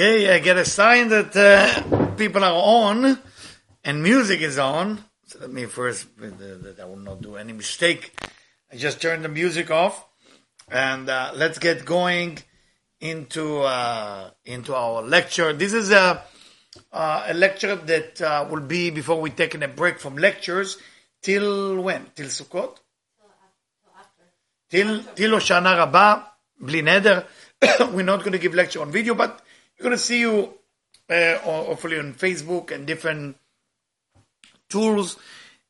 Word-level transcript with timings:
Okay, 0.00 0.34
I 0.34 0.38
get 0.38 0.56
a 0.56 0.64
sign 0.64 1.10
that 1.10 1.36
uh, 1.36 2.14
people 2.16 2.42
are 2.42 2.56
on 2.56 3.18
and 3.84 4.02
music 4.02 4.40
is 4.40 4.58
on. 4.58 5.04
So 5.26 5.40
let 5.40 5.52
me 5.52 5.66
first, 5.66 6.06
uh, 6.18 6.30
that 6.64 6.78
I 6.80 6.86
will 6.86 7.04
not 7.04 7.20
do 7.20 7.36
any 7.36 7.52
mistake. 7.52 8.18
I 8.72 8.76
just 8.76 9.02
turned 9.02 9.26
the 9.26 9.28
music 9.28 9.70
off 9.70 10.02
and 10.70 11.06
uh, 11.10 11.32
let's 11.36 11.58
get 11.58 11.84
going 11.84 12.38
into 12.98 13.58
uh, 13.58 14.30
into 14.46 14.74
our 14.74 15.02
lecture. 15.02 15.52
This 15.52 15.74
is 15.74 15.90
a 15.90 16.24
uh, 16.90 17.26
a 17.28 17.34
lecture 17.34 17.76
that 17.76 18.22
uh, 18.22 18.46
will 18.50 18.64
be 18.64 18.88
before 18.88 19.20
we 19.20 19.28
taking 19.28 19.62
a 19.62 19.68
break 19.68 20.00
from 20.00 20.16
lectures 20.16 20.78
till 21.20 21.78
when? 21.82 22.06
Till 22.16 22.28
Sukkot? 22.28 22.78
Till 24.70 25.02
till 25.14 25.32
Hoshana 25.32 25.76
Rabbah, 25.76 26.24
bli 26.58 26.80
neder. 26.80 27.26
We're 27.92 28.02
not 28.02 28.20
going 28.20 28.32
to 28.32 28.38
give 28.38 28.54
lecture 28.54 28.80
on 28.80 28.90
video, 28.90 29.14
but 29.14 29.42
we're 29.80 29.84
going 29.84 29.96
to 29.96 30.02
see 30.02 30.20
you 30.20 30.52
uh, 31.08 31.38
hopefully 31.38 31.98
on 31.98 32.12
Facebook 32.12 32.70
and 32.70 32.86
different 32.86 33.34
tools. 34.68 35.16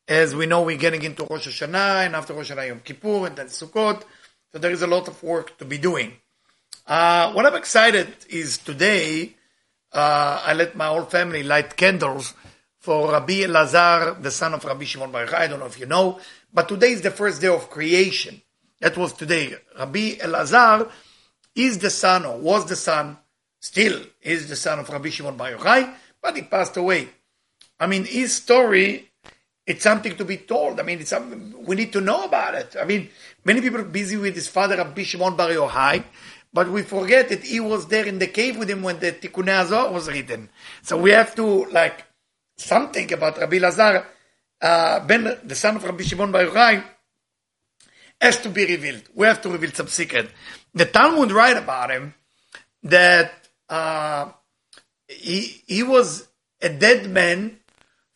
As 0.08 0.34
we 0.34 0.46
know, 0.46 0.62
we're 0.62 0.76
getting 0.76 1.04
into 1.04 1.22
Rosh 1.22 1.46
Hashanah, 1.46 2.06
and 2.06 2.16
after 2.16 2.34
Rosh 2.34 2.50
Hashanah, 2.50 2.66
Yom 2.66 2.80
Kippur, 2.80 3.28
and 3.28 3.36
then 3.36 3.46
Sukkot. 3.46 4.02
So 4.50 4.58
there 4.58 4.72
is 4.72 4.82
a 4.82 4.88
lot 4.88 5.06
of 5.06 5.22
work 5.22 5.56
to 5.58 5.64
be 5.64 5.78
doing. 5.78 6.14
Uh, 6.88 7.32
what 7.34 7.46
I'm 7.46 7.54
excited 7.54 8.08
is 8.28 8.58
today, 8.58 9.36
uh, 9.92 10.42
I 10.44 10.54
let 10.54 10.74
my 10.74 10.88
whole 10.88 11.04
family 11.04 11.44
light 11.44 11.76
candles 11.76 12.34
for 12.80 13.12
Rabbi 13.12 13.44
Elazar, 13.44 14.20
the 14.20 14.32
son 14.32 14.54
of 14.54 14.64
Rabbi 14.64 14.86
Shimon 14.86 15.12
Bar 15.12 15.26
Yochai. 15.26 15.34
I 15.34 15.46
don't 15.46 15.60
know 15.60 15.66
if 15.66 15.78
you 15.78 15.86
know, 15.86 16.18
but 16.52 16.68
today 16.68 16.90
is 16.90 17.02
the 17.02 17.12
first 17.12 17.40
day 17.40 17.46
of 17.46 17.70
creation. 17.70 18.42
That 18.80 18.96
was 18.96 19.12
today. 19.12 19.54
Rabbi 19.78 20.16
Elazar 20.16 20.90
is 21.54 21.78
the 21.78 21.90
son, 21.90 22.26
or 22.26 22.38
was 22.38 22.66
the 22.66 22.74
son, 22.74 23.16
still 23.60 24.02
is 24.22 24.48
the 24.48 24.56
son 24.56 24.80
of 24.80 24.88
Rabbi 24.88 25.10
Shimon 25.10 25.36
Bar 25.36 25.52
Yochai, 25.52 25.94
but 26.20 26.34
he 26.34 26.42
passed 26.42 26.76
away. 26.76 27.08
I 27.78 27.86
mean, 27.86 28.04
his 28.04 28.34
story, 28.34 29.10
it's 29.66 29.82
something 29.82 30.16
to 30.16 30.24
be 30.24 30.38
told. 30.38 30.80
I 30.80 30.82
mean, 30.82 31.00
it's 31.00 31.10
something, 31.10 31.54
we 31.64 31.76
need 31.76 31.92
to 31.92 32.00
know 32.00 32.24
about 32.24 32.54
it. 32.54 32.76
I 32.80 32.84
mean, 32.84 33.08
many 33.44 33.60
people 33.60 33.80
are 33.80 33.84
busy 33.84 34.16
with 34.16 34.34
his 34.34 34.48
father, 34.48 34.76
Rabbi 34.76 35.02
Shimon 35.02 35.36
Bar 35.36 35.50
Yochai, 35.50 36.02
but 36.52 36.68
we 36.68 36.82
forget 36.82 37.28
that 37.28 37.44
he 37.44 37.60
was 37.60 37.86
there 37.86 38.06
in 38.06 38.18
the 38.18 38.26
cave 38.26 38.58
with 38.58 38.68
him 38.68 38.82
when 38.82 38.98
the 38.98 39.12
Tikkunei 39.12 39.64
HaZohar 39.64 39.92
was 39.92 40.08
written. 40.08 40.48
So 40.82 40.96
we 40.96 41.10
have 41.10 41.34
to, 41.36 41.66
like, 41.66 42.04
something 42.56 43.12
about 43.12 43.38
Rabbi 43.38 43.58
Lazar, 43.58 44.06
uh, 44.60 45.00
Ben, 45.00 45.38
the 45.44 45.54
son 45.54 45.76
of 45.76 45.84
Rabbi 45.84 46.02
Shimon 46.02 46.32
Bar 46.32 46.46
Yochai, 46.46 46.82
has 48.20 48.38
to 48.40 48.50
be 48.50 48.66
revealed. 48.66 49.02
We 49.14 49.26
have 49.26 49.40
to 49.42 49.48
reveal 49.48 49.70
some 49.70 49.88
secret. 49.88 50.30
The 50.74 50.84
Talmud 50.84 51.32
write 51.32 51.56
about 51.56 51.90
him 51.90 52.14
that 52.82 53.39
uh, 53.70 54.32
he 55.08 55.62
he 55.66 55.82
was 55.82 56.28
a 56.60 56.68
dead 56.68 57.08
man 57.08 57.58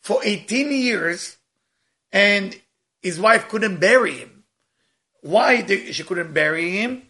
for 0.01 0.19
18 0.23 0.71
years, 0.71 1.37
and 2.11 2.59
his 3.01 3.19
wife 3.19 3.49
couldn't 3.49 3.79
bury 3.79 4.17
him. 4.17 4.43
Why 5.21 5.61
did, 5.61 5.95
she 5.95 6.03
couldn't 6.03 6.33
bury 6.33 6.69
him? 6.77 7.01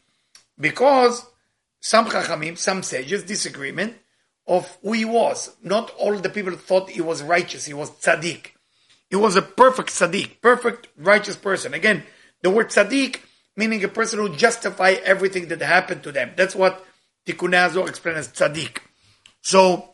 Because 0.57 1.25
some 1.81 2.05
chachamim, 2.05 2.57
some 2.57 2.83
sages, 2.83 3.23
disagreement 3.23 3.95
of 4.47 4.77
who 4.81 4.93
he 4.93 5.03
was. 5.03 5.53
Not 5.61 5.91
all 5.97 6.15
the 6.17 6.29
people 6.29 6.55
thought 6.55 6.89
he 6.89 7.01
was 7.01 7.21
righteous. 7.21 7.65
He 7.65 7.73
was 7.73 7.91
tzaddik. 7.91 8.51
He 9.09 9.17
was 9.17 9.35
a 9.35 9.41
perfect 9.41 9.89
tzaddik, 9.89 10.39
perfect 10.39 10.87
righteous 10.97 11.35
person. 11.35 11.73
Again, 11.73 12.03
the 12.41 12.49
word 12.49 12.69
tzaddik 12.69 13.19
meaning 13.55 13.83
a 13.83 13.87
person 13.87 14.19
who 14.19 14.35
justify 14.35 14.91
everything 15.03 15.47
that 15.47 15.61
happened 15.61 16.03
to 16.03 16.11
them. 16.11 16.31
That's 16.35 16.55
what 16.55 16.85
Tikkunei 17.25 17.71
Zohar 17.71 17.89
explained 17.89 18.19
as 18.19 18.29
tzaddik. 18.29 18.79
So, 19.41 19.89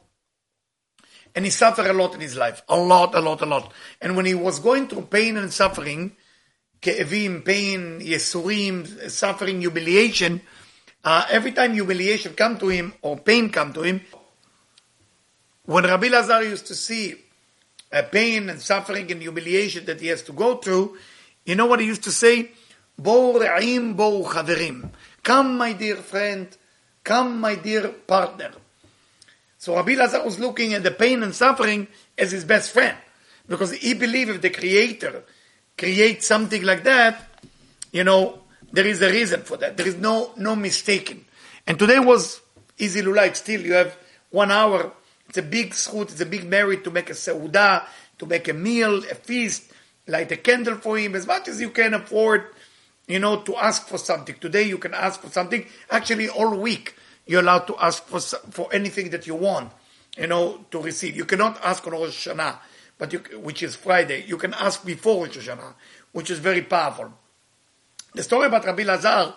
and 1.33 1.45
he 1.45 1.51
suffered 1.51 1.87
a 1.87 1.93
lot 1.93 2.13
in 2.13 2.21
his 2.21 2.35
life, 2.35 2.61
a 2.67 2.77
lot, 2.77 3.15
a 3.15 3.21
lot, 3.21 3.41
a 3.41 3.45
lot. 3.45 3.71
And 4.01 4.15
when 4.15 4.25
he 4.25 4.33
was 4.33 4.59
going 4.59 4.87
through 4.87 5.03
pain 5.03 5.37
and 5.37 5.51
suffering, 5.51 6.15
keevim 6.81 7.45
pain, 7.45 7.99
yesurim, 8.01 9.09
suffering, 9.09 9.61
humiliation, 9.61 10.41
uh, 11.03 11.25
every 11.29 11.51
time 11.51 11.73
humiliation 11.73 12.33
come 12.33 12.57
to 12.59 12.67
him 12.67 12.93
or 13.01 13.17
pain 13.17 13.49
come 13.49 13.71
to 13.73 13.81
him, 13.81 14.01
when 15.65 15.85
Rabbi 15.85 16.09
Lazar 16.09 16.43
used 16.43 16.67
to 16.67 16.75
see 16.75 17.15
a 17.91 18.03
pain 18.03 18.49
and 18.49 18.59
suffering 18.59 19.11
and 19.11 19.21
humiliation 19.21 19.85
that 19.85 20.01
he 20.01 20.07
has 20.07 20.21
to 20.23 20.33
go 20.33 20.57
through, 20.57 20.97
you 21.45 21.55
know 21.55 21.65
what 21.65 21.79
he 21.79 21.85
used 21.85 22.03
to 22.03 22.11
say? 22.11 22.51
Bo 22.97 23.39
re'im, 23.39 23.95
bo 23.95 24.23
chaverim. 24.23 24.89
Come, 25.23 25.57
my 25.57 25.73
dear 25.73 25.95
friend, 25.97 26.55
Come, 27.03 27.39
my 27.39 27.55
dear 27.55 27.89
partner. 27.89 28.51
So 29.57 29.75
Rabbi 29.75 29.95
Lazar 29.95 30.23
was 30.23 30.39
looking 30.39 30.73
at 30.73 30.83
the 30.83 30.91
pain 30.91 31.23
and 31.23 31.35
suffering 31.35 31.87
as 32.17 32.31
his 32.31 32.45
best 32.45 32.71
friend. 32.71 32.97
Because 33.47 33.73
he 33.73 33.93
believed 33.93 34.29
if 34.31 34.41
the 34.41 34.49
Creator 34.49 35.23
creates 35.77 36.27
something 36.27 36.63
like 36.63 36.83
that, 36.83 37.27
you 37.91 38.03
know, 38.03 38.39
there 38.71 38.87
is 38.87 39.01
a 39.01 39.09
reason 39.09 39.41
for 39.41 39.57
that. 39.57 39.77
There 39.77 39.87
is 39.87 39.97
no, 39.97 40.31
no 40.37 40.55
mistaking. 40.55 41.25
And 41.67 41.77
today 41.77 41.99
was 41.99 42.41
easy 42.77 43.01
like. 43.01 43.35
Still, 43.35 43.61
you 43.61 43.73
have 43.73 43.95
one 44.29 44.51
hour. 44.51 44.93
It's 45.27 45.37
a 45.37 45.43
big 45.43 45.71
zchut, 45.71 46.11
it's 46.11 46.21
a 46.21 46.25
big 46.25 46.45
merit 46.45 46.83
to 46.83 46.91
make 46.91 47.09
a 47.09 47.13
seudah, 47.13 47.85
to 48.19 48.25
make 48.25 48.47
a 48.47 48.53
meal, 48.53 48.97
a 48.97 49.15
feast, 49.15 49.71
light 50.07 50.31
a 50.31 50.37
candle 50.37 50.75
for 50.75 50.97
him, 50.97 51.15
as 51.15 51.25
much 51.25 51.47
as 51.47 51.61
you 51.61 51.69
can 51.69 51.93
afford 51.93 52.47
you 53.11 53.19
know, 53.19 53.41
to 53.41 53.55
ask 53.57 53.87
for 53.87 53.97
something. 53.97 54.35
Today 54.39 54.63
you 54.63 54.77
can 54.77 54.93
ask 54.93 55.21
for 55.21 55.29
something. 55.29 55.65
Actually, 55.89 56.29
all 56.29 56.55
week 56.57 56.95
you're 57.25 57.41
allowed 57.41 57.67
to 57.67 57.77
ask 57.77 58.05
for 58.05 58.19
for 58.19 58.73
anything 58.73 59.09
that 59.09 59.27
you 59.27 59.35
want, 59.35 59.71
you 60.17 60.27
know, 60.27 60.65
to 60.71 60.81
receive. 60.81 61.15
You 61.15 61.25
cannot 61.25 61.59
ask 61.63 61.85
on 61.85 61.93
Rosh 61.93 62.27
Hashanah, 62.27 62.57
but 62.97 63.13
you, 63.13 63.19
which 63.41 63.63
is 63.63 63.75
Friday. 63.75 64.23
You 64.25 64.37
can 64.37 64.53
ask 64.53 64.85
before 64.85 65.25
Rosh 65.25 65.37
Hashanah, 65.37 65.73
which 66.13 66.31
is 66.31 66.39
very 66.39 66.61
powerful. 66.61 67.13
The 68.13 68.23
story 68.23 68.47
about 68.47 68.65
Rabbi 68.65 68.83
Lazar 68.83 69.33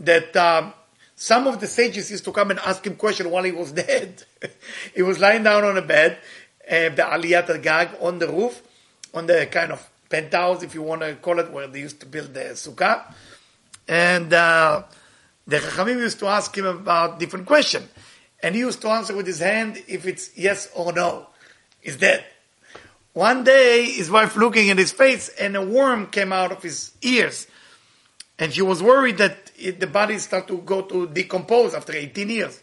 that 0.00 0.36
um, 0.36 0.72
some 1.14 1.46
of 1.46 1.60
the 1.60 1.66
sages 1.66 2.10
used 2.10 2.24
to 2.24 2.32
come 2.32 2.50
and 2.50 2.60
ask 2.60 2.86
him 2.86 2.96
questions 2.96 3.28
while 3.28 3.44
he 3.44 3.52
was 3.52 3.72
dead. 3.86 4.24
he 4.94 5.02
was 5.02 5.18
lying 5.18 5.42
down 5.42 5.64
on 5.64 5.76
a 5.76 5.82
bed, 5.82 6.18
uh, 6.66 6.88
the 6.88 7.02
Aliyat 7.02 7.62
Gag 7.62 7.90
on 8.00 8.18
the 8.18 8.28
roof, 8.28 8.62
on 9.12 9.26
the 9.26 9.46
kind 9.50 9.72
of 9.72 9.89
penthouse, 10.10 10.62
if 10.62 10.74
you 10.74 10.82
want 10.82 11.00
to 11.00 11.14
call 11.14 11.38
it, 11.38 11.50
where 11.50 11.68
they 11.68 11.80
used 11.80 12.00
to 12.00 12.06
build 12.06 12.34
the 12.34 12.40
sukkah. 12.40 13.14
And 13.88 14.32
uh, 14.32 14.82
the 15.46 15.58
Chachamim 15.58 15.98
used 15.98 16.18
to 16.18 16.26
ask 16.26 16.54
him 16.56 16.66
about 16.66 17.18
different 17.18 17.46
questions. 17.46 17.88
And 18.42 18.54
he 18.54 18.60
used 18.60 18.82
to 18.82 18.88
answer 18.88 19.16
with 19.16 19.26
his 19.26 19.38
hand 19.38 19.82
if 19.86 20.06
it's 20.06 20.36
yes 20.36 20.68
or 20.74 20.92
no. 20.92 21.28
He's 21.80 21.96
dead. 21.96 22.24
One 23.12 23.44
day, 23.44 23.84
his 23.84 24.10
wife 24.10 24.36
looking 24.36 24.70
at 24.70 24.78
his 24.78 24.92
face, 24.92 25.28
and 25.28 25.56
a 25.56 25.64
worm 25.64 26.08
came 26.08 26.32
out 26.32 26.52
of 26.52 26.62
his 26.62 26.92
ears. 27.02 27.46
And 28.38 28.52
she 28.52 28.62
was 28.62 28.82
worried 28.82 29.18
that 29.18 29.50
it, 29.58 29.80
the 29.80 29.86
body 29.86 30.18
start 30.18 30.48
to 30.48 30.58
go 30.58 30.82
to 30.82 31.06
decompose 31.06 31.74
after 31.74 31.92
18 31.92 32.28
years. 32.28 32.60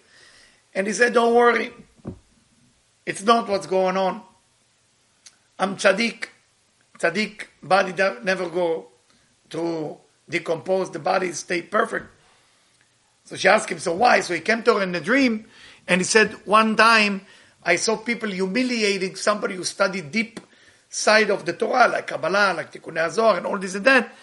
And 0.74 0.88
he 0.88 0.94
said, 0.94 1.13
don't 1.13 1.36
worry. 1.36 1.72
It's 3.06 3.24
not 3.24 3.47
what's 3.47 3.68
going 3.68 3.97
on. 3.97 4.22
I'm 5.59 5.75
tzaddik 5.75 6.28
tzaddik 7.00 7.47
body 7.62 7.94
never 8.24 8.50
go 8.50 8.88
to 9.50 9.97
decompose, 10.30 10.91
the 10.91 11.00
body 11.00 11.31
stay 11.31 11.62
perfect. 11.62 12.08
So 13.25 13.35
she 13.35 13.47
asked 13.47 13.69
him, 13.69 13.80
so 13.80 13.94
why? 13.94 14.22
So 14.22 14.34
he 14.34 14.40
came 14.40 14.63
to 14.63 14.75
her 14.75 14.84
in 14.84 14.96
a 14.96 15.00
dream 15.00 15.46
and 15.88 16.02
he 16.02 16.06
said, 16.06 16.34
one 16.46 16.75
time 16.75 17.22
I 17.63 17.75
saw 17.75 17.97
people 17.97 18.30
humiliating 18.30 19.16
somebody 19.16 19.56
who 19.56 19.63
studied 19.63 20.12
deep 20.12 20.40
side 20.90 21.30
of 21.30 21.46
the 21.46 21.53
Torah, 21.53 21.90
like 21.90 22.07
Kabbalah, 22.07 22.53
like 22.56 22.72
Tikkunei 22.72 23.07
HaZohar 23.07 23.38
and 23.38 23.46
all 23.46 23.57
this 23.57 23.75
and 23.75 23.86
that. 23.86 24.13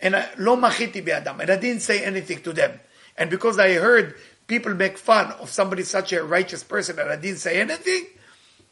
And 0.00 0.16
I, 0.16 0.28
lo 0.38 0.56
machiti. 0.56 1.06
And 1.06 1.50
I 1.50 1.56
didn't 1.56 1.80
say 1.80 2.02
anything 2.02 2.42
to 2.42 2.52
them. 2.54 2.80
And 3.18 3.28
because 3.28 3.58
I 3.58 3.74
heard 3.74 4.14
people 4.46 4.72
make 4.74 4.96
fun 4.96 5.32
of 5.32 5.50
somebody 5.50 5.82
such 5.82 6.14
a 6.14 6.24
righteous 6.24 6.64
person 6.64 6.98
and 6.98 7.10
I 7.10 7.16
didn't 7.16 7.38
say 7.38 7.60
anything, 7.60 8.06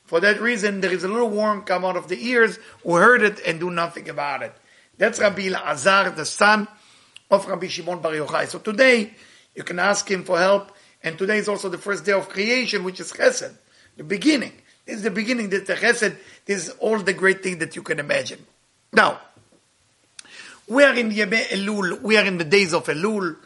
for 0.08 0.20
that 0.20 0.40
reason, 0.40 0.80
there 0.80 0.90
is 0.90 1.04
a 1.04 1.08
little 1.08 1.28
worm 1.28 1.62
come 1.62 1.84
out 1.84 1.98
of 1.98 2.08
the 2.08 2.28
ears 2.28 2.58
who 2.82 2.94
heard 2.94 3.20
it 3.22 3.40
and 3.46 3.60
do 3.60 3.70
nothing 3.70 4.08
about 4.08 4.42
it. 4.42 4.54
That's 4.96 5.20
Rabbi 5.20 5.50
Azar, 5.54 6.10
the 6.12 6.24
son 6.24 6.66
of 7.30 7.46
Rabbi 7.46 7.66
Shimon 7.66 8.00
Bar 8.00 8.12
Yochai. 8.12 8.48
So 8.48 8.58
today, 8.58 9.12
you 9.54 9.64
can 9.64 9.78
ask 9.78 10.10
him 10.10 10.24
for 10.24 10.38
help. 10.38 10.72
And 11.02 11.18
today 11.18 11.36
is 11.36 11.46
also 11.46 11.68
the 11.68 11.76
first 11.76 12.06
day 12.06 12.12
of 12.12 12.30
creation, 12.30 12.84
which 12.84 13.00
is 13.00 13.12
Chesed, 13.12 13.52
the 13.98 14.02
beginning. 14.02 14.52
This 14.86 14.96
is 14.96 15.02
the 15.02 15.10
beginning. 15.10 15.50
This 15.50 15.60
is 15.60 15.66
the 15.66 15.74
Chesed. 15.74 16.16
This 16.46 16.68
is 16.68 16.74
all 16.80 16.98
the 16.98 17.12
great 17.12 17.42
thing 17.42 17.58
that 17.58 17.76
you 17.76 17.82
can 17.82 18.00
imagine. 18.00 18.44
Now, 18.94 19.20
we 20.66 20.84
are 20.84 20.94
in 20.94 21.10
Yemei 21.10 21.48
Elul. 21.48 22.00
We 22.00 22.16
are 22.16 22.24
in 22.24 22.38
the 22.38 22.44
days 22.44 22.72
of 22.72 22.86
Elul. 22.86 23.36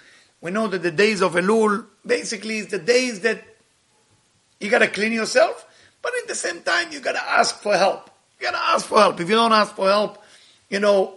We 0.40 0.52
know 0.52 0.68
that 0.68 0.84
the 0.84 0.92
days 0.92 1.22
of 1.22 1.34
Elul 1.34 1.86
basically 2.06 2.58
is 2.58 2.68
the 2.68 2.78
days 2.78 3.18
that 3.22 3.42
you 4.60 4.70
got 4.70 4.78
to 4.78 4.88
clean 4.88 5.12
yourself 5.12 5.66
but 6.01 6.11
at 6.21 6.27
the 6.27 6.35
same 6.35 6.61
time, 6.61 6.91
you 6.91 6.99
gotta 6.99 7.23
ask 7.23 7.59
for 7.59 7.75
help. 7.75 8.09
You 8.39 8.47
gotta 8.47 8.63
ask 8.63 8.85
for 8.85 8.99
help. 8.99 9.19
If 9.19 9.29
you 9.29 9.35
don't 9.35 9.51
ask 9.51 9.75
for 9.75 9.87
help, 9.87 10.23
you 10.69 10.79
know, 10.79 11.15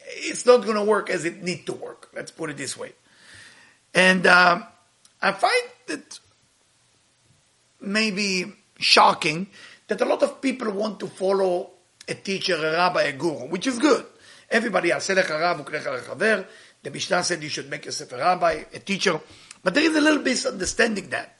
it's 0.00 0.44
not 0.46 0.64
gonna 0.64 0.84
work 0.84 1.10
as 1.10 1.24
it 1.24 1.42
need 1.42 1.66
to 1.66 1.72
work. 1.72 2.10
Let's 2.14 2.30
put 2.30 2.50
it 2.50 2.56
this 2.56 2.76
way. 2.76 2.92
And 3.94 4.26
um, 4.26 4.64
I 5.22 5.32
find 5.32 5.62
bit 5.86 6.20
maybe 7.80 8.52
shocking 8.78 9.46
that 9.88 10.00
a 10.00 10.04
lot 10.04 10.22
of 10.22 10.40
people 10.40 10.70
want 10.72 11.00
to 11.00 11.06
follow 11.06 11.70
a 12.08 12.14
teacher, 12.14 12.56
a 12.56 12.72
rabbi, 12.72 13.02
a 13.02 13.12
guru, 13.12 13.48
which 13.48 13.66
is 13.66 13.78
good. 13.78 14.04
Everybody, 14.50 14.88
יעשה 14.88 15.14
לך 15.14 15.30
רב 15.30 15.60
וקרא 15.60 15.78
לך 15.78 15.86
לחבר. 15.86 16.44
The 16.84 16.90
Mishnah 16.90 17.24
said 17.24 17.42
you 17.42 17.48
should 17.48 17.68
make 17.68 17.84
yourself 17.84 18.12
a 18.12 18.18
rabbi, 18.18 18.64
a 18.72 18.78
teacher. 18.78 19.20
But 19.64 19.74
there 19.74 19.82
is 19.82 19.96
a 19.96 20.00
little 20.00 20.22
misunderstanding 20.22 21.08
that. 21.10 21.39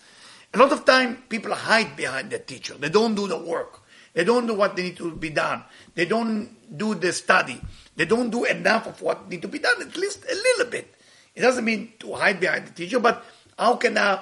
A 0.53 0.57
lot 0.57 0.71
of 0.71 0.83
time 0.83 1.24
people 1.30 1.53
hide 1.53 1.95
behind 1.95 2.30
the 2.30 2.39
teacher. 2.39 2.75
They 2.75 2.89
don't 2.89 3.15
do 3.15 3.27
the 3.27 3.38
work. 3.38 3.81
They 4.13 4.25
don't 4.25 4.45
do 4.45 4.53
what 4.53 4.75
they 4.75 4.83
need 4.83 4.98
to 4.98 5.15
be 5.15 5.30
done. 5.30 5.63
They 5.95 6.06
don't 6.06 6.50
do 6.77 6.95
the 6.95 7.13
study. 7.13 7.62
They 7.95 8.06
don't 8.06 8.30
do 8.30 8.44
enough 8.44 8.88
of 8.88 9.01
what 9.01 9.30
need 9.30 9.42
to 9.44 9.48
be 9.48 9.59
done, 9.59 9.81
at 9.81 9.95
least 9.95 10.25
a 10.30 10.36
little 10.36 10.65
bit. 10.65 10.94
It 11.36 11.42
doesn't 11.42 11.63
mean 11.63 11.94
to 12.00 12.13
hide 12.13 12.39
behind 12.39 12.68
the 12.68 12.71
teacher, 12.71 13.00
but 13.00 13.24
how 13.57 13.75
can 13.75 13.98
I 13.98 14.21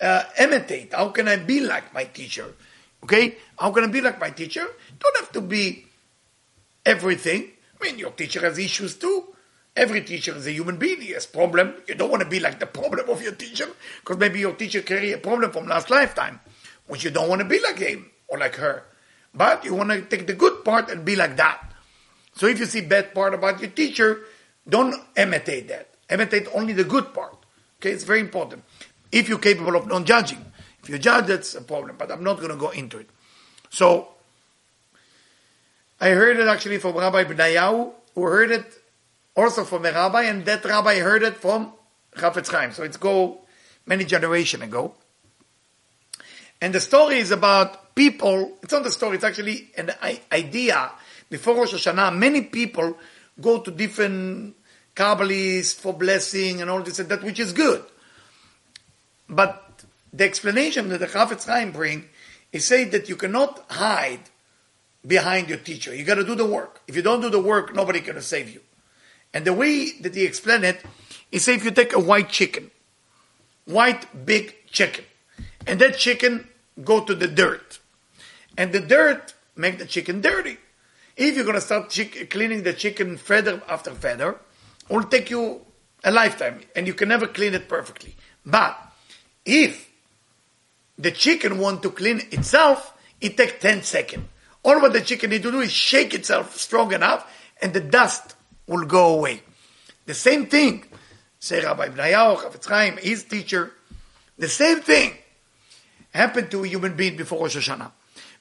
uh, 0.00 0.24
imitate? 0.40 0.92
How 0.92 1.08
can 1.10 1.28
I 1.28 1.36
be 1.36 1.60
like 1.60 1.94
my 1.94 2.04
teacher? 2.04 2.54
Okay? 3.04 3.36
How 3.58 3.70
can 3.70 3.84
I 3.84 3.86
be 3.86 4.00
like 4.00 4.18
my 4.18 4.30
teacher? 4.30 4.66
Don't 4.98 5.16
have 5.18 5.32
to 5.32 5.40
be 5.40 5.86
everything. 6.84 7.50
I 7.80 7.84
mean, 7.84 7.98
your 7.98 8.10
teacher 8.10 8.40
has 8.40 8.58
issues 8.58 8.96
too. 8.96 9.28
Every 9.76 10.02
teacher 10.02 10.34
is 10.36 10.46
a 10.46 10.52
human 10.52 10.78
being. 10.78 11.00
He 11.00 11.12
has 11.12 11.26
problem. 11.26 11.74
You 11.86 11.94
don't 11.94 12.10
want 12.10 12.22
to 12.22 12.28
be 12.28 12.40
like 12.40 12.58
the 12.58 12.66
problem 12.66 13.08
of 13.08 13.22
your 13.22 13.32
teacher 13.32 13.68
because 14.00 14.18
maybe 14.18 14.40
your 14.40 14.54
teacher 14.54 14.82
carry 14.82 15.12
a 15.12 15.18
problem 15.18 15.52
from 15.52 15.66
last 15.66 15.90
lifetime, 15.90 16.40
which 16.86 17.04
you 17.04 17.10
don't 17.10 17.28
want 17.28 17.40
to 17.40 17.48
be 17.48 17.60
like 17.60 17.78
him 17.78 18.10
or 18.28 18.38
like 18.38 18.56
her. 18.56 18.84
But 19.32 19.64
you 19.64 19.74
want 19.74 19.90
to 19.90 20.02
take 20.02 20.26
the 20.26 20.34
good 20.34 20.64
part 20.64 20.90
and 20.90 21.04
be 21.04 21.14
like 21.14 21.36
that. 21.36 21.72
So 22.34 22.46
if 22.46 22.58
you 22.58 22.66
see 22.66 22.80
bad 22.80 23.14
part 23.14 23.32
about 23.32 23.60
your 23.60 23.70
teacher, 23.70 24.22
don't 24.68 24.94
imitate 25.16 25.68
that. 25.68 25.88
Imitate 26.10 26.48
only 26.52 26.72
the 26.72 26.84
good 26.84 27.14
part. 27.14 27.36
Okay, 27.78 27.90
it's 27.90 28.04
very 28.04 28.20
important. 28.20 28.64
If 29.12 29.28
you're 29.28 29.38
capable 29.38 29.76
of 29.76 29.86
non-judging. 29.86 30.44
If 30.82 30.88
you 30.88 30.98
judge, 30.98 31.26
that's 31.26 31.54
a 31.54 31.60
problem, 31.60 31.96
but 31.98 32.10
I'm 32.10 32.24
not 32.24 32.38
going 32.38 32.50
to 32.50 32.56
go 32.56 32.70
into 32.70 32.98
it. 32.98 33.08
So, 33.68 34.08
I 36.00 36.10
heard 36.10 36.38
it 36.38 36.48
actually 36.48 36.78
from 36.78 36.96
Rabbi 36.96 37.24
Benayahu, 37.24 37.92
who 38.14 38.22
heard 38.22 38.50
it 38.50 38.79
also 39.36 39.64
from 39.64 39.84
a 39.86 39.92
rabbi, 39.92 40.22
and 40.22 40.44
that 40.44 40.64
rabbi 40.64 40.98
heard 40.98 41.22
it 41.22 41.36
from 41.36 41.72
Chafetz 42.16 42.50
Chaim. 42.50 42.72
So 42.72 42.82
it's 42.82 42.96
go 42.96 43.40
many 43.86 44.04
generation 44.04 44.62
ago. 44.62 44.94
And 46.60 46.74
the 46.74 46.80
story 46.80 47.18
is 47.18 47.30
about 47.30 47.94
people, 47.94 48.58
it's 48.62 48.72
not 48.72 48.84
a 48.86 48.90
story, 48.90 49.16
it's 49.16 49.24
actually 49.24 49.70
an 49.76 49.92
idea. 50.30 50.90
Before 51.30 51.54
Rosh 51.54 51.74
Hashanah, 51.74 52.16
many 52.16 52.42
people 52.42 52.98
go 53.40 53.60
to 53.60 53.70
different 53.70 54.56
Kabbalists 54.94 55.76
for 55.76 55.94
blessing 55.94 56.60
and 56.60 56.68
all 56.68 56.82
this 56.82 56.98
and 56.98 57.08
that, 57.08 57.22
which 57.22 57.40
is 57.40 57.52
good. 57.52 57.82
But 59.28 59.84
the 60.12 60.24
explanation 60.24 60.88
that 60.90 60.98
the 60.98 61.06
Chafetz 61.06 61.46
Chaim 61.46 61.72
bring 61.72 62.04
is 62.52 62.64
say 62.64 62.84
that 62.84 63.08
you 63.08 63.16
cannot 63.16 63.64
hide 63.70 64.20
behind 65.06 65.48
your 65.48 65.58
teacher. 65.58 65.94
You 65.94 66.04
got 66.04 66.16
to 66.16 66.24
do 66.24 66.34
the 66.34 66.46
work. 66.46 66.82
If 66.86 66.96
you 66.96 67.02
don't 67.02 67.20
do 67.20 67.30
the 67.30 67.40
work, 67.40 67.74
nobody 67.74 68.00
can 68.00 68.20
save 68.20 68.52
you. 68.52 68.60
And 69.32 69.44
the 69.44 69.52
way 69.52 69.92
that 70.00 70.14
he 70.14 70.24
explained 70.24 70.64
it 70.64 70.82
is 71.30 71.44
say 71.44 71.54
if 71.54 71.64
you 71.64 71.70
take 71.70 71.92
a 71.92 72.00
white 72.00 72.28
chicken, 72.28 72.70
white 73.64 74.26
big 74.26 74.54
chicken, 74.70 75.04
and 75.66 75.80
that 75.80 75.98
chicken 75.98 76.48
go 76.82 77.04
to 77.04 77.14
the 77.14 77.28
dirt, 77.28 77.78
and 78.56 78.72
the 78.72 78.80
dirt 78.80 79.34
make 79.56 79.78
the 79.78 79.86
chicken 79.86 80.20
dirty. 80.20 80.58
If 81.16 81.36
you're 81.36 81.52
to 81.52 81.60
start 81.60 81.90
chick- 81.90 82.30
cleaning 82.30 82.62
the 82.62 82.72
chicken 82.72 83.16
feather 83.16 83.62
after 83.68 83.92
feather, 83.92 84.38
it 84.88 84.92
will 84.92 85.04
take 85.04 85.30
you 85.30 85.64
a 86.02 86.10
lifetime, 86.10 86.60
and 86.74 86.86
you 86.86 86.94
can 86.94 87.08
never 87.08 87.26
clean 87.26 87.54
it 87.54 87.68
perfectly. 87.68 88.16
But 88.44 88.76
if 89.44 89.88
the 90.98 91.10
chicken 91.10 91.58
want 91.58 91.82
to 91.82 91.90
clean 91.90 92.22
itself, 92.30 92.94
it 93.20 93.36
takes 93.36 93.60
10 93.60 93.82
seconds. 93.82 94.26
All 94.62 94.80
what 94.80 94.92
the 94.92 95.00
chicken 95.00 95.30
need 95.30 95.42
to 95.42 95.50
do 95.50 95.60
is 95.60 95.72
shake 95.72 96.14
itself 96.14 96.56
strong 96.56 96.92
enough, 96.92 97.30
and 97.62 97.72
the 97.72 97.80
dust 97.80 98.34
will 98.70 98.86
go 98.86 99.14
away. 99.18 99.42
The 100.06 100.14
same 100.14 100.46
thing, 100.46 100.84
say 101.40 101.62
Rabbi 101.62 101.88
Benayahu, 101.88 102.36
Chafetz 102.38 102.66
Chaim, 102.66 102.96
his 102.98 103.24
teacher, 103.24 103.72
the 104.38 104.48
same 104.48 104.80
thing 104.80 105.12
happened 106.14 106.50
to 106.52 106.64
a 106.64 106.68
human 106.68 106.94
being 106.94 107.16
before 107.16 107.40
Rosh 107.40 107.56
Hashanah. 107.56 107.90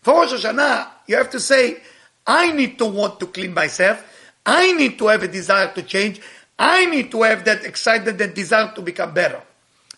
For 0.01 0.13
Rosh 0.13 0.33
Hashanah, 0.33 0.87
you 1.07 1.17
have 1.17 1.31
to 1.31 1.39
say, 1.39 1.81
I 2.25 2.51
need 2.51 2.77
to 2.77 2.85
want 2.85 3.19
to 3.21 3.25
clean 3.25 3.53
myself. 3.55 4.05
I 4.45 4.71
need 4.73 4.99
to 4.99 5.07
have 5.07 5.23
a 5.23 5.27
desire 5.27 5.73
to 5.73 5.81
change. 5.81 6.21
I 6.57 6.85
need 6.85 7.09
to 7.11 7.23
have 7.23 7.43
that 7.45 7.65
excitement 7.65 8.21
and 8.21 8.33
desire 8.33 8.71
to 8.75 8.81
become 8.81 9.13
better. 9.13 9.41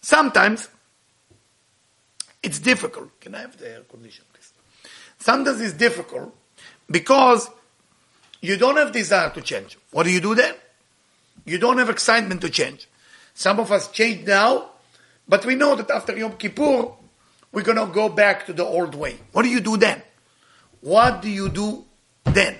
Sometimes 0.01 0.69
it's 2.41 2.59
difficult. 2.59 3.19
Can 3.19 3.35
I 3.35 3.41
have 3.41 3.57
the 3.57 3.69
air 3.69 3.81
condition, 3.81 4.23
please? 4.33 4.53
Sometimes 5.19 5.59
it's 5.59 5.73
difficult 5.73 6.33
because 6.89 7.49
you 8.41 8.57
don't 8.57 8.77
have 8.77 8.91
desire 8.91 9.29
to 9.29 9.41
change. 9.41 9.77
What 9.91 10.03
do 10.03 10.11
you 10.11 10.19
do 10.19 10.35
then? 10.35 10.55
You 11.45 11.57
don't 11.57 11.77
have 11.77 11.89
excitement 11.89 12.41
to 12.41 12.49
change. 12.49 12.87
Some 13.33 13.59
of 13.59 13.71
us 13.71 13.89
change 13.91 14.27
now, 14.27 14.71
but 15.27 15.45
we 15.45 15.55
know 15.55 15.75
that 15.75 15.89
after 15.89 16.17
Yom 16.17 16.33
Kippur, 16.33 16.91
we're 17.51 17.63
going 17.63 17.77
to 17.77 17.93
go 17.93 18.09
back 18.09 18.45
to 18.47 18.53
the 18.53 18.65
old 18.65 18.95
way. 18.95 19.17
What 19.31 19.43
do 19.43 19.49
you 19.49 19.59
do 19.59 19.77
then? 19.77 20.01
What 20.81 21.21
do 21.21 21.29
you 21.29 21.49
do 21.49 21.85
then? 22.23 22.57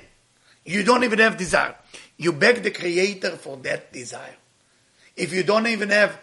You 0.66 0.84
don't 0.84 1.04
even 1.04 1.20
have 1.20 1.38
desire. 1.38 1.76
You 2.18 2.32
beg 2.32 2.62
the 2.62 2.72
Creator 2.72 3.38
for 3.38 3.58
that 3.58 3.92
desire. 3.92 4.36
If 5.16 5.34
you 5.34 5.44
don't 5.44 5.68
even 5.68 5.90
have 5.90 6.20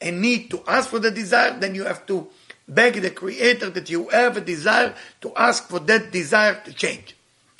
a 0.00 0.10
need 0.10 0.50
to 0.50 0.62
ask 0.66 0.90
for 0.90 0.98
the 0.98 1.10
desire, 1.10 1.58
then 1.58 1.74
you 1.74 1.84
have 1.84 2.04
to 2.06 2.28
beg 2.68 2.94
the 3.00 3.10
Creator 3.10 3.70
that 3.70 3.88
you 3.88 4.08
have 4.08 4.36
a 4.36 4.40
desire 4.40 4.94
to 5.20 5.32
ask 5.36 5.68
for 5.68 5.78
that 5.80 6.10
desire 6.10 6.60
to 6.64 6.72
change. 6.72 7.16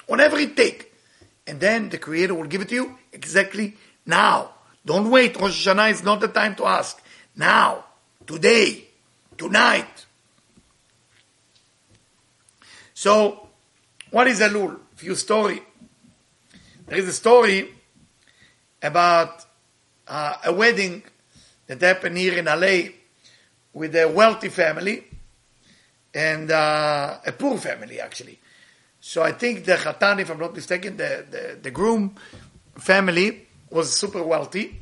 Whatever 0.06 0.38
it 0.38 0.56
takes. 0.56 0.86
And 1.46 1.60
then 1.60 1.88
the 1.90 1.98
Creator 1.98 2.34
will 2.34 2.46
give 2.46 2.60
it 2.60 2.68
to 2.70 2.74
you 2.74 2.98
exactly 3.12 3.76
now. 4.04 4.50
Don't 4.84 5.10
wait. 5.10 5.40
Rosh 5.40 5.66
Hashanah 5.66 5.90
is 5.90 6.02
not 6.02 6.20
the 6.20 6.28
time 6.28 6.54
to 6.56 6.66
ask. 6.66 7.00
Now. 7.36 7.84
Today. 8.26 8.84
Tonight. 9.36 10.06
So, 12.94 13.48
what 14.10 14.26
is 14.26 14.40
Elul? 14.40 14.78
Few 14.96 15.14
story. 15.14 15.62
There 16.86 16.98
is 16.98 17.08
a 17.08 17.12
story 17.12 17.68
about 18.82 19.44
uh, 20.08 20.36
a 20.44 20.52
wedding 20.52 21.02
that 21.66 21.80
happened 21.80 22.16
here 22.16 22.38
in 22.38 22.46
LA 22.46 22.92
with 23.72 23.94
a 23.96 24.08
wealthy 24.08 24.48
family 24.48 25.04
and 26.14 26.50
uh, 26.50 27.18
a 27.26 27.32
poor 27.32 27.58
family 27.58 28.00
actually. 28.00 28.38
So 29.08 29.22
I 29.22 29.30
think 29.30 29.64
the 29.64 29.76
Khatan, 29.76 30.18
if 30.18 30.30
I'm 30.30 30.40
not 30.40 30.52
mistaken, 30.52 30.96
the, 30.96 31.24
the, 31.30 31.58
the 31.62 31.70
groom 31.70 32.16
family 32.76 33.46
was 33.70 33.96
super 33.96 34.20
wealthy, 34.20 34.80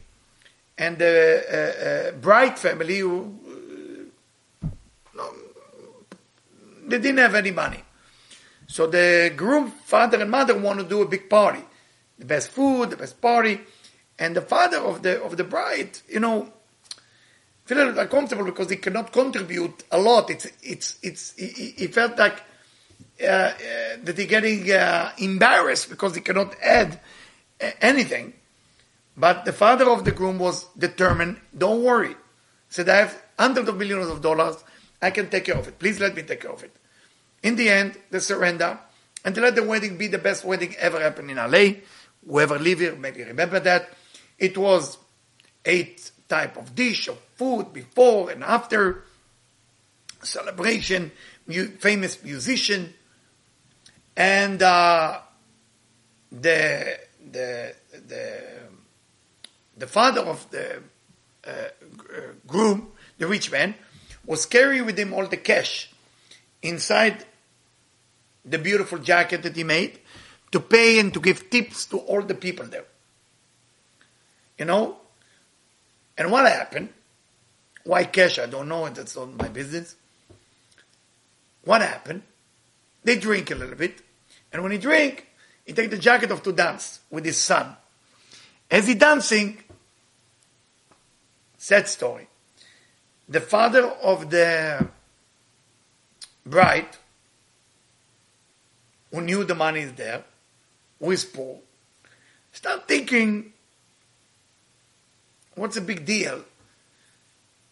and 0.78 0.96
the 0.96 1.44
uh, 1.46 2.08
uh, 2.08 2.12
bride 2.12 2.58
family, 2.58 3.00
who, 3.00 3.38
uh, 5.18 5.24
they 6.86 6.98
didn't 7.00 7.18
have 7.18 7.34
any 7.34 7.50
money. 7.50 7.84
So 8.66 8.86
the 8.86 9.30
groom 9.36 9.70
father 9.70 10.18
and 10.18 10.30
mother 10.30 10.56
want 10.58 10.80
to 10.80 10.86
do 10.86 11.02
a 11.02 11.06
big 11.06 11.28
party, 11.28 11.62
the 12.18 12.24
best 12.24 12.48
food, 12.48 12.90
the 12.90 12.96
best 12.96 13.20
party, 13.20 13.60
and 14.18 14.34
the 14.34 14.40
father 14.40 14.78
of 14.78 15.02
the 15.02 15.22
of 15.22 15.36
the 15.36 15.44
bride, 15.44 15.98
you 16.08 16.20
know, 16.20 16.50
feel 17.66 17.98
uncomfortable 17.98 18.46
because 18.46 18.70
he 18.70 18.76
cannot 18.76 19.12
contribute 19.12 19.84
a 19.90 19.98
lot. 19.98 20.30
It's 20.30 20.46
it's 20.62 20.98
it's 21.02 21.34
he, 21.36 21.74
he 21.76 21.86
felt 21.88 22.18
like 22.18 22.40
Uh, 23.22 23.26
uh, 23.26 23.52
that 24.02 24.18
he's 24.18 24.26
getting 24.26 24.68
uh, 24.72 25.12
embarrassed 25.18 25.88
because 25.88 26.16
he 26.16 26.20
cannot 26.20 26.56
add 26.60 26.98
uh, 27.62 27.70
anything. 27.80 28.32
But 29.16 29.44
the 29.44 29.52
father 29.52 29.88
of 29.88 30.04
the 30.04 30.10
groom 30.10 30.36
was 30.36 30.66
determined, 30.76 31.40
don't 31.56 31.84
worry. 31.84 32.16
Said, 32.68 32.88
I 32.88 32.96
have 32.96 33.22
hundreds 33.38 33.68
of 33.68 33.76
millions 33.76 34.08
of 34.08 34.20
dollars. 34.20 34.56
I 35.00 35.10
can 35.10 35.30
take 35.30 35.44
care 35.44 35.54
of 35.56 35.68
it. 35.68 35.78
Please 35.78 36.00
let 36.00 36.16
me 36.16 36.22
take 36.22 36.40
care 36.40 36.50
of 36.50 36.64
it. 36.64 36.74
In 37.44 37.54
the 37.54 37.68
end, 37.68 37.96
they 38.10 38.18
surrender 38.18 38.80
and 39.24 39.32
they 39.32 39.40
let 39.40 39.54
the 39.54 39.62
wedding 39.62 39.96
be 39.96 40.08
the 40.08 40.18
best 40.18 40.44
wedding 40.44 40.74
ever 40.76 41.00
happened 41.00 41.30
in 41.30 41.36
LA. 41.36 41.80
Whoever 42.26 42.58
live 42.58 42.80
here 42.80 42.96
maybe 42.96 43.22
remember 43.22 43.60
that. 43.60 43.90
It 44.40 44.58
was 44.58 44.98
eight 45.64 46.10
type 46.28 46.56
of 46.56 46.74
dish 46.74 47.06
of 47.06 47.18
food 47.36 47.72
before 47.72 48.30
and 48.30 48.42
after 48.42 49.04
celebration, 50.22 51.12
mu- 51.46 51.68
famous 51.68 52.22
musician, 52.24 52.92
and 54.16 54.62
uh, 54.62 55.20
the 56.30 56.98
the 57.30 57.74
the 58.06 58.42
the 59.76 59.86
father 59.86 60.20
of 60.20 60.48
the 60.50 60.82
uh, 61.46 61.50
groom, 62.46 62.92
the 63.18 63.26
rich 63.26 63.50
man, 63.50 63.74
was 64.26 64.46
carrying 64.46 64.86
with 64.86 64.98
him 64.98 65.12
all 65.12 65.26
the 65.26 65.36
cash 65.36 65.90
inside 66.62 67.24
the 68.44 68.58
beautiful 68.58 68.98
jacket 68.98 69.42
that 69.42 69.56
he 69.56 69.64
made 69.64 69.98
to 70.52 70.60
pay 70.60 71.00
and 71.00 71.12
to 71.12 71.20
give 71.20 71.50
tips 71.50 71.86
to 71.86 71.98
all 71.98 72.22
the 72.22 72.34
people 72.34 72.66
there. 72.66 72.84
You 74.58 74.66
know? 74.66 74.96
And 76.16 76.30
what 76.30 76.46
happened? 76.46 76.90
Why 77.82 78.04
cash? 78.04 78.38
I 78.38 78.46
don't 78.46 78.68
know, 78.68 78.84
and 78.84 78.94
that's 78.94 79.16
not 79.16 79.36
my 79.36 79.48
business. 79.48 79.96
What 81.64 81.82
happened? 81.82 82.22
They 83.02 83.16
drink 83.16 83.50
a 83.50 83.54
little 83.54 83.76
bit, 83.76 84.00
and 84.54 84.62
when 84.62 84.70
he 84.70 84.78
drink, 84.78 85.26
he 85.66 85.72
take 85.72 85.90
the 85.90 85.98
jacket 85.98 86.30
off 86.30 86.42
to 86.44 86.52
dance 86.52 87.00
with 87.10 87.24
his 87.24 87.36
son. 87.36 87.76
As 88.70 88.86
he 88.86 88.94
dancing, 88.94 89.58
sad 91.58 91.88
story. 91.88 92.28
The 93.28 93.40
father 93.40 93.84
of 93.84 94.30
the 94.30 94.88
bride, 96.46 96.96
who 99.10 99.20
knew 99.22 99.42
the 99.44 99.56
money 99.56 99.80
is 99.80 99.92
there, 99.94 100.22
who 101.00 101.10
is 101.10 101.24
poor, 101.24 101.58
start 102.52 102.86
thinking, 102.86 103.52
what's 105.56 105.76
a 105.76 105.80
big 105.80 106.06
deal 106.06 106.44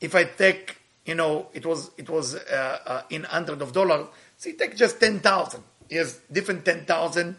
if 0.01 0.17
I 0.17 0.25
take, 0.25 0.79
you 1.07 1.15
know, 1.15 1.47
it 1.55 1.65
was 1.65 1.93
it 1.97 2.11
was 2.11 2.35
uh, 2.35 2.79
uh, 2.85 3.03
in 3.09 3.23
hundred 3.23 3.62
of 3.62 3.73
dollars, 3.73 4.09
so 4.37 4.51
take 4.53 4.77
just 4.77 4.99
ten 4.99 5.21
thousand. 5.21 5.62
He 5.93 5.99
has 5.99 6.19
different 6.33 6.65
ten 6.65 6.87
thousand 6.87 7.37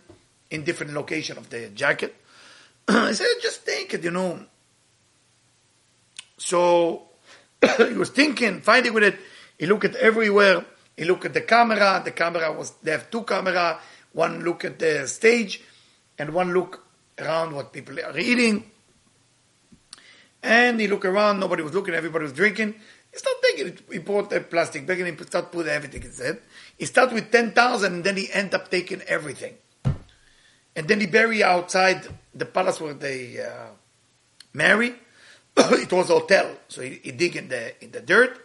in 0.52 0.64
different 0.64 0.94
location 0.94 1.40
of 1.40 1.50
the 1.50 1.70
jacket. 1.70 2.14
I 2.88 3.12
said, 3.12 3.26
just 3.42 3.66
take 3.66 3.96
it, 3.96 4.04
you 4.04 4.12
know. 4.12 4.46
So 6.38 7.02
he 7.78 7.96
was 7.96 8.12
thinking, 8.12 8.62
fighting 8.62 8.94
with 8.94 9.06
it. 9.06 9.18
He 9.58 9.66
looked 9.66 9.86
at 9.86 9.96
everywhere. 9.96 10.64
He 10.96 11.04
looked 11.04 11.26
at 11.26 11.34
the 11.34 11.42
camera. 11.42 12.04
The 12.06 12.12
camera 12.12 12.54
was, 12.54 12.70
they 12.84 12.92
have 12.92 13.10
two 13.10 13.24
camera. 13.24 13.80
One 14.12 14.44
look 14.44 14.66
at 14.66 14.78
the 14.78 15.08
stage 15.08 15.60
and 16.20 16.32
one 16.32 16.54
look 16.54 16.86
around 17.18 17.56
what 17.56 17.74
people 17.74 18.00
are 18.00 18.16
eating. 18.20 18.70
And 20.44 20.80
he 20.80 20.88
looked 20.88 21.06
around, 21.06 21.40
nobody 21.40 21.64
was 21.64 21.74
looking, 21.74 21.96
everybody 21.96 22.26
was 22.26 22.34
drinking. 22.34 22.76
He 23.12 23.18
started 23.18 23.42
taking 23.42 23.68
it. 23.70 23.82
He 23.92 23.98
bought 23.98 24.32
a 24.32 24.42
plastic 24.42 24.86
bag 24.86 25.00
and 25.00 25.18
he 25.18 25.26
started 25.26 25.52
putting 25.52 25.72
everything 25.72 26.04
in 26.04 26.08
inside. 26.10 26.38
He 26.78 26.86
started 26.86 27.14
with 27.14 27.32
10,000 27.32 27.94
and 27.94 28.04
then 28.04 28.18
he 28.18 28.32
ended 28.32 28.56
up 28.56 28.70
taking 28.70 29.02
everything. 29.04 29.56
And 30.76 30.88
then 30.88 31.00
he 31.00 31.08
buried 31.08 31.44
outside 31.44 32.08
the 32.34 32.46
palace 32.46 32.82
where 32.82 32.94
they 32.94 33.40
uh, 33.42 33.68
marry. 34.54 34.96
it 35.58 35.92
was 35.92 36.10
a 36.10 36.14
hotel. 36.14 36.56
So 36.68 36.82
he, 36.82 37.00
he 37.04 37.12
dig 37.12 37.36
in 37.36 37.48
the, 37.48 37.84
in 37.84 37.92
the 37.92 38.02
dirt. 38.02 38.40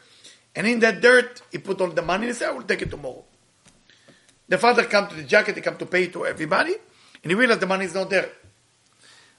And 0.55 0.67
in 0.67 0.81
that 0.81 1.01
dirt, 1.01 1.43
he 1.51 1.59
put 1.59 1.81
all 1.81 1.89
the 1.89 2.03
money 2.03 2.27
and 2.27 2.35
he 2.35 2.39
said, 2.39 2.51
I 2.51 2.53
will 2.53 2.63
take 2.63 2.83
it 2.83 2.91
tomorrow. 2.91 3.25
The 4.49 4.59
father 4.59 4.85
come 4.85 5.09
to 5.09 5.15
the 5.15 5.25
jacket, 5.25 5.57
he 5.57 5.61
come 5.61 5.77
to 5.77 5.87
pay 5.87 6.09
to 6.09 6.27
everybody. 6.27 6.75
And 7.23 7.31
he 7.31 7.35
realized 7.35 7.61
the 7.61 7.67
money 7.67 7.85
is 7.85 7.95
not 7.95 8.11
there. 8.11 8.31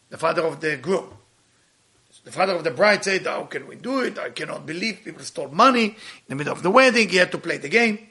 The 0.10 0.18
father 0.18 0.44
of 0.44 0.60
the 0.60 0.78
groom. 0.78 1.14
The 2.24 2.32
father 2.32 2.56
of 2.56 2.64
the 2.64 2.72
bride 2.72 3.04
said, 3.04 3.26
how 3.26 3.44
can 3.44 3.68
we 3.68 3.76
do 3.76 4.02
it? 4.02 4.20
I 4.20 4.32
cannot 4.32 4.66
believe 4.66 5.02
people 5.04 5.24
stole 5.24 5.50
money 5.50 5.86
in 5.86 5.96
the 6.28 6.36
middle 6.36 6.54
of 6.54 6.64
the 6.64 6.70
wedding. 6.70 7.10
He 7.10 7.18
had 7.18 7.32
to 7.32 7.38
play 7.38 7.58
the 7.58 7.70
game. 7.70 8.09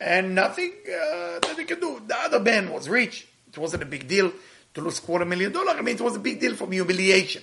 And 0.00 0.34
nothing 0.34 0.72
uh, 0.86 1.38
that 1.40 1.54
he 1.58 1.64
can 1.64 1.78
do. 1.78 2.00
The 2.06 2.16
other 2.16 2.40
band 2.40 2.72
was 2.72 2.88
rich. 2.88 3.28
It 3.48 3.58
wasn't 3.58 3.82
a 3.82 3.86
big 3.86 4.08
deal 4.08 4.32
to 4.74 4.80
lose 4.80 4.98
quarter 5.00 5.24
million 5.24 5.52
dollars. 5.52 5.74
I 5.76 5.82
mean, 5.82 5.96
it 5.96 6.00
was 6.00 6.16
a 6.16 6.20
big 6.20 6.40
deal 6.40 6.54
from 6.54 6.72
humiliation, 6.72 7.42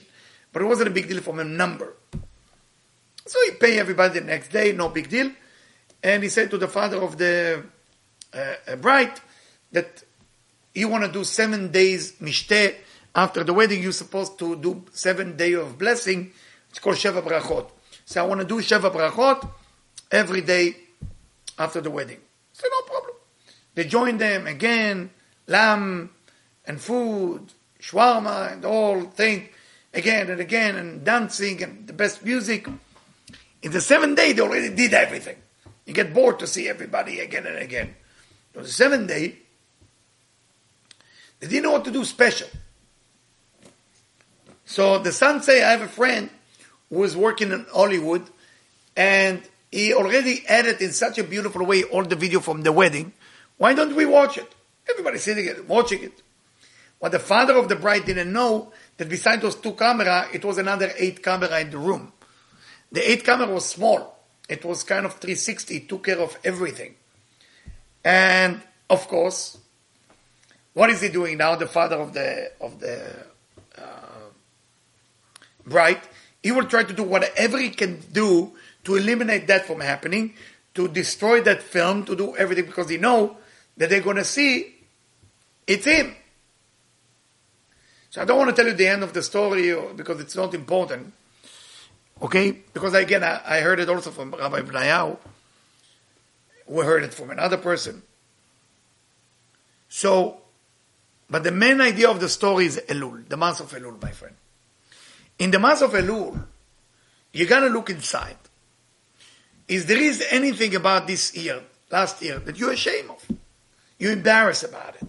but 0.51 0.61
it 0.61 0.65
wasn't 0.65 0.87
a 0.87 0.91
big 0.91 1.07
deal 1.07 1.21
from 1.21 1.39
a 1.39 1.43
number. 1.43 1.93
So 3.25 3.37
he 3.45 3.51
paid 3.51 3.77
everybody 3.77 4.19
the 4.19 4.25
next 4.25 4.49
day, 4.49 4.71
no 4.71 4.89
big 4.89 5.09
deal. 5.09 5.31
And 6.01 6.23
he 6.23 6.29
said 6.29 6.49
to 6.51 6.57
the 6.57 6.67
father 6.67 6.97
of 6.97 7.17
the 7.17 7.63
uh, 8.33 8.75
bride 8.77 9.19
that 9.71 10.03
you 10.73 10.87
want 10.87 11.03
to 11.05 11.11
do 11.11 11.23
seven 11.23 11.71
days 11.71 12.13
mishteh 12.13 12.75
after 13.13 13.43
the 13.43 13.53
wedding. 13.53 13.83
You're 13.83 13.91
supposed 13.91 14.39
to 14.39 14.55
do 14.55 14.85
seven 14.93 15.35
days 15.35 15.57
of 15.57 15.77
blessing. 15.77 16.31
It's 16.69 16.79
called 16.79 16.95
Sheva 16.95 17.21
Brachot. 17.21 17.69
So 18.05 18.23
I 18.23 18.27
want 18.27 18.41
to 18.41 18.47
do 18.47 18.61
Sheva 18.61 18.91
Brachot 18.91 19.49
every 20.11 20.41
day 20.41 20.77
after 21.59 21.81
the 21.81 21.91
wedding. 21.91 22.19
No 22.63 22.81
problem. 22.81 23.15
They 23.75 23.83
joined 23.85 24.19
them 24.19 24.47
again 24.47 25.11
lamb 25.47 26.09
and 26.65 26.79
food, 26.79 27.53
shawarma 27.79 28.53
and 28.53 28.65
all 28.65 29.01
thing 29.01 29.49
again 29.93 30.29
and 30.29 30.41
again 30.41 30.75
and 30.75 31.03
dancing 31.03 31.63
and 31.63 31.87
the 31.87 31.93
best 31.93 32.23
music. 32.23 32.67
In 33.61 33.71
the 33.71 33.81
seventh 33.81 34.17
day, 34.17 34.33
they 34.33 34.41
already 34.41 34.73
did 34.75 34.93
everything. 34.93 35.37
You 35.85 35.93
get 35.93 36.13
bored 36.13 36.39
to 36.39 36.47
see 36.47 36.67
everybody 36.67 37.19
again 37.19 37.45
and 37.45 37.57
again. 37.57 37.95
On 38.55 38.63
the 38.63 38.69
seventh 38.69 39.07
day, 39.07 39.35
they 41.39 41.47
didn't 41.47 41.63
know 41.63 41.71
what 41.71 41.85
to 41.85 41.91
do 41.91 42.03
special. 42.03 42.49
So 44.65 44.99
the 44.99 45.11
son 45.11 45.41
say, 45.41 45.63
I 45.63 45.71
have 45.71 45.81
a 45.81 45.87
friend 45.87 46.29
who 46.89 47.03
is 47.03 47.15
working 47.15 47.51
in 47.51 47.65
Hollywood 47.71 48.23
and 48.95 49.41
he 49.71 49.93
already 49.93 50.43
edited 50.47 50.81
in 50.81 50.93
such 50.93 51.17
a 51.17 51.23
beautiful 51.23 51.65
way 51.65 51.83
all 51.83 52.03
the 52.03 52.15
video 52.15 52.39
from 52.39 52.61
the 52.61 52.71
wedding. 52.71 53.13
Why 53.57 53.73
don't 53.73 53.95
we 53.95 54.05
watch 54.05 54.37
it? 54.37 54.53
Everybody 54.89 55.17
sitting 55.17 55.45
it, 55.45 55.67
watching 55.67 56.03
it. 56.03 56.21
What 56.99 57.11
the 57.11 57.19
father 57.19 57.57
of 57.57 57.69
the 57.69 57.75
bride 57.75 58.05
didn't 58.05 58.31
know 58.31 58.71
that 58.97 59.09
beside 59.09 59.41
those 59.41 59.55
two 59.55 59.73
camera, 59.73 60.27
it 60.33 60.43
was 60.43 60.57
another 60.57 60.91
eight 60.97 61.21
camera 61.21 61.59
in 61.59 61.69
the 61.69 61.77
room. 61.77 62.11
The 62.91 63.11
eight 63.11 63.23
camera 63.23 63.47
was 63.47 63.65
small. 63.65 64.17
It 64.49 64.63
was 64.63 64.83
kind 64.83 65.05
of 65.05 65.13
360. 65.13 65.75
It 65.75 65.89
took 65.89 66.05
care 66.05 66.19
of 66.19 66.37
everything. 66.43 66.95
And 68.03 68.61
of 68.89 69.07
course, 69.07 69.57
what 70.73 70.89
is 70.89 71.01
he 71.01 71.09
doing 71.09 71.37
now? 71.37 71.55
The 71.55 71.67
father 71.67 71.97
of 71.97 72.13
the 72.13 72.51
of 72.61 72.79
the 72.79 73.25
uh, 73.77 74.29
bride, 75.65 76.01
he 76.41 76.51
will 76.51 76.65
try 76.65 76.83
to 76.83 76.93
do 76.93 77.03
whatever 77.03 77.59
he 77.59 77.69
can 77.69 77.99
do 78.11 78.53
to 78.87 78.95
eliminate 78.95 79.47
that 79.47 79.65
from 79.65 79.81
happening, 79.81 80.33
to 80.73 80.87
destroy 80.87 81.41
that 81.41 81.61
film, 81.61 82.05
to 82.05 82.15
do 82.15 82.37
everything 82.37 82.65
because 82.65 82.87
they 82.87 82.97
know 82.97 83.35
that 83.75 83.89
they're 83.89 83.99
going 83.99 84.15
to 84.15 84.23
see 84.23 84.75
it's 85.67 85.83
him. 85.83 86.15
So 88.11 88.21
I 88.21 88.25
don't 88.25 88.37
want 88.37 88.49
to 88.49 88.55
tell 88.55 88.65
you 88.65 88.77
the 88.77 88.87
end 88.87 89.03
of 89.03 89.11
the 89.11 89.21
story 89.21 89.73
uh, 89.73 89.91
because 89.93 90.21
it's 90.21 90.37
not 90.37 90.53
important. 90.53 91.13
Okay? 92.21 92.51
Because 92.51 92.93
again, 92.93 93.25
I, 93.25 93.41
I 93.45 93.59
heard 93.59 93.81
it 93.81 93.89
also 93.89 94.09
from 94.09 94.31
Rabbi 94.31 94.61
Bnayahu, 94.61 95.17
We 96.67 96.85
heard 96.85 97.03
it 97.03 97.13
from 97.13 97.31
another 97.31 97.57
person. 97.57 98.03
So, 99.89 100.37
but 101.29 101.43
the 101.43 101.51
main 101.51 101.81
idea 101.81 102.09
of 102.09 102.21
the 102.21 102.29
story 102.29 102.67
is 102.67 102.81
Elul, 102.87 103.27
the 103.27 103.35
month 103.35 103.59
of 103.59 103.69
Elul, 103.71 104.01
my 104.01 104.11
friend. 104.11 104.35
In 105.39 105.51
the 105.51 105.59
month 105.59 105.81
of 105.81 105.91
Elul, 105.91 106.41
you're 107.33 107.47
going 107.47 107.63
to 107.63 107.69
look 107.69 107.89
inside. 107.89 108.37
Is 109.67 109.85
there 109.85 109.97
is 109.97 110.23
anything 110.29 110.75
about 110.75 111.07
this 111.07 111.35
year, 111.35 111.61
last 111.91 112.21
year, 112.21 112.39
that 112.39 112.57
you're 112.57 112.71
ashamed 112.71 113.09
of? 113.09 113.25
You're 113.99 114.13
embarrassed 114.13 114.63
about 114.63 114.95
it? 115.01 115.07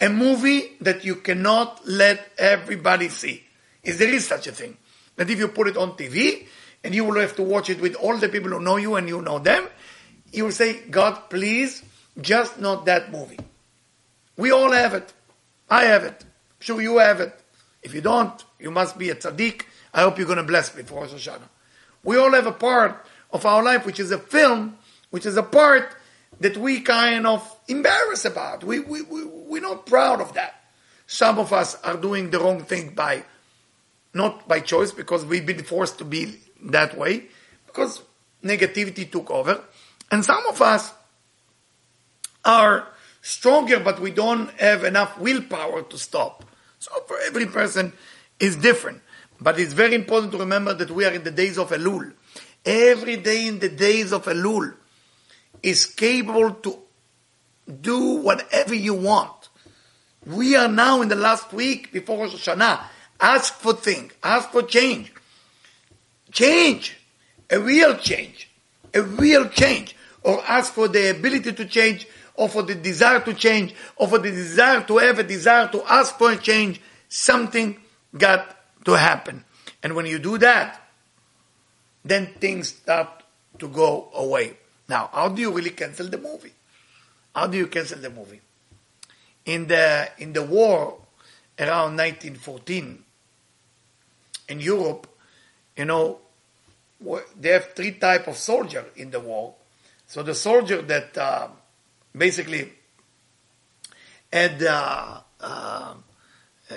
a 0.00 0.08
movie 0.08 0.72
that 0.80 1.04
you 1.04 1.16
cannot 1.16 1.86
let 1.86 2.32
everybody 2.38 3.08
see. 3.08 3.42
Is 3.82 3.98
there 3.98 4.12
is 4.12 4.26
such 4.26 4.46
a 4.46 4.52
thing? 4.52 4.76
That 5.16 5.30
if 5.30 5.38
you 5.38 5.48
put 5.48 5.68
it 5.68 5.76
on 5.76 5.92
TV 5.92 6.46
and 6.84 6.94
you 6.94 7.04
will 7.04 7.20
have 7.20 7.36
to 7.36 7.42
watch 7.42 7.70
it 7.70 7.80
with 7.80 7.94
all 7.94 8.16
the 8.16 8.28
people 8.28 8.50
who 8.50 8.60
know 8.60 8.76
you 8.76 8.96
and 8.96 9.08
you 9.08 9.22
know 9.22 9.38
them, 9.38 9.66
you 10.32 10.44
will 10.44 10.52
say, 10.52 10.80
God, 10.90 11.30
please, 11.30 11.82
just 12.20 12.60
not 12.60 12.84
that 12.86 13.10
movie. 13.10 13.38
We 14.36 14.50
all 14.50 14.72
have 14.72 14.92
it. 14.92 15.12
I 15.70 15.84
have 15.84 16.04
it. 16.04 16.16
I'm 16.20 16.60
sure 16.60 16.82
you 16.82 16.98
have 16.98 17.20
it. 17.20 17.34
If 17.82 17.94
you 17.94 18.00
don't, 18.00 18.44
you 18.58 18.70
must 18.70 18.98
be 18.98 19.10
a 19.10 19.14
tzaddik. 19.14 19.62
I 19.94 20.02
hope 20.02 20.18
you're 20.18 20.26
going 20.26 20.36
to 20.38 20.44
bless 20.44 20.76
me 20.76 20.82
for 20.82 21.00
Rosh 21.00 21.12
Hashanah. 21.12 21.48
We 22.04 22.18
all 22.18 22.32
have 22.32 22.46
a 22.46 22.52
part 22.52 23.05
of 23.32 23.46
our 23.46 23.62
life, 23.62 23.86
which 23.86 24.00
is 24.00 24.10
a 24.10 24.18
film, 24.18 24.78
which 25.10 25.26
is 25.26 25.36
a 25.36 25.42
part 25.42 25.94
that 26.40 26.56
we 26.56 26.80
kind 26.80 27.26
of 27.26 27.56
embarrassed 27.68 28.24
about. 28.24 28.64
We, 28.64 28.80
we, 28.80 29.02
we, 29.02 29.24
we're 29.24 29.62
not 29.62 29.86
proud 29.86 30.20
of 30.20 30.34
that. 30.34 30.54
Some 31.06 31.38
of 31.38 31.52
us 31.52 31.80
are 31.82 31.96
doing 31.96 32.30
the 32.30 32.38
wrong 32.40 32.62
thing 32.64 32.94
by, 32.94 33.24
not 34.12 34.46
by 34.48 34.60
choice, 34.60 34.92
because 34.92 35.24
we've 35.24 35.46
been 35.46 35.62
forced 35.62 35.98
to 35.98 36.04
be 36.04 36.38
that 36.64 36.96
way, 36.98 37.26
because 37.66 38.02
negativity 38.42 39.10
took 39.10 39.30
over. 39.30 39.62
And 40.10 40.24
some 40.24 40.44
of 40.46 40.60
us 40.60 40.92
are 42.44 42.88
stronger, 43.22 43.80
but 43.80 44.00
we 44.00 44.10
don't 44.10 44.50
have 44.60 44.84
enough 44.84 45.18
willpower 45.18 45.82
to 45.82 45.98
stop. 45.98 46.44
So 46.78 46.92
for 47.06 47.18
every 47.26 47.46
person 47.46 47.92
is 48.38 48.56
different. 48.56 49.00
But 49.40 49.58
it's 49.58 49.72
very 49.72 49.94
important 49.94 50.32
to 50.32 50.38
remember 50.38 50.74
that 50.74 50.90
we 50.90 51.04
are 51.04 51.12
in 51.12 51.24
the 51.24 51.30
days 51.30 51.58
of 51.58 51.70
Elul. 51.70 52.12
Every 52.66 53.16
day 53.16 53.46
in 53.46 53.60
the 53.60 53.68
days 53.68 54.12
of 54.12 54.24
Elul 54.24 54.74
is 55.62 55.86
capable 55.86 56.50
to 56.50 56.78
do 57.80 58.16
whatever 58.16 58.74
you 58.74 58.94
want. 58.94 59.48
We 60.26 60.56
are 60.56 60.66
now 60.68 61.00
in 61.02 61.08
the 61.08 61.14
last 61.14 61.52
week 61.52 61.92
before 61.92 62.24
Rosh 62.24 62.34
Hashanah. 62.34 62.80
Ask 63.20 63.54
for 63.54 63.72
things. 63.72 64.12
Ask 64.20 64.50
for 64.50 64.62
change. 64.62 65.12
Change. 66.32 66.96
A 67.50 67.60
real 67.60 67.96
change. 67.96 68.50
A 68.92 69.02
real 69.02 69.48
change. 69.48 69.94
Or 70.24 70.42
ask 70.44 70.72
for 70.72 70.88
the 70.88 71.10
ability 71.10 71.52
to 71.52 71.64
change, 71.66 72.08
or 72.34 72.48
for 72.48 72.62
the 72.64 72.74
desire 72.74 73.20
to 73.20 73.32
change, 73.32 73.74
or 73.94 74.08
for 74.08 74.18
the 74.18 74.32
desire 74.32 74.82
to 74.82 74.98
have 74.98 75.20
a 75.20 75.22
desire 75.22 75.68
to 75.68 75.84
ask 75.84 76.18
for 76.18 76.32
a 76.32 76.36
change. 76.36 76.80
Something 77.08 77.76
got 78.16 78.56
to 78.84 78.92
happen. 78.94 79.44
And 79.84 79.94
when 79.94 80.06
you 80.06 80.18
do 80.18 80.36
that, 80.38 80.82
then 82.08 82.34
things 82.38 82.68
start 82.68 83.22
to 83.58 83.68
go 83.68 84.08
away. 84.14 84.56
Now, 84.88 85.10
how 85.12 85.28
do 85.28 85.40
you 85.40 85.50
really 85.50 85.70
cancel 85.70 86.06
the 86.08 86.18
movie? 86.18 86.52
How 87.34 87.46
do 87.46 87.58
you 87.58 87.66
cancel 87.66 87.98
the 87.98 88.10
movie? 88.10 88.40
In 89.44 89.66
the 89.66 90.08
in 90.18 90.32
the 90.32 90.42
war 90.42 90.98
around 91.58 91.96
1914 91.96 93.04
in 94.48 94.60
Europe, 94.60 95.06
you 95.76 95.84
know, 95.84 96.18
they 97.38 97.50
have 97.50 97.74
three 97.74 97.92
type 97.92 98.28
of 98.28 98.36
soldier 98.36 98.84
in 98.96 99.10
the 99.10 99.20
war. 99.20 99.54
So 100.06 100.22
the 100.22 100.34
soldier 100.34 100.82
that 100.82 101.18
uh, 101.18 101.48
basically 102.16 102.72
had 104.32 104.62
uh, 104.62 105.20
uh, 105.40 105.94
uh, 106.70 106.74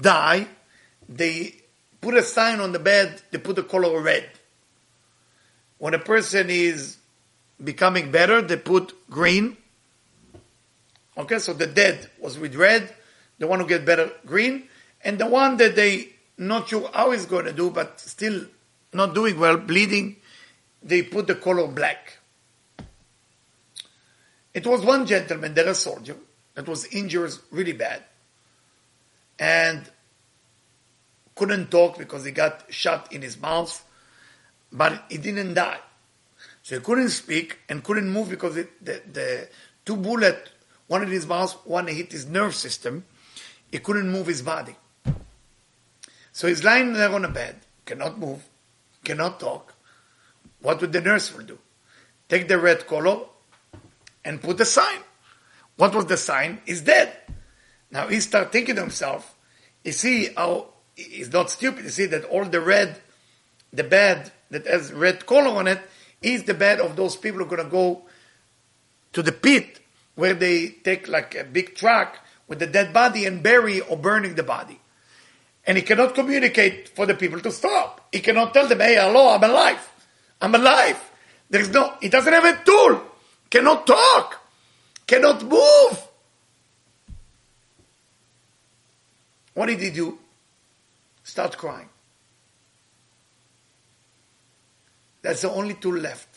die, 0.00 0.46
they 1.08 1.54
put 2.00 2.14
a 2.14 2.22
sign 2.22 2.60
on 2.60 2.72
the 2.72 2.78
bed. 2.78 3.20
They 3.30 3.38
put 3.38 3.56
the 3.56 3.62
color 3.64 4.00
red. 4.00 4.28
When 5.78 5.94
a 5.94 5.98
person 5.98 6.50
is 6.50 6.98
becoming 7.62 8.10
better, 8.10 8.42
they 8.42 8.56
put 8.56 8.94
green. 9.08 9.56
Okay, 11.16 11.38
so 11.38 11.52
the 11.52 11.66
dead 11.66 12.10
was 12.20 12.38
with 12.38 12.54
red, 12.54 12.94
the 13.38 13.46
one 13.46 13.60
who 13.60 13.66
get 13.66 13.84
better 13.84 14.10
green, 14.26 14.68
and 15.02 15.18
the 15.18 15.26
one 15.26 15.56
that 15.56 15.74
they 15.74 16.10
not 16.36 16.68
sure 16.68 16.88
how 16.94 17.10
he's 17.10 17.26
going 17.26 17.44
to 17.44 17.52
do, 17.52 17.70
but 17.70 18.00
still 18.00 18.46
not 18.92 19.14
doing 19.14 19.38
well, 19.38 19.56
bleeding, 19.56 20.16
they 20.82 21.02
put 21.02 21.26
the 21.26 21.34
color 21.34 21.66
black. 21.66 22.18
It 24.54 24.66
was 24.66 24.84
one 24.84 25.06
gentleman, 25.06 25.54
there 25.54 25.68
a 25.68 25.74
soldier, 25.74 26.16
that 26.54 26.68
was 26.68 26.86
injured 26.86 27.32
really 27.50 27.72
bad, 27.72 28.02
and 29.38 29.88
couldn't 31.34 31.70
talk 31.70 31.98
because 31.98 32.24
he 32.24 32.32
got 32.32 32.72
shot 32.72 33.12
in 33.12 33.22
his 33.22 33.40
mouth, 33.40 33.84
but 34.72 35.04
he 35.08 35.18
didn't 35.18 35.54
die. 35.54 35.80
So 36.62 36.76
he 36.76 36.82
couldn't 36.82 37.10
speak 37.10 37.58
and 37.68 37.82
couldn't 37.82 38.10
move 38.10 38.28
because 38.28 38.56
it, 38.56 38.84
the, 38.84 39.00
the 39.10 39.48
two 39.84 39.96
bullet, 39.96 40.50
one 40.86 41.02
in 41.02 41.08
his 41.08 41.26
mouth, 41.26 41.54
one 41.64 41.86
hit 41.86 42.12
his 42.12 42.26
nerve 42.26 42.54
system. 42.54 43.04
He 43.70 43.78
couldn't 43.78 44.10
move 44.10 44.26
his 44.26 44.42
body. 44.42 44.76
So 46.32 46.46
he's 46.46 46.62
lying 46.62 46.92
there 46.92 47.12
on 47.12 47.24
a 47.24 47.28
bed, 47.28 47.56
cannot 47.84 48.18
move, 48.18 48.44
cannot 49.04 49.40
talk. 49.40 49.74
What 50.60 50.80
would 50.80 50.92
the 50.92 51.00
nurse 51.00 51.34
will 51.34 51.44
do? 51.44 51.58
Take 52.28 52.48
the 52.48 52.58
red 52.58 52.86
color 52.86 53.20
and 54.24 54.40
put 54.40 54.60
a 54.60 54.64
sign. 54.64 55.00
What 55.76 55.94
was 55.94 56.06
the 56.06 56.16
sign? 56.16 56.60
He's 56.66 56.82
dead. 56.82 57.16
Now 57.90 58.08
he 58.08 58.20
start 58.20 58.52
thinking 58.52 58.74
to 58.74 58.82
himself, 58.82 59.34
you 59.84 59.92
see 59.92 60.28
how 60.36 60.68
he's 60.94 61.32
not 61.32 61.50
stupid. 61.50 61.84
You 61.84 61.90
see 61.90 62.06
that 62.06 62.24
all 62.24 62.44
the 62.44 62.60
red, 62.60 63.00
the 63.72 63.84
bed 63.84 64.32
that 64.50 64.66
has 64.66 64.92
red 64.92 65.26
color 65.26 65.50
on 65.50 65.66
it, 65.66 65.80
is 66.22 66.44
the 66.44 66.54
bed 66.54 66.80
of 66.80 66.96
those 66.96 67.16
people 67.16 67.38
who 67.38 67.46
are 67.46 67.48
going 67.56 67.64
to 67.64 67.70
go 67.70 68.02
to 69.12 69.22
the 69.22 69.32
pit 69.32 69.80
where 70.14 70.34
they 70.34 70.68
take 70.68 71.08
like 71.08 71.34
a 71.34 71.44
big 71.44 71.74
truck 71.74 72.18
with 72.48 72.58
the 72.58 72.66
dead 72.66 72.92
body 72.92 73.24
and 73.24 73.42
bury 73.42 73.80
or 73.80 73.96
burning 73.96 74.34
the 74.34 74.42
body. 74.42 74.80
And 75.66 75.76
he 75.76 75.82
cannot 75.82 76.14
communicate 76.14 76.88
for 76.88 77.06
the 77.06 77.14
people 77.14 77.40
to 77.40 77.52
stop. 77.52 78.08
He 78.10 78.20
cannot 78.20 78.54
tell 78.54 78.66
them, 78.66 78.80
hey, 78.80 78.96
hello, 78.96 79.34
I'm 79.34 79.44
alive. 79.44 79.92
I'm 80.40 80.54
alive. 80.54 80.98
There's 81.50 81.68
no, 81.68 81.94
he 82.00 82.08
doesn't 82.08 82.32
have 82.32 82.44
a 82.44 82.64
tool. 82.64 83.02
Cannot 83.50 83.86
talk. 83.86 84.40
Cannot 85.06 85.42
move. 85.44 86.08
What 89.54 89.66
did 89.66 89.80
he 89.80 89.90
do? 89.90 90.18
Start 91.22 91.56
crying. 91.56 91.88
That's 95.22 95.42
the 95.42 95.50
only 95.50 95.74
tool 95.74 95.96
left. 95.96 96.28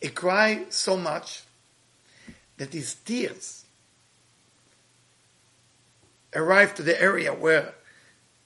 He 0.00 0.08
cried 0.08 0.72
so 0.72 0.96
much 0.96 1.42
that 2.56 2.72
his 2.72 2.94
tears 2.94 3.64
arrived 6.34 6.76
to 6.76 6.82
the 6.82 7.00
area 7.00 7.32
where 7.32 7.74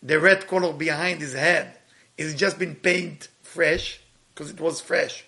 the 0.02 0.18
red 0.18 0.46
color 0.46 0.72
behind 0.72 1.20
his 1.20 1.34
head 1.34 1.78
is 2.18 2.34
just 2.34 2.58
been 2.58 2.74
painted 2.74 3.28
fresh 3.42 4.00
because 4.34 4.50
it 4.50 4.60
was 4.60 4.80
fresh. 4.80 5.24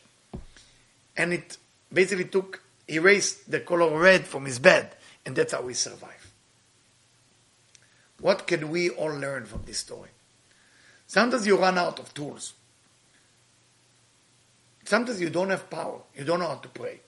And 1.16 1.32
it 1.32 1.56
basically 1.92 2.24
took 2.24 2.62
erased 2.88 3.50
the 3.50 3.60
color 3.60 3.98
red 3.98 4.26
from 4.26 4.44
his 4.44 4.58
bed 4.58 4.94
and 5.24 5.34
that's 5.34 5.52
how 5.52 5.66
he 5.66 5.74
survived 5.74 6.12
what 8.20 8.46
can 8.46 8.70
we 8.70 8.90
all 8.90 9.12
learn 9.12 9.44
from 9.44 9.62
this 9.66 9.78
story 9.78 10.10
sometimes 11.06 11.46
you 11.46 11.56
run 11.56 11.78
out 11.78 11.98
of 11.98 12.12
tools 12.14 12.54
sometimes 14.84 15.20
you 15.20 15.30
don't 15.30 15.50
have 15.50 15.68
power 15.70 16.00
you 16.16 16.24
don't 16.24 16.40
know 16.40 16.48
how 16.48 16.54
to 16.56 16.68
pray 16.68 17.00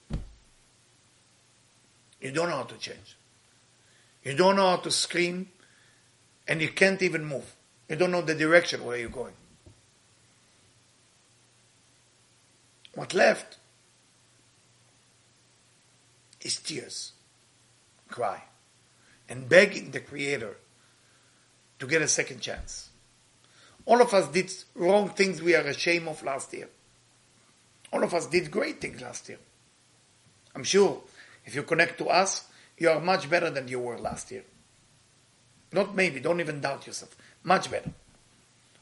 you 2.20 2.32
don't 2.32 2.48
know 2.48 2.56
how 2.56 2.62
to 2.64 2.76
change 2.76 3.16
you 4.28 4.34
don't 4.34 4.56
know 4.56 4.68
how 4.68 4.76
to 4.76 4.90
scream, 4.90 5.48
and 6.46 6.60
you 6.60 6.68
can't 6.68 7.00
even 7.00 7.24
move. 7.24 7.54
You 7.88 7.96
don't 7.96 8.10
know 8.10 8.20
the 8.20 8.34
direction 8.34 8.84
where 8.84 8.98
you're 8.98 9.08
going. 9.08 9.32
What 12.94 13.14
left 13.14 13.56
is 16.42 16.56
tears, 16.56 17.12
cry, 18.10 18.42
and 19.28 19.48
begging 19.48 19.92
the 19.92 20.00
Creator 20.00 20.56
to 21.78 21.86
get 21.86 22.02
a 22.02 22.08
second 22.08 22.40
chance. 22.40 22.87
All 23.88 24.02
of 24.02 24.12
us 24.12 24.28
did 24.28 24.52
wrong 24.74 25.08
things 25.08 25.40
we 25.40 25.54
are 25.54 25.62
ashamed 25.62 26.08
of 26.08 26.22
last 26.22 26.52
year. 26.52 26.68
All 27.90 28.04
of 28.04 28.12
us 28.12 28.26
did 28.26 28.50
great 28.50 28.82
things 28.82 29.00
last 29.00 29.26
year. 29.30 29.38
I'm 30.54 30.62
sure 30.62 31.00
if 31.46 31.54
you 31.54 31.62
connect 31.62 31.96
to 31.98 32.08
us, 32.08 32.44
you 32.76 32.90
are 32.90 33.00
much 33.00 33.30
better 33.30 33.48
than 33.48 33.66
you 33.66 33.80
were 33.80 33.98
last 33.98 34.30
year. 34.30 34.44
Not 35.72 35.94
maybe, 35.94 36.20
don't 36.20 36.38
even 36.40 36.60
doubt 36.60 36.86
yourself. 36.86 37.16
Much 37.42 37.70
better. 37.70 37.90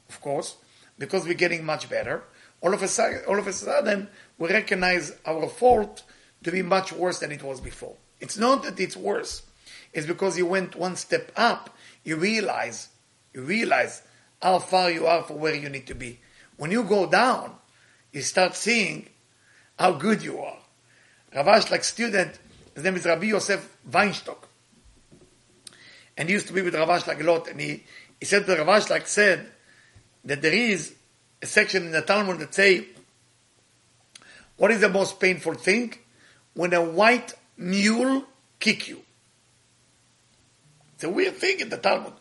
Of 0.09 0.21
course, 0.21 0.57
because 0.99 1.25
we're 1.25 1.35
getting 1.35 1.64
much 1.64 1.88
better, 1.88 2.25
all 2.61 2.75
of 2.75 2.83
a 2.83 2.88
sudden, 2.88 3.21
all 3.29 3.38
of 3.38 3.47
a 3.47 3.53
sudden 3.53 4.09
we 4.38 4.49
recognize 4.49 5.12
our 5.25 5.47
fault 5.47 6.03
to 6.42 6.51
be 6.51 6.62
much 6.62 6.92
worse 6.92 7.21
than 7.21 7.31
it 7.31 7.45
was 7.45 7.61
before. 7.61 7.95
It's 8.19 8.38
not 8.38 8.64
that 8.64 8.81
it's 8.81 8.97
worse. 8.97 9.45
It's 9.92 10.09
because 10.09 10.37
you 10.37 10.47
went 10.47 10.75
one 10.75 10.97
step 10.97 11.31
up, 11.37 11.77
you 12.03 12.16
realize, 12.16 12.88
you 13.33 13.42
realize 13.42 14.03
how 14.40 14.59
far 14.59 14.90
you 14.90 15.07
are 15.07 15.22
from 15.22 15.40
where 15.40 15.55
you 15.55 15.68
need 15.68 15.87
to 15.87 15.94
be. 15.94 16.20
When 16.57 16.70
you 16.70 16.85
go 16.85 17.07
down, 17.07 17.55
you 18.12 18.22
start 18.22 18.55
seeing 18.55 19.09
how 19.79 19.92
good 19.92 20.22
you 20.22 20.40
are. 20.40 20.59
Ravash, 21.35 21.70
like 21.70 21.85
student, 21.85 22.38
his 22.75 22.85
name 22.85 22.96
is 22.96 23.05
Rabbi 23.05 23.27
Yosef 23.27 23.77
Weinstock. 23.90 24.38
And 26.16 26.29
he 26.29 26.35
used 26.35 26.46
to 26.46 26.53
be 26.53 26.62
with 26.62 26.75
Rav 26.75 26.88
Ashlag 26.88 27.20
a 27.20 27.25
lot, 27.25 27.49
and 27.49 27.61
he, 27.61 27.85
he 28.18 28.25
said 28.25 28.46
that 28.46 28.59
Rav 28.59 28.83
Ashlag 28.83 29.07
said 29.07 29.46
that 30.25 30.40
there 30.40 30.55
is 30.55 30.94
a 31.42 31.46
section 31.46 31.85
in 31.85 31.92
the 31.92 32.01
Talmud 32.01 32.38
that 32.38 32.55
say, 32.55 32.87
what 34.57 34.70
is 34.70 34.81
the 34.81 34.88
most 34.88 35.20
painful 35.20 35.55
thing? 35.55 35.94
When 36.55 36.72
a 36.72 36.83
white 36.83 37.35
mule 37.59 38.25
kick 38.59 38.88
you. 38.88 39.03
It's 40.94 41.05
a 41.05 41.11
weird 41.11 41.37
thing 41.37 41.61
in 41.61 41.68
the 41.68 41.77
Talmud. 41.77 42.14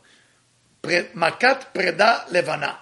Makat 0.85 1.73
preda 1.73 2.31
levana. 2.31 2.77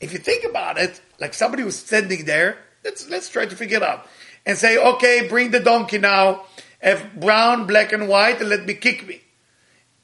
If 0.00 0.12
you 0.12 0.18
think 0.18 0.44
about 0.44 0.78
it, 0.78 1.00
like 1.18 1.34
somebody 1.34 1.62
was 1.62 1.78
standing 1.78 2.24
there, 2.24 2.58
let's, 2.84 3.08
let's 3.08 3.28
try 3.28 3.46
to 3.46 3.56
figure 3.56 3.78
it 3.78 3.82
out 3.82 4.06
and 4.44 4.58
say, 4.58 4.76
okay, 4.76 5.26
bring 5.28 5.50
the 5.50 5.60
donkey 5.60 5.98
now, 5.98 6.44
have 6.80 7.18
brown, 7.18 7.66
black, 7.66 7.92
and 7.92 8.08
white, 8.08 8.40
and 8.40 8.50
let 8.50 8.66
me 8.66 8.74
kick 8.74 9.06
me. 9.06 9.22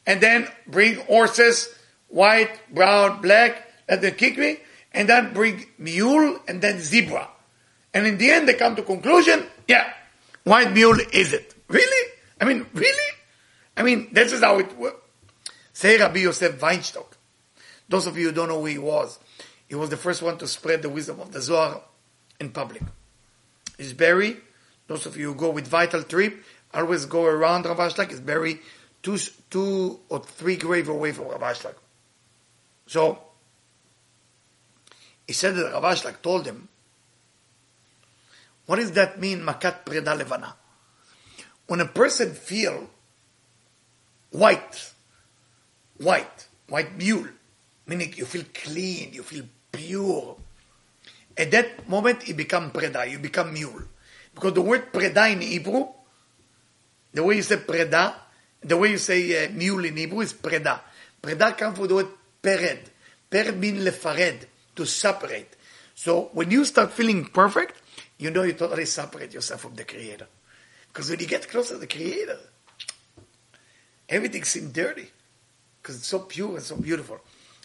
And 0.07 0.21
then 0.21 0.49
bring 0.67 0.97
horses, 0.97 1.69
white, 2.09 2.59
brown, 2.73 3.21
black, 3.21 3.71
let 3.89 4.01
them 4.01 4.15
kick 4.15 4.39
me, 4.39 4.59
and 4.93 5.09
then 5.09 5.35
bring 5.35 5.67
mule 5.79 6.39
and 6.49 6.63
then 6.63 6.81
zebra. 6.81 7.29
And 7.93 8.07
in 8.07 8.19
the 8.19 8.31
end, 8.31 8.49
they 8.49 8.55
come 8.55 8.77
to 8.77 8.83
conclusion, 8.83 9.47
yeah, 9.69 9.93
white 10.45 10.73
mule 10.73 10.99
is 11.13 11.33
it. 11.33 11.55
Really? 11.69 12.13
I 12.41 12.45
mean, 12.47 12.67
really? 12.73 13.15
I 13.77 13.83
mean, 13.83 14.09
this 14.13 14.33
is 14.33 14.41
how 14.41 14.59
it 14.59 14.77
works. 14.79 14.97
Say 15.81 15.97
Rabbi 15.97 16.19
Yosef 16.19 16.61
Weinstock. 16.61 17.07
Those 17.89 18.07
of 18.07 18.19
you 18.19 18.27
who 18.27 18.33
don't 18.33 18.49
know 18.49 18.61
who 18.61 18.67
he 18.67 18.77
was, 18.77 19.19
he 19.67 19.75
was 19.75 19.89
the 19.89 19.97
first 19.97 20.21
one 20.21 20.37
to 20.37 20.47
spread 20.47 20.83
the 20.83 20.91
wisdom 20.91 21.21
of 21.21 21.33
the 21.33 21.41
Zohar 21.41 21.81
in 22.39 22.51
public 22.51 22.83
is 23.79 23.95
buried. 23.95 24.37
Those 24.89 25.07
of 25.07 25.17
you 25.17 25.33
who 25.33 25.35
go 25.35 25.49
with 25.49 25.67
Vital 25.67 26.03
Trip 26.03 26.45
always 26.75 27.07
go 27.07 27.25
around 27.25 27.65
Rav 27.65 27.79
Ashlag. 27.79 28.13
Is 28.13 28.21
buried 28.21 28.59
two, 29.03 29.17
two 29.49 30.01
or 30.11 30.23
three 30.23 30.57
grave 30.57 30.91
away 30.91 31.13
from 31.13 31.29
Rav 31.29 31.41
Ashlag. 31.41 31.77
So 32.87 33.19
he 35.27 35.33
said 35.33 35.55
that 35.57 35.73
Rav 35.73 35.83
Ashlag 35.83 36.21
told 36.21 36.45
him, 36.45 36.69
"What 38.67 38.77
does 38.77 38.93
that 38.93 39.19
mean, 39.19 39.41
makat 39.41 39.87
preda 39.87 40.15
levana?" 40.15 40.57
When 41.69 41.81
a 41.81 41.87
person 41.87 42.35
feel 42.35 42.91
white, 44.29 44.90
white, 46.01 46.49
white 46.69 46.97
mule, 46.97 47.29
Meaning 47.91 48.15
you 48.17 48.25
feel 48.25 48.45
clean, 48.55 49.11
you 49.13 49.25
feel 49.25 49.45
pure. 49.73 50.37
At 51.37 51.51
that 51.51 51.89
moment, 51.89 52.29
you 52.29 52.35
become 52.35 52.71
preda, 52.71 53.11
you 53.11 53.19
become 53.19 53.53
mule. 53.53 53.83
Because 54.33 54.53
the 54.53 54.61
word 54.63 54.93
preda 54.93 55.33
in 55.33 55.41
Hebrew, 55.41 55.89
the 57.13 57.25
way 57.25 57.35
you 57.37 57.43
say 57.43 57.57
preda, 57.57 58.15
the 58.63 58.77
way 58.77 58.93
you 58.93 58.99
say 58.99 59.45
uh, 59.45 59.51
mule 59.51 59.87
in 59.87 59.97
Hebrew 59.97 60.21
is 60.21 60.35
preda. 60.35 60.79
Preda 61.21 61.59
comes 61.59 61.79
from 61.79 61.89
the 61.89 61.95
word 61.97 62.09
pered. 62.41 62.79
Pered 63.29 63.57
means 63.57 63.85
lefared, 63.85 64.47
to 64.77 64.87
separate. 64.87 65.57
So 65.97 66.31
when 66.33 66.53
you 66.53 66.65
start 66.65 66.93
feeling 66.93 67.25
perfect, 67.25 67.75
you 68.19 68.31
know 68.31 68.45
you 68.45 68.53
totally 68.53 68.87
separate 68.87 69.35
yourself 69.35 69.63
from 69.63 69.75
the 69.75 69.85
Creator. 69.85 70.29
Because 70.93 71.11
when 71.11 71.19
you 71.19 71.27
get 71.27 71.49
closer 71.49 71.75
to 71.75 71.81
the 71.81 71.89
Creator, 71.89 72.39
everything 74.09 74.45
seems 74.45 74.73
dirty. 74.73 75.11
Because 75.83 75.97
it's 75.97 76.07
so 76.07 76.21
pure 76.21 76.57
and 76.57 76.63
so 76.63 76.77
beautiful. 76.77 77.21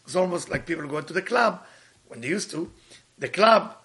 It's 0.06 0.16
almost 0.16 0.50
like 0.50 0.66
people 0.66 0.88
go 0.88 1.02
to 1.02 1.14
the 1.14 1.22
club 1.22 1.64
when 2.08 2.22
they 2.22 2.28
used 2.28 2.52
to. 2.52 2.72
The 3.18 3.30
club 3.30 3.76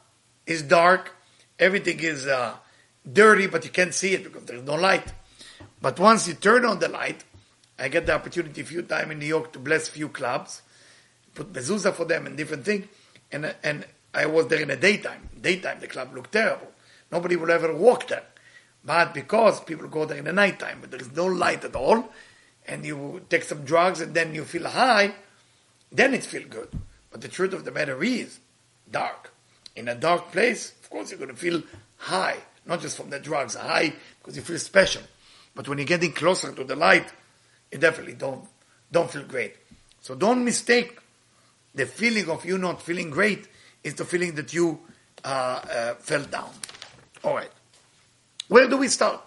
is 0.46 0.62
dark, 0.62 1.12
everything 1.58 2.00
is 2.00 2.26
uh, 2.26 2.54
dirty, 3.10 3.46
but 3.46 3.64
you 3.64 3.70
can't 3.70 3.94
see 3.94 4.14
it 4.14 4.24
because 4.24 4.44
there's 4.44 4.62
no 4.62 4.74
light. 4.74 5.12
But 5.80 5.98
once 5.98 6.28
you 6.28 6.34
turn 6.34 6.64
on 6.64 6.78
the 6.78 6.88
light, 6.88 7.24
I 7.78 7.88
get 7.88 8.06
the 8.06 8.14
opportunity 8.14 8.60
a 8.60 8.64
few 8.64 8.82
times 8.82 9.10
in 9.10 9.18
New 9.18 9.26
York 9.26 9.52
to 9.52 9.58
bless 9.58 9.88
few 9.88 10.08
clubs, 10.08 10.62
put 11.34 11.52
mezuzah 11.52 11.94
for 11.94 12.04
them 12.04 12.26
and 12.26 12.36
different 12.36 12.64
things. 12.64 12.86
And, 13.32 13.54
and 13.62 13.86
I 14.12 14.26
was 14.26 14.48
there 14.48 14.60
in 14.60 14.68
the 14.68 14.76
daytime. 14.76 15.30
Daytime, 15.40 15.80
the 15.80 15.86
club 15.86 16.14
looked 16.14 16.32
terrible. 16.32 16.70
Nobody 17.10 17.36
would 17.36 17.50
ever 17.50 17.74
walk 17.74 18.08
there. 18.08 18.24
But 18.84 19.14
because 19.14 19.60
people 19.60 19.88
go 19.88 20.04
there 20.04 20.18
in 20.18 20.24
the 20.24 20.32
nighttime, 20.32 20.78
but 20.80 20.90
there 20.90 21.00
is 21.00 21.12
no 21.12 21.26
light 21.26 21.64
at 21.64 21.76
all, 21.76 22.10
and 22.66 22.84
you 22.84 23.22
take 23.28 23.44
some 23.44 23.64
drugs 23.64 24.00
and 24.00 24.14
then 24.14 24.34
you 24.34 24.44
feel 24.44 24.68
high, 24.68 25.14
then 25.90 26.14
it 26.14 26.24
feels 26.24 26.46
good. 26.46 26.68
But 27.10 27.20
the 27.20 27.28
truth 27.28 27.52
of 27.52 27.64
the 27.64 27.70
matter 27.70 28.02
is 28.02 28.38
dark. 28.90 29.32
In 29.76 29.88
a 29.88 29.94
dark 29.94 30.32
place, 30.32 30.72
of 30.82 30.90
course, 30.90 31.10
you're 31.10 31.18
going 31.18 31.30
to 31.30 31.36
feel 31.36 31.62
high, 31.96 32.36
not 32.66 32.80
just 32.80 32.96
from 32.96 33.10
the 33.10 33.18
drugs, 33.18 33.54
high 33.54 33.92
because 34.18 34.36
you 34.36 34.42
feel 34.42 34.58
special. 34.58 35.02
But 35.54 35.68
when 35.68 35.78
you're 35.78 35.86
getting 35.86 36.12
closer 36.12 36.52
to 36.52 36.64
the 36.64 36.76
light, 36.76 37.06
you 37.72 37.78
definitely 37.78 38.14
don't 38.14 38.44
don't 38.92 39.10
feel 39.10 39.22
great. 39.22 39.56
So 40.00 40.14
don't 40.14 40.44
mistake 40.44 40.98
the 41.74 41.86
feeling 41.86 42.28
of 42.28 42.44
you 42.44 42.58
not 42.58 42.82
feeling 42.82 43.10
great 43.10 43.46
is 43.84 43.94
the 43.94 44.04
feeling 44.04 44.34
that 44.34 44.52
you 44.52 44.80
uh, 45.24 45.28
uh, 45.28 45.94
fell 45.94 46.24
down. 46.24 46.50
All 47.22 47.34
right. 47.34 47.50
Where 48.48 48.68
do 48.68 48.76
we 48.76 48.88
start? 48.88 49.20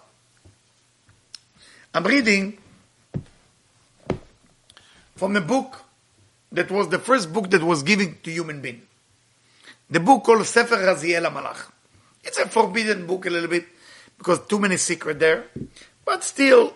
I'm 1.94 2.04
reading 2.04 2.58
from 5.24 5.36
a 5.36 5.40
book 5.40 5.82
that 6.52 6.70
was 6.70 6.90
the 6.90 6.98
first 6.98 7.32
book 7.32 7.48
that 7.48 7.62
was 7.62 7.82
given 7.82 8.18
to 8.22 8.30
human 8.30 8.60
being. 8.60 8.82
The 9.88 9.98
book 9.98 10.22
called 10.22 10.44
Sefer 10.44 10.76
Raziel 10.76 11.24
Malach. 11.32 11.72
It's 12.22 12.38
a 12.38 12.46
forbidden 12.46 13.06
book 13.06 13.24
a 13.24 13.30
little 13.30 13.48
bit 13.48 13.64
because 14.18 14.46
too 14.46 14.58
many 14.58 14.76
secrets 14.76 15.18
there, 15.18 15.46
but 16.04 16.22
still 16.22 16.74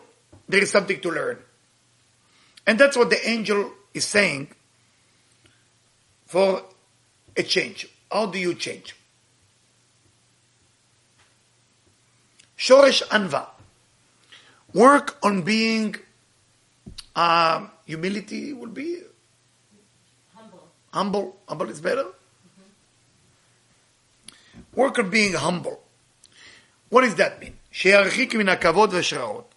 there 0.49 0.63
is 0.63 0.71
something 0.71 0.99
to 0.99 1.11
learn. 1.11 1.37
And 2.67 2.79
that's 2.79 2.97
what 2.97 3.11
the 3.11 3.29
angel 3.29 3.71
is 3.93 4.07
saying 4.07 4.49
for 6.25 6.65
a 7.37 7.43
change. 7.43 7.87
How 8.11 8.25
do 8.25 8.39
you 8.39 8.55
change? 8.55 8.97
Shoresh 12.57 13.03
Anva. 13.09 13.47
Work 14.73 15.19
on 15.23 15.43
being, 15.43 15.97
uh, 17.15 17.67
humility 17.88 18.54
will 18.54 18.70
be 18.70 19.02
Humble. 20.36 20.64
humble. 20.92 21.36
Humble 21.48 21.70
is 21.70 21.82
better. 21.82 22.06
Work 24.76 25.00
on 25.00 25.10
being 25.10 25.34
humble. 25.34 25.80
What 26.90 27.02
does 27.02 27.16
that 27.16 27.40
mean? 27.40 27.54
שירחיק 27.72 28.36
מן 28.36 28.50
הכבוד 28.50 28.94
והשראות. 28.94 29.50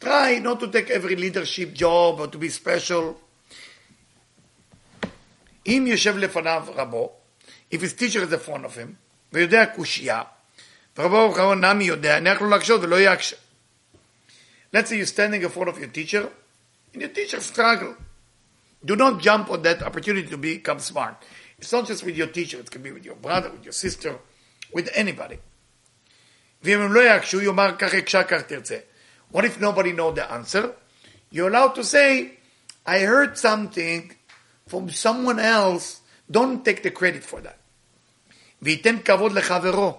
Try 0.00 0.38
not 0.38 0.60
to 0.60 0.66
take 0.68 0.90
every 0.90 1.16
leadership 1.16 1.74
job 1.74 2.20
or 2.20 2.26
to 2.28 2.38
be 2.38 2.48
special. 2.48 3.14
אם 5.66 5.84
יושב 5.86 6.16
לפניו 6.16 6.66
רבו, 6.74 7.12
if 7.70 7.80
his 7.80 7.92
teacher 7.92 8.22
is 8.22 8.32
in 8.32 8.38
front 8.38 8.64
of 8.64 8.74
him, 8.76 8.94
ויודע 9.32 9.66
קושייה, 9.66 10.22
ורבו 10.96 11.32
אחרון 11.32 11.64
נמי 11.64 11.84
יודע, 11.84 12.16
הניח 12.16 12.40
לו 12.40 12.48
להקשות 12.48 12.80
ולא 12.82 13.00
יקשה. 13.00 13.36
Let's 14.74 14.90
say 14.90 14.96
you're 14.96 15.06
standing 15.06 15.42
in 15.42 15.48
front 15.48 15.68
of 15.68 15.78
your 15.78 15.88
teacher, 15.88 16.28
and 16.92 17.02
your 17.02 17.10
teacher 17.10 17.40
struggle. 17.40 17.94
Do 18.84 18.96
not 18.96 19.20
jump 19.20 19.50
on 19.50 19.62
that 19.62 19.82
opportunity 19.82 20.28
to 20.28 20.36
become 20.36 20.78
smart. 20.78 21.16
It's 21.58 21.72
not 21.72 21.86
just 21.86 22.04
with 22.04 22.16
your 22.16 22.28
teacher, 22.28 22.58
it 22.58 22.70
can 22.70 22.82
be 22.82 22.92
with 22.92 23.04
your 23.04 23.16
brother, 23.16 23.50
with 23.50 23.64
your 23.64 23.72
sister, 23.72 24.18
with 24.72 24.88
anybody. 24.94 25.38
ואם 26.62 26.80
הם 26.80 26.92
לא 26.92 27.00
יקשו, 27.00 27.40
יאמר 27.40 27.76
כך 27.78 27.94
הקשה, 27.94 28.24
כך 28.24 28.42
תרצה. 28.42 28.78
What 29.32 29.44
if 29.44 29.60
nobody 29.60 29.92
know 29.92 30.10
the 30.10 30.30
answer? 30.32 30.72
You're 31.30 31.48
allowed 31.48 31.74
to 31.74 31.84
say, 31.84 32.38
I 32.86 33.00
heard 33.00 33.36
something 33.36 34.12
from 34.66 34.90
someone 34.90 35.38
else, 35.38 36.00
don't 36.30 36.64
take 36.64 36.82
the 36.82 36.90
credit 36.90 37.24
for 37.24 37.40
that. 37.40 37.58
וייתן 38.62 38.98
כבוד 39.04 39.32
לחברו. 39.32 39.98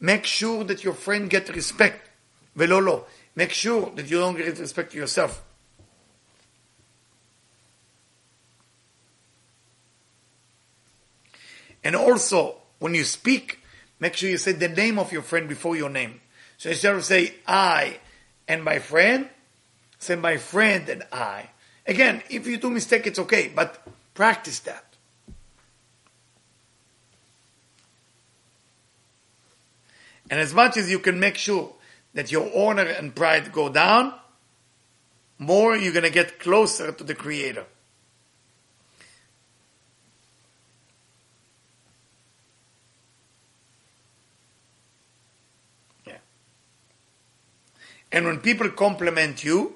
Make 0.00 0.24
sure 0.24 0.64
that 0.64 0.82
your 0.84 0.94
friend 0.94 1.30
get 1.30 1.48
respect, 1.48 2.08
ולא 2.56 2.82
לא. 2.82 3.04
Make 3.36 3.52
sure 3.52 3.90
that 3.96 4.10
you 4.10 4.18
don't 4.18 4.36
get 4.36 4.58
respect 4.58 4.92
to 4.92 4.98
yourself. 4.98 5.42
And 11.87 11.95
also, 11.95 12.57
when 12.79 12.93
you 12.93 13.05
speak, 13.05 13.61
make 13.97 14.13
sure 14.13 14.29
you 14.29 14.37
say 14.37 14.51
the 14.51 14.67
name 14.67 14.99
of 14.99 15.13
your 15.13 15.21
friend 15.21 15.47
before 15.47 15.77
your 15.77 15.89
name. 15.89 16.19
So 16.57 16.69
instead 16.69 16.93
of 16.93 17.05
say 17.05 17.35
I 17.47 17.99
and 18.45 18.61
my 18.61 18.79
friend, 18.79 19.29
say 19.97 20.17
my 20.17 20.35
friend 20.35 20.89
and 20.89 21.03
I. 21.13 21.49
Again, 21.85 22.23
if 22.29 22.45
you 22.45 22.57
do 22.57 22.69
mistake, 22.71 23.07
it's 23.07 23.19
okay, 23.19 23.49
but 23.55 23.81
practice 24.13 24.59
that. 24.67 24.83
And 30.29 30.41
as 30.41 30.53
much 30.53 30.75
as 30.75 30.91
you 30.91 30.99
can 30.99 31.21
make 31.21 31.37
sure 31.37 31.71
that 32.15 32.33
your 32.33 32.51
honor 32.53 32.83
and 32.83 33.15
pride 33.15 33.53
go 33.53 33.69
down, 33.69 34.13
more 35.39 35.77
you're 35.77 35.93
going 35.93 36.03
to 36.03 36.09
get 36.09 36.37
closer 36.37 36.91
to 36.91 37.03
the 37.05 37.15
Creator. 37.15 37.65
And 48.11 48.25
when 48.25 48.39
people 48.39 48.69
compliment 48.69 49.43
you, 49.43 49.75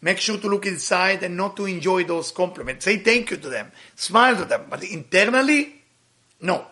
make 0.00 0.18
sure 0.18 0.38
to 0.38 0.48
look 0.48 0.66
inside 0.66 1.22
and 1.22 1.36
not 1.36 1.56
to 1.56 1.66
enjoy 1.66 2.04
those 2.04 2.30
compliments. 2.30 2.84
Say 2.84 2.98
thank 2.98 3.30
you 3.30 3.36
to 3.36 3.48
them, 3.48 3.72
smile 3.94 4.36
to 4.36 4.44
them, 4.44 4.66
but 4.70 4.82
internally, 4.84 5.82
no. 6.40 6.66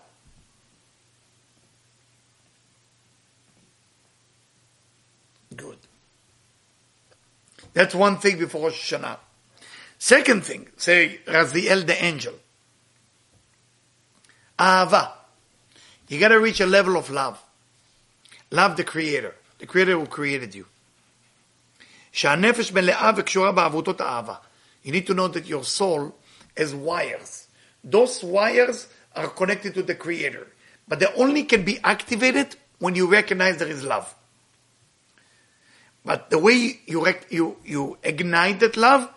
Good. 5.54 5.78
That's 7.72 7.94
one 7.94 8.18
thing 8.18 8.38
before 8.38 8.68
Rosh 8.68 8.94
Hashanah. 8.94 9.18
Second 9.98 10.44
thing, 10.44 10.68
say 10.76 11.20
Raziel 11.26 11.87
the 11.87 12.04
angel. 12.04 12.35
Ahava. 14.59 15.12
You 16.09 16.20
gotta 16.20 16.38
reach 16.38 16.61
a 16.61 16.66
level 16.66 16.96
of 16.96 17.11
love. 17.11 17.42
Love 18.50 18.76
the 18.76 18.85
Creator. 18.85 19.35
The 19.59 19.66
Creator 19.66 19.98
who 19.98 20.06
created 20.06 20.54
you. 20.54 20.66
שהנפש 22.15 22.71
מלאה 22.71 23.12
וקשורה 23.17 23.52
בעבותות 23.52 24.02
האהבה. 24.02 24.36
You 24.84 24.91
need 24.91 25.08
to 25.08 25.13
know 25.13 25.28
that 25.28 25.45
your 25.45 25.63
soul 25.63 26.12
has 26.58 26.74
wires. 26.74 27.47
Those 27.84 28.24
wires 28.24 28.88
are 29.15 29.28
connected 29.28 29.74
to 29.76 29.84
the 29.84 29.95
Creator. 29.95 30.47
But 30.88 31.00
they 31.00 31.08
only 31.15 31.43
can 31.43 31.63
be 31.63 31.80
activated 31.84 32.56
when 32.80 32.95
you 32.95 33.08
recognize 33.08 33.58
there 33.58 33.67
is 33.67 33.84
love. 33.84 34.13
But 36.04 36.30
the 36.30 36.39
way 36.39 36.80
you, 36.88 37.06
rec- 37.06 37.32
you, 37.32 37.58
you 37.63 37.97
ignite 38.04 38.60
that 38.62 38.76
love, 38.76 39.08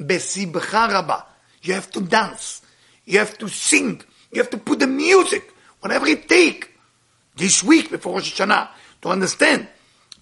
בשמחה 0.00 0.86
רבה. 0.90 1.20
You 1.62 1.74
have 1.74 1.90
to 1.90 2.00
dance. 2.00 2.62
You 3.06 3.18
have 3.18 3.38
to 3.38 3.48
sing. 3.48 4.02
You 4.32 4.42
have 4.42 4.50
to 4.50 4.58
put 4.58 4.78
the 4.80 4.86
music, 4.86 5.52
whatever 5.80 6.06
it 6.06 6.28
take, 6.28 6.74
this 7.36 7.62
week 7.64 7.90
before 7.90 8.14
Rosh 8.14 8.38
Hashanah, 8.38 8.68
to 9.02 9.08
understand 9.08 9.68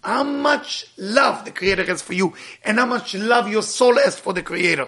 how 0.02 0.22
much 0.22 0.86
love 0.98 1.44
the 1.44 1.50
Creator 1.50 1.84
has 1.84 2.02
for 2.02 2.12
you, 2.12 2.34
and 2.64 2.78
how 2.78 2.86
much 2.86 3.14
love 3.14 3.48
your 3.48 3.62
soul 3.62 3.94
has 3.96 4.18
for 4.18 4.32
the 4.32 4.42
Creator. 4.42 4.86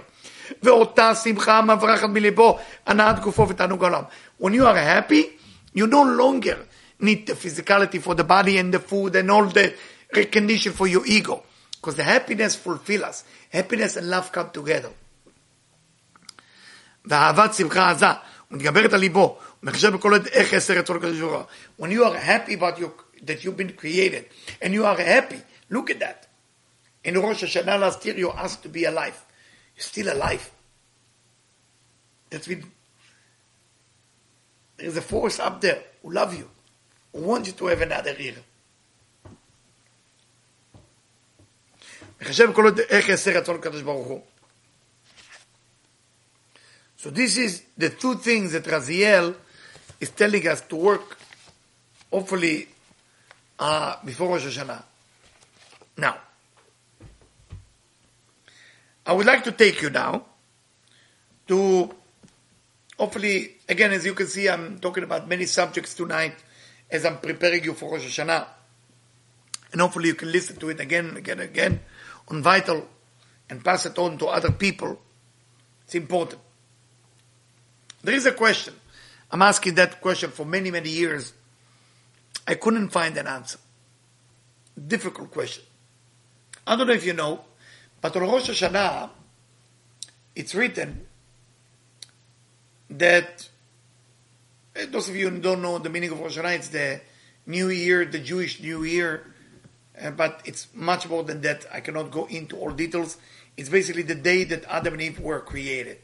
ואותה 0.62 1.14
שמחה 1.14 1.59
המברחת 1.59 2.09
מליבו, 2.09 2.59
הנעת 2.87 3.20
גופו 3.20 3.49
ותענוג 3.49 3.85
העולם. 3.85 4.03
When 4.40 4.53
you 4.55 4.66
are 4.66 4.77
happy, 4.77 5.25
you 5.75 5.87
no 5.87 6.03
longer 6.03 6.59
need 7.01 7.27
the 7.27 7.35
physicality 7.35 8.01
for 8.01 8.14
the 8.14 8.25
body 8.25 8.59
and 8.59 8.72
the 8.72 8.79
food 8.79 9.16
and 9.16 9.31
all 9.31 9.46
the 9.46 9.75
recognition 10.14 10.72
for 10.72 10.87
your 10.87 11.05
ego. 11.07 11.42
Because 11.77 11.96
the 11.96 12.05
happiness 12.05 12.55
fulfill 12.55 13.05
us. 13.05 13.25
Happiness 13.51 13.96
and 13.96 14.09
love 14.11 14.33
come 14.33 14.51
together. 14.53 14.90
ואהבת 17.05 17.55
שמחה 17.55 17.90
עזה, 17.90 18.07
ומתגברת 18.51 18.92
על 18.92 19.01
ליבו, 19.01 19.38
ומחשב 19.62 19.92
בכל 19.92 20.14
עת 20.14 20.27
איך 20.27 20.53
יעשה 20.53 20.75
רצון 20.75 20.96
הקדוש 20.96 21.20
ברוך 21.20 21.33
הוא. 21.33 21.87
When 21.87 21.90
you 21.90 22.05
are 22.05 22.16
happy 22.16 22.55
about 22.55 22.79
your, 22.79 22.90
that 23.23 23.43
you've 23.43 23.57
been 23.57 23.73
created 23.73 24.25
and 24.62 24.73
you 24.73 24.86
are 24.86 24.97
happy. 24.97 25.41
Look 25.69 25.89
at 25.89 25.99
that. 25.99 26.27
In 27.03 27.17
Rosh 27.19 27.43
Hashanah 27.43 27.79
last 27.79 28.05
year, 28.05 28.15
you 28.15 28.31
asked 28.31 28.63
to 28.63 28.69
be 28.69 28.86
alive. 28.86 29.19
You're 29.75 29.84
still 29.84 30.13
alive. 30.13 30.51
That's 32.29 32.47
with 32.47 32.65
there's 34.77 34.97
a 34.97 35.01
force 35.01 35.39
up 35.39 35.62
there 35.62 35.84
who 36.01 36.12
love 36.12 36.36
you, 36.36 36.49
who 37.13 37.21
want 37.21 37.45
you 37.45 37.53
to 37.53 37.67
have 37.67 37.81
another 37.81 38.13
year. 38.13 38.36
So 46.97 47.10
this 47.10 47.38
is 47.38 47.63
the 47.77 47.89
two 47.89 48.15
things 48.15 48.53
that 48.53 48.63
Raziel 48.63 49.36
is 49.99 50.10
telling 50.12 50.47
us 50.47 50.62
to 50.62 50.75
work, 50.75 51.17
hopefully 52.12 52.67
uh, 53.62 53.95
before 54.04 54.30
Rosh 54.30 54.45
Hashanah. 54.45 54.84
Now, 55.97 56.17
I 59.06 59.13
would 59.13 59.28
like 59.28 59.43
to 59.43 59.52
take 59.52 59.82
you 59.84 59.91
now 59.91 60.26
to, 61.47 61.93
hopefully, 62.97 63.58
again, 63.69 63.91
as 63.91 64.04
you 64.04 64.15
can 64.15 64.26
see, 64.26 64.50
I'm 64.50 64.80
talking 64.80 65.04
about 65.04 65.28
many 65.28 65.45
subjects 65.45 65.93
tonight 65.93 66.34
as 66.89 67.06
I'm 67.06 67.19
preparing 67.19 67.63
you 67.63 67.74
for 67.74 67.91
Rosh 67.91 68.19
Hashanah. 68.19 68.47
And 69.71 69.80
hopefully 69.80 70.08
you 70.10 70.15
can 70.15 70.32
listen 70.32 70.58
to 70.58 70.69
it 70.69 70.80
again 70.80 71.10
and 71.10 71.17
again 71.17 71.39
and 71.39 71.50
again 71.50 71.80
on 72.30 72.41
Vital 72.41 72.88
and 73.50 73.63
pass 73.63 73.86
it 73.86 73.97
on 74.00 74.17
to 74.17 74.26
other 74.26 74.52
people. 74.52 75.00
It's 75.86 75.95
important. 75.95 76.41
There 78.04 78.15
is 78.15 78.26
a 78.26 78.32
question. 78.32 78.74
I'm 79.30 79.43
asking 79.43 79.76
that 79.76 80.02
question 80.02 80.32
for 80.32 80.45
many, 80.45 80.71
many 80.71 80.89
years. 80.89 81.32
I 82.47 82.56
couldn't 82.56 82.89
find 82.89 83.15
an 83.17 83.27
answer. 83.27 83.60
Difficult 84.88 85.32
question. 85.32 85.63
I 86.65 86.75
don't 86.75 86.88
know 86.88 86.93
if 86.93 87.06
you 87.06 87.13
know, 87.13 87.41
but 88.01 88.15
on 88.15 88.23
Rosh 88.23 88.49
Hashanah, 88.49 89.10
it's 90.36 90.56
written 90.56 91.06
that 92.89 93.49
eh, 94.75 94.86
those 94.89 95.10
of 95.10 95.15
you 95.15 95.30
who 95.30 95.39
don't 95.39 95.62
know 95.62 95.77
the 95.77 95.89
meaning 95.89 96.12
of 96.12 96.19
Rosh 96.19 96.38
Hashanah, 96.38 96.56
it's 96.56 96.69
the 96.69 97.01
New 97.45 97.69
Year, 97.69 98.06
the 98.06 98.19
Jewish 98.19 98.62
New 98.62 98.84
Year, 98.84 99.34
uh, 100.01 100.12
but 100.12 100.41
it's 100.45 100.67
much 100.73 101.10
more 101.10 101.23
than 101.23 101.41
that. 101.41 101.65
I 101.71 101.80
cannot 101.82 102.12
go 102.12 102.25
into 102.25 102.58
all 102.58 102.71
details. 102.71 103.17
It's 103.58 103.69
basically 103.69 104.04
the 104.04 104.15
day 104.15 104.43
that 104.45 104.63
Adam 104.69 104.93
and 104.93 105.01
Eve 105.01 105.19
were 105.19 105.39
created. 105.41 105.97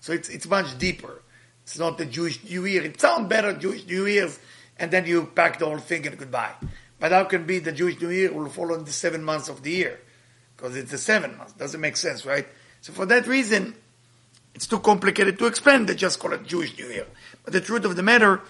So 0.00 0.12
it's 0.12 0.28
it's 0.28 0.46
much 0.46 0.78
deeper. 0.78 1.22
It's 1.62 1.78
not 1.78 1.98
the 1.98 2.06
Jewish 2.06 2.42
New 2.44 2.64
Year. 2.64 2.82
It 2.82 3.00
sounds 3.00 3.28
better, 3.28 3.52
Jewish 3.52 3.86
New 3.86 4.06
Year's, 4.06 4.38
and 4.80 4.90
then 4.90 5.06
you 5.06 5.26
pack 5.26 5.58
the 5.58 5.66
whole 5.66 5.78
thing 5.78 6.06
and 6.06 6.18
goodbye. 6.18 6.54
But 6.98 7.12
how 7.12 7.24
can 7.24 7.44
be 7.44 7.58
the 7.58 7.70
Jewish 7.70 8.00
New 8.00 8.08
Year 8.08 8.32
will 8.32 8.48
fall 8.48 8.72
on 8.72 8.84
the 8.84 8.92
seven 8.92 9.22
months 9.22 9.48
of 9.48 9.62
the 9.62 9.70
year? 9.70 10.00
Because 10.56 10.76
it's 10.76 10.90
the 10.90 10.98
seven 10.98 11.36
months. 11.36 11.52
Doesn't 11.52 11.80
make 11.80 11.96
sense, 11.96 12.26
right? 12.26 12.46
So 12.80 12.92
for 12.92 13.06
that 13.06 13.26
reason, 13.26 13.74
it's 14.54 14.66
too 14.66 14.80
complicated 14.80 15.38
to 15.38 15.46
explain. 15.46 15.86
They 15.86 15.94
just 15.94 16.18
call 16.18 16.32
it 16.32 16.46
Jewish 16.46 16.76
New 16.78 16.86
Year. 16.86 17.06
But 17.44 17.52
the 17.52 17.60
truth 17.60 17.84
of 17.84 17.94
the 17.94 18.02
matter 18.02 18.40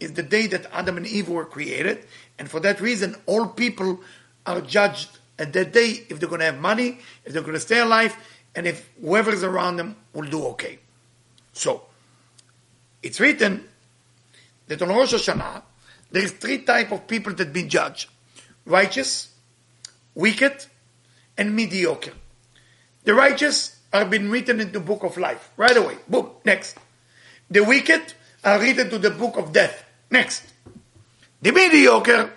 is 0.00 0.12
the 0.12 0.22
day 0.22 0.46
that 0.48 0.66
Adam 0.72 0.96
and 0.96 1.06
Eve 1.06 1.28
were 1.28 1.44
created, 1.44 2.04
and 2.38 2.50
for 2.50 2.60
that 2.60 2.80
reason, 2.80 3.16
all 3.26 3.46
people 3.46 4.00
are 4.46 4.60
judged 4.60 5.18
at 5.38 5.52
that 5.52 5.72
day 5.72 6.04
if 6.08 6.20
they're 6.20 6.28
going 6.28 6.40
to 6.40 6.46
have 6.46 6.60
money, 6.60 6.98
if 7.24 7.32
they're 7.32 7.42
going 7.42 7.54
to 7.54 7.60
stay 7.60 7.80
alive, 7.80 8.16
and 8.54 8.66
if 8.66 8.88
whoever 9.00 9.32
is 9.32 9.42
around 9.42 9.76
them 9.76 9.96
will 10.12 10.28
do 10.28 10.44
okay. 10.46 10.78
So, 11.52 11.82
it's 13.02 13.18
written 13.18 13.64
that 14.68 14.82
on 14.82 14.88
Rosh 14.88 15.14
Hashanah, 15.14 15.62
there 16.10 16.22
is 16.22 16.32
three 16.32 16.58
type 16.58 16.92
of 16.92 17.06
people 17.06 17.34
that 17.34 17.52
been 17.52 17.68
judged. 17.68 18.08
Righteous, 18.64 19.32
wicked, 20.14 20.66
and 21.36 21.54
mediocre. 21.54 22.12
The 23.04 23.14
righteous 23.14 23.78
are 23.92 24.04
been 24.04 24.30
written 24.30 24.60
into 24.60 24.80
book 24.80 25.02
of 25.02 25.16
life. 25.16 25.50
Right 25.56 25.76
away. 25.76 25.96
Boom. 26.08 26.30
Next. 26.44 26.76
The 27.50 27.64
wicked 27.64 28.12
are 28.44 28.60
written 28.60 28.90
to 28.90 28.98
the 28.98 29.10
book 29.10 29.36
of 29.36 29.52
death. 29.52 29.84
Next. 30.10 30.44
The 31.40 31.52
mediocre, 31.52 32.32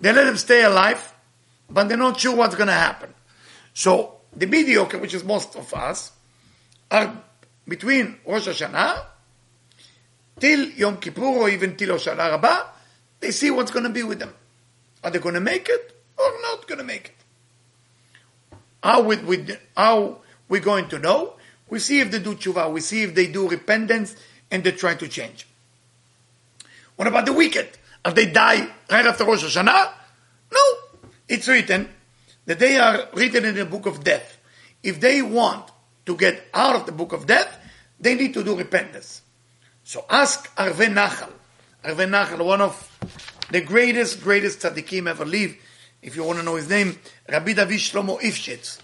they 0.00 0.12
let 0.12 0.24
them 0.24 0.36
stay 0.36 0.64
alive, 0.64 1.14
but 1.70 1.88
they're 1.88 1.96
not 1.96 2.18
sure 2.18 2.34
what's 2.34 2.56
going 2.56 2.66
to 2.66 2.72
happen. 2.72 3.14
So 3.72 4.16
the 4.34 4.46
mediocre, 4.46 4.98
which 4.98 5.14
is 5.14 5.22
most 5.22 5.54
of 5.56 5.72
us, 5.72 6.12
are 6.90 7.22
between 7.66 8.18
Rosh 8.26 8.48
Hashanah 8.48 9.04
till 10.38 10.70
Yom 10.70 10.98
Kippur 10.98 11.22
or 11.22 11.48
even 11.48 11.76
till 11.76 11.90
Hoshana 11.90 12.30
Rabbah, 12.30 12.66
they 13.20 13.30
see 13.30 13.50
what's 13.50 13.70
going 13.70 13.84
to 13.84 13.90
be 13.90 14.02
with 14.02 14.18
them. 14.18 14.34
Are 15.04 15.10
they 15.10 15.18
going 15.18 15.34
to 15.34 15.40
make 15.40 15.68
it 15.68 15.96
or 16.18 16.32
not 16.42 16.66
going 16.66 16.78
to 16.78 16.84
make 16.84 17.06
it? 17.08 18.58
How 18.82 19.02
we, 19.02 19.16
we, 19.16 19.46
how 19.76 20.18
we 20.48 20.60
going 20.60 20.88
to 20.88 20.98
know? 20.98 21.34
We 21.68 21.78
see 21.78 22.00
if 22.00 22.10
they 22.10 22.18
do 22.18 22.34
tshuva, 22.34 22.70
we 22.72 22.80
see 22.80 23.02
if 23.02 23.14
they 23.14 23.28
do 23.28 23.48
repentance, 23.48 24.16
and 24.50 24.62
they 24.62 24.72
try 24.72 24.94
to 24.94 25.08
change. 25.08 25.46
What 26.96 27.08
about 27.08 27.26
the 27.26 27.32
wicked? 27.32 27.68
Are 28.04 28.12
they 28.12 28.26
die 28.26 28.68
right 28.90 29.06
after 29.06 29.24
Rosh 29.24 29.44
Hashanah? 29.44 29.92
No. 30.52 30.60
It's 31.28 31.48
written 31.48 31.88
that 32.44 32.58
they 32.58 32.78
are 32.78 33.08
written 33.14 33.44
in 33.44 33.54
the 33.54 33.64
book 33.64 33.86
of 33.86 34.04
death. 34.04 34.38
If 34.82 35.00
they 35.00 35.22
want 35.22 35.70
to 36.06 36.16
get 36.16 36.48
out 36.52 36.76
of 36.76 36.86
the 36.86 36.92
book 36.92 37.12
of 37.12 37.26
death, 37.26 37.58
they 38.00 38.14
need 38.14 38.34
to 38.34 38.42
do 38.44 38.56
repentance. 38.56 39.21
So 39.84 40.04
ask 40.08 40.54
Arvei 40.56 40.92
Nachal. 40.92 41.30
Arvei 41.84 42.08
Nachal, 42.08 42.44
one 42.44 42.60
of 42.60 42.98
the 43.50 43.60
greatest, 43.60 44.22
greatest 44.22 44.60
tzaddikim 44.60 45.08
ever 45.08 45.24
lived. 45.24 45.56
If 46.00 46.16
you 46.16 46.24
want 46.24 46.38
to 46.38 46.44
know 46.44 46.56
his 46.56 46.68
name, 46.68 46.98
Rabbi 47.28 47.52
David 47.52 47.78
Shlomo 47.78 48.20
Eibeschutz 48.20 48.80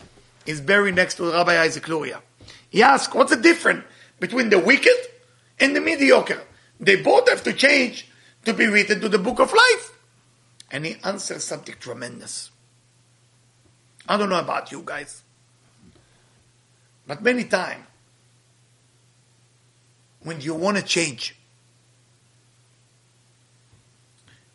is 0.47 0.61
buried 0.61 0.95
next 0.95 1.17
to 1.17 1.33
Rabbi 1.33 1.61
Isaac 1.61 1.89
Luria. 1.89 2.23
He 2.71 2.83
asked, 2.83 3.15
what's 3.15 3.35
the 3.35 3.41
difference 3.41 3.85
between 4.21 4.51
the 4.51 4.59
wicked 4.59 4.97
and 5.59 5.75
the 5.75 5.81
mediocre? 5.81 6.43
They 6.79 6.97
both 6.97 7.29
have 7.29 7.43
to 7.45 7.53
change 7.53 8.09
to 8.45 8.55
be 8.55 8.67
written 8.67 9.01
to 9.01 9.09
the 9.09 9.19
book 9.19 9.41
of 9.41 9.53
life. 9.53 9.99
And 10.71 10.85
he 10.85 10.97
answered 11.03 11.43
something 11.43 11.75
tremendous. 11.81 12.51
I 14.07 14.17
don't 14.17 14.31
know 14.31 14.39
about 14.39 14.71
you 14.71 14.83
guys, 14.85 15.23
but 17.07 17.23
many 17.23 17.45
times 17.45 17.85
when 20.29 20.43
you 20.43 20.55
want 20.55 20.77
to 20.77 20.83
change, 20.83 21.35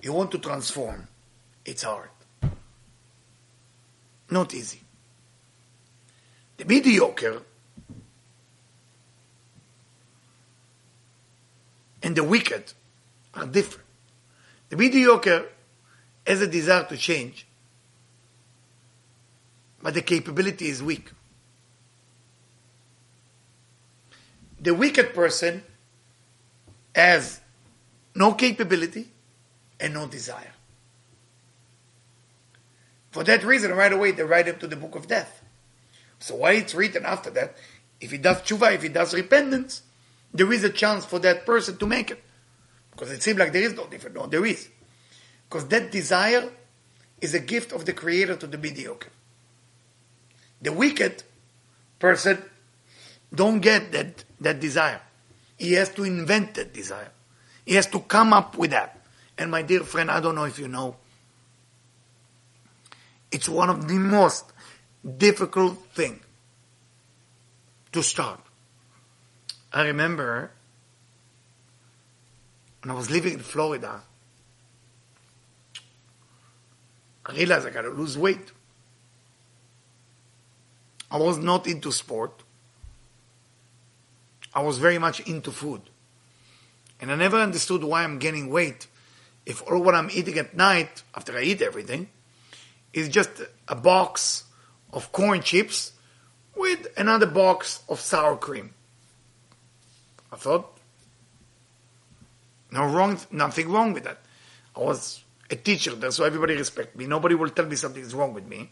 you 0.03 0.13
want 0.13 0.29
to 0.29 0.37
transform, 0.37 1.07
it's 1.65 1.81
hard. 1.81 2.09
Not 4.29 4.53
easy. 4.53 4.81
The 6.57 6.65
mediocre 6.65 7.41
and 12.03 12.15
the 12.15 12.23
wicked 12.23 12.71
are 13.33 13.47
different. 13.47 13.87
The 14.69 14.77
mediocre 14.77 15.45
has 16.27 16.39
a 16.41 16.47
desire 16.47 16.83
to 16.83 16.97
change, 16.97 17.47
but 19.81 19.95
the 19.95 20.03
capability 20.03 20.67
is 20.67 20.83
weak. 20.83 21.09
The 24.63 24.73
wicked 24.73 25.13
person 25.13 25.61
has 26.95 27.41
no 28.15 28.33
capability 28.33 29.09
and 29.77 29.93
no 29.93 30.07
desire. 30.07 30.53
For 33.11 33.25
that 33.25 33.43
reason, 33.43 33.73
right 33.73 33.91
away, 33.91 34.11
they 34.11 34.23
write 34.23 34.47
him 34.47 34.57
to 34.59 34.67
the 34.67 34.77
book 34.77 34.95
of 34.95 35.07
death. 35.07 35.41
So 36.19 36.35
why 36.35 36.53
it's 36.53 36.73
written 36.73 37.05
after 37.05 37.29
that, 37.31 37.57
if 37.99 38.11
he 38.11 38.17
does 38.17 38.37
tshuva, 38.37 38.73
if 38.73 38.83
he 38.83 38.87
does 38.87 39.13
repentance, 39.13 39.81
there 40.33 40.51
is 40.53 40.63
a 40.63 40.69
chance 40.69 41.03
for 41.03 41.19
that 41.19 41.45
person 41.45 41.75
to 41.77 41.85
make 41.85 42.09
it. 42.09 42.23
Because 42.91 43.11
it 43.11 43.21
seems 43.21 43.39
like 43.39 43.51
there 43.51 43.63
is 43.63 43.73
no 43.73 43.85
difference. 43.87 44.15
No, 44.15 44.27
there 44.27 44.45
is. 44.45 44.69
Because 45.49 45.67
that 45.67 45.91
desire 45.91 46.49
is 47.19 47.33
a 47.33 47.39
gift 47.41 47.73
of 47.73 47.83
the 47.83 47.91
Creator 47.91 48.37
to 48.37 48.47
the 48.47 48.57
mediocre. 48.57 49.09
The 50.61 50.71
wicked 50.71 51.23
person 51.99 52.41
don't 53.33 53.59
get 53.59 53.91
that, 53.91 54.23
that 54.41 54.59
desire. 54.59 55.01
He 55.57 55.73
has 55.73 55.89
to 55.89 56.03
invent 56.03 56.55
that 56.55 56.73
desire. 56.73 57.11
He 57.65 57.75
has 57.75 57.87
to 57.87 57.99
come 57.99 58.33
up 58.33 58.57
with 58.57 58.71
that. 58.71 58.99
And 59.37 59.49
my 59.49 59.61
dear 59.61 59.81
friend, 59.81 60.11
I 60.11 60.19
don't 60.19 60.35
know 60.35 60.43
if 60.43 60.59
you 60.59 60.67
know, 60.67 60.95
it's 63.31 63.49
one 63.49 63.69
of 63.69 63.87
the 63.87 63.95
most 63.95 64.45
difficult 65.17 65.77
thing 65.93 66.19
to 67.91 68.03
start. 68.03 68.39
I 69.71 69.83
remember 69.83 70.51
when 72.83 72.91
I 72.91 72.93
was 72.93 73.09
living 73.09 73.33
in 73.33 73.39
Florida, 73.39 74.01
I 77.25 77.33
realized 77.33 77.65
I 77.65 77.69
got 77.69 77.83
to 77.83 77.89
lose 77.89 78.17
weight. 78.17 78.51
I 81.09 81.17
was 81.17 81.37
not 81.37 81.65
into 81.65 81.91
sport. 81.91 82.42
I 84.53 84.61
was 84.61 84.77
very 84.77 84.97
much 84.97 85.19
into 85.21 85.51
food. 85.51 85.81
And 86.99 87.11
I 87.11 87.15
never 87.15 87.37
understood 87.37 87.83
why 87.83 88.03
I'm 88.03 88.19
gaining 88.19 88.49
weight 88.49 88.87
if 89.45 89.61
all 89.69 89.81
what 89.81 89.95
I'm 89.95 90.09
eating 90.11 90.37
at 90.37 90.55
night, 90.55 91.03
after 91.15 91.37
I 91.37 91.41
eat 91.41 91.61
everything, 91.61 92.07
is 92.93 93.09
just 93.09 93.29
a 93.67 93.75
box 93.75 94.45
of 94.93 95.11
corn 95.11 95.41
chips 95.41 95.91
with 96.55 96.87
another 96.97 97.25
box 97.25 97.83
of 97.89 97.99
sour 97.99 98.37
cream. 98.37 98.73
I 100.31 100.35
thought, 100.35 100.77
no 102.71 102.85
wrong, 102.85 103.19
nothing 103.31 103.69
wrong 103.69 103.93
with 103.93 104.05
that. 104.05 104.19
I 104.75 104.79
was 104.79 105.23
a 105.49 105.55
teacher 105.55 105.93
there, 105.95 106.11
so 106.11 106.23
everybody 106.23 106.55
respect 106.55 106.95
me. 106.95 107.05
Nobody 107.05 107.35
will 107.35 107.49
tell 107.49 107.65
me 107.65 107.75
something 107.75 108.01
is 108.01 108.15
wrong 108.15 108.33
with 108.33 108.47
me. 108.47 108.71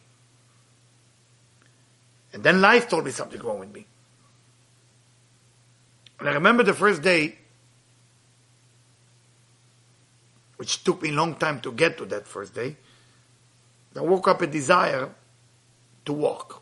And 2.33 2.43
then 2.43 2.61
life 2.61 2.87
told 2.87 3.05
me 3.05 3.11
something 3.11 3.41
wrong 3.41 3.59
with 3.59 3.73
me. 3.73 3.85
And 6.21 6.29
I 6.29 6.33
remember 6.33 6.61
the 6.61 6.75
first 6.75 7.01
day, 7.01 7.35
which 10.57 10.83
took 10.83 11.01
me 11.01 11.09
a 11.09 11.13
long 11.13 11.33
time 11.33 11.59
to 11.61 11.71
get 11.71 11.97
to 11.97 12.05
that 12.05 12.27
first 12.27 12.53
day, 12.53 12.77
I 13.95 14.01
woke 14.01 14.27
up 14.27 14.39
a 14.43 14.45
desire 14.45 15.09
to 16.05 16.13
walk, 16.13 16.61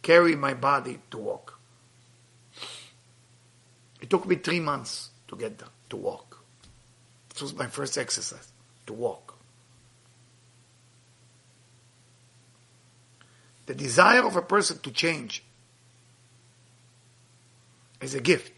carry 0.00 0.34
my 0.34 0.54
body 0.54 0.98
to 1.10 1.18
walk. 1.18 1.58
It 4.00 4.08
took 4.08 4.26
me 4.26 4.36
three 4.36 4.60
months 4.60 5.10
to 5.28 5.36
get 5.36 5.58
there, 5.58 5.68
to 5.90 5.96
walk. 5.96 6.42
This 7.28 7.42
was 7.42 7.54
my 7.54 7.66
first 7.66 7.98
exercise, 7.98 8.50
to 8.86 8.94
walk. 8.94 9.36
The 13.66 13.74
desire 13.74 14.24
of 14.24 14.36
a 14.36 14.42
person 14.42 14.78
to 14.78 14.90
change 14.90 15.42
is 18.00 18.14
a 18.14 18.20
gift. 18.20 18.52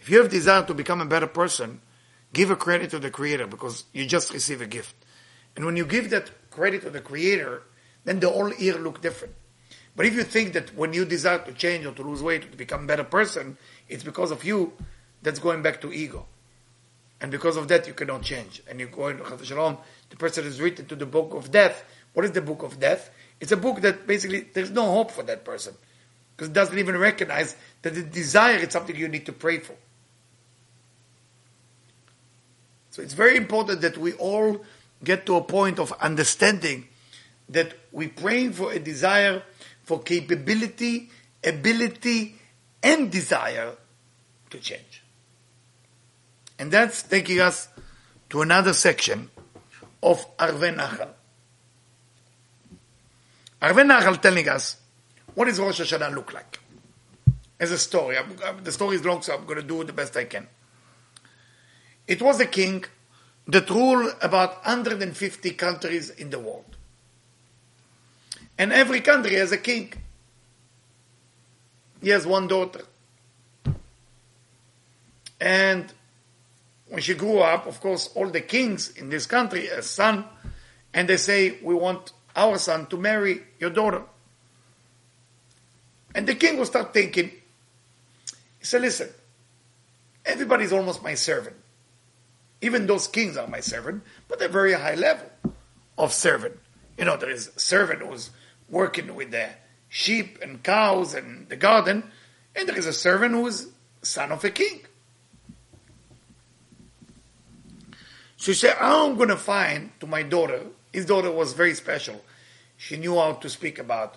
If 0.00 0.10
you 0.10 0.18
have 0.18 0.30
desire 0.30 0.64
to 0.64 0.74
become 0.74 1.00
a 1.00 1.06
better 1.06 1.26
person, 1.26 1.80
give 2.32 2.50
a 2.50 2.56
credit 2.56 2.90
to 2.90 2.98
the 2.98 3.10
creator 3.10 3.46
because 3.46 3.84
you 3.92 4.06
just 4.06 4.32
receive 4.32 4.60
a 4.60 4.66
gift. 4.66 4.94
And 5.54 5.64
when 5.64 5.76
you 5.76 5.86
give 5.86 6.10
that 6.10 6.30
credit 6.50 6.82
to 6.82 6.90
the 6.90 7.00
creator, 7.00 7.62
then 8.04 8.20
the 8.20 8.30
whole 8.30 8.52
year 8.54 8.78
look 8.78 9.00
different. 9.00 9.34
But 9.94 10.06
if 10.06 10.14
you 10.14 10.24
think 10.24 10.54
that 10.54 10.74
when 10.74 10.92
you 10.92 11.04
desire 11.04 11.38
to 11.38 11.52
change 11.52 11.84
or 11.84 11.92
to 11.92 12.02
lose 12.02 12.22
weight 12.22 12.44
or 12.44 12.48
to 12.48 12.56
become 12.56 12.84
a 12.84 12.86
better 12.86 13.04
person, 13.04 13.58
it's 13.88 14.02
because 14.02 14.30
of 14.30 14.42
you, 14.42 14.72
that's 15.22 15.38
going 15.38 15.62
back 15.62 15.80
to 15.82 15.92
ego. 15.92 16.26
And 17.20 17.30
because 17.30 17.56
of 17.56 17.68
that, 17.68 17.86
you 17.86 17.94
cannot 17.94 18.22
change. 18.22 18.62
And 18.68 18.80
you 18.80 18.88
go 18.88 19.08
into 19.08 19.44
Shalom, 19.44 19.78
the 20.10 20.16
person 20.16 20.44
is 20.44 20.60
written 20.60 20.86
to 20.86 20.96
the 20.96 21.06
book 21.06 21.34
of 21.34 21.52
death. 21.52 21.84
What 22.14 22.24
is 22.24 22.32
the 22.32 22.42
book 22.42 22.62
of 22.62 22.80
death? 22.80 23.10
It's 23.38 23.52
a 23.52 23.56
book 23.56 23.80
that 23.82 24.06
basically, 24.06 24.40
there's 24.40 24.70
no 24.70 24.90
hope 24.90 25.12
for 25.12 25.22
that 25.24 25.44
person. 25.44 25.74
Because 26.36 26.48
it 26.48 26.54
doesn't 26.54 26.78
even 26.78 26.96
recognize 26.96 27.56
that 27.82 27.94
the 27.94 28.02
desire 28.02 28.56
is 28.56 28.72
something 28.72 28.96
you 28.96 29.08
need 29.08 29.26
to 29.26 29.32
pray 29.32 29.58
for. 29.58 29.74
So 32.90 33.02
it's 33.02 33.14
very 33.14 33.36
important 33.36 33.80
that 33.80 33.96
we 33.96 34.12
all 34.14 34.64
get 35.02 35.26
to 35.26 35.36
a 35.36 35.42
point 35.42 35.78
of 35.78 35.92
understanding 35.92 36.88
that 37.48 37.74
we're 37.90 38.10
praying 38.10 38.52
for 38.52 38.72
a 38.72 38.78
desire 38.78 39.42
for 39.82 40.00
capability, 40.00 41.10
ability, 41.44 42.36
and 42.82 43.10
desire 43.10 43.72
to 44.50 44.58
change. 44.58 45.02
And 46.58 46.70
that's 46.70 47.02
taking 47.02 47.40
us 47.40 47.68
to 48.30 48.42
another 48.42 48.72
section 48.72 49.30
of 50.02 50.24
Arvei 50.36 50.76
Nachal. 50.76 51.08
Arvei 53.60 53.86
Nachal 53.86 54.20
telling 54.20 54.48
us 54.48 54.76
what 55.34 55.46
does 55.46 55.58
Rosh 55.58 55.80
Hashanah 55.80 56.14
look 56.14 56.32
like? 56.32 56.60
As 57.58 57.70
a 57.70 57.78
story. 57.78 58.18
I'm, 58.18 58.36
I'm, 58.44 58.64
the 58.64 58.72
story 58.72 58.96
is 58.96 59.04
long, 59.04 59.22
so 59.22 59.34
I'm 59.34 59.44
going 59.44 59.60
to 59.60 59.66
do 59.66 59.84
the 59.84 59.92
best 59.92 60.16
I 60.16 60.24
can. 60.24 60.48
It 62.06 62.20
was 62.20 62.40
a 62.40 62.46
king 62.46 62.84
that 63.46 63.70
ruled 63.70 64.14
about 64.20 64.64
150 64.64 65.50
countries 65.52 66.10
in 66.10 66.30
the 66.30 66.38
world. 66.38 66.76
And 68.58 68.72
every 68.72 69.00
country 69.00 69.34
has 69.36 69.52
a 69.52 69.58
king. 69.58 69.92
He 72.00 72.10
has 72.10 72.26
one 72.26 72.48
daughter. 72.48 72.82
And 75.40 75.92
when 76.88 77.00
she 77.00 77.14
grew 77.14 77.38
up, 77.38 77.66
of 77.66 77.80
course, 77.80 78.10
all 78.14 78.28
the 78.28 78.40
kings 78.40 78.90
in 78.90 79.08
this 79.08 79.26
country 79.26 79.66
a 79.68 79.82
son, 79.82 80.24
and 80.94 81.08
they 81.08 81.16
say, 81.16 81.58
we 81.62 81.74
want 81.74 82.12
our 82.36 82.58
son 82.58 82.86
to 82.86 82.96
marry 82.96 83.42
your 83.58 83.70
daughter. 83.70 84.02
And 86.14 86.26
the 86.26 86.34
king 86.34 86.58
will 86.58 86.66
start 86.66 86.92
thinking, 86.92 87.30
he 87.30 88.64
said, 88.64 88.82
listen, 88.82 89.08
everybody's 90.24 90.72
almost 90.72 91.02
my 91.02 91.14
servant. 91.14 91.56
Even 92.60 92.86
those 92.86 93.08
kings 93.08 93.36
are 93.36 93.48
my 93.48 93.60
servant, 93.60 94.02
but 94.28 94.38
they're 94.38 94.48
very 94.48 94.74
high 94.74 94.94
level 94.94 95.28
of 95.98 96.12
servant. 96.12 96.58
You 96.96 97.04
know, 97.04 97.16
there 97.16 97.30
is 97.30 97.50
a 97.56 97.58
servant 97.58 98.02
who's 98.02 98.30
working 98.68 99.14
with 99.14 99.30
the 99.30 99.48
sheep 99.88 100.38
and 100.42 100.62
cows 100.62 101.14
and 101.14 101.48
the 101.48 101.56
garden, 101.56 102.04
and 102.54 102.68
there 102.68 102.78
is 102.78 102.86
a 102.86 102.92
servant 102.92 103.34
who 103.34 103.46
is 103.46 103.68
son 104.02 104.30
of 104.30 104.44
a 104.44 104.50
king. 104.50 104.80
So 108.36 108.52
he 108.52 108.54
said, 108.54 108.76
I'm 108.80 109.16
going 109.16 109.28
to 109.28 109.36
find 109.36 109.92
to 110.00 110.06
my 110.06 110.22
daughter, 110.22 110.62
his 110.92 111.06
daughter 111.06 111.30
was 111.30 111.52
very 111.52 111.74
special. 111.74 112.24
She 112.76 112.96
knew 112.96 113.14
how 113.14 113.34
to 113.34 113.48
speak 113.48 113.78
about 113.78 114.16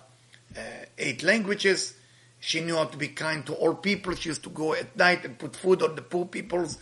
eight 0.98 1.22
languages. 1.22 1.94
She 2.40 2.60
knew 2.60 2.76
how 2.76 2.84
to 2.84 2.96
be 2.96 3.08
kind 3.08 3.44
to 3.46 3.54
all 3.54 3.74
people. 3.74 4.14
She 4.14 4.28
used 4.28 4.44
to 4.44 4.50
go 4.50 4.74
at 4.74 4.96
night 4.96 5.24
and 5.24 5.38
put 5.38 5.56
food 5.56 5.82
on 5.82 5.94
the 5.94 6.02
poor 6.02 6.26
people's 6.26 6.78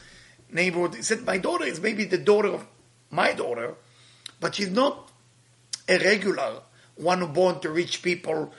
neighborhood. 0.50 0.94
He 0.94 1.02
said, 1.02 1.24
My 1.24 1.38
daughter 1.38 1.64
is 1.64 1.80
maybe 1.80 2.04
the 2.04 2.18
daughter 2.18 2.48
of 2.48 2.66
my 3.10 3.32
daughter, 3.32 3.74
but 4.40 4.54
she's 4.54 4.70
not 4.70 5.10
a 5.88 5.98
regular 5.98 6.62
one 6.96 7.20
who 7.20 7.28
born 7.28 7.60
to 7.60 7.70
rich 7.70 8.02
people, 8.02 8.52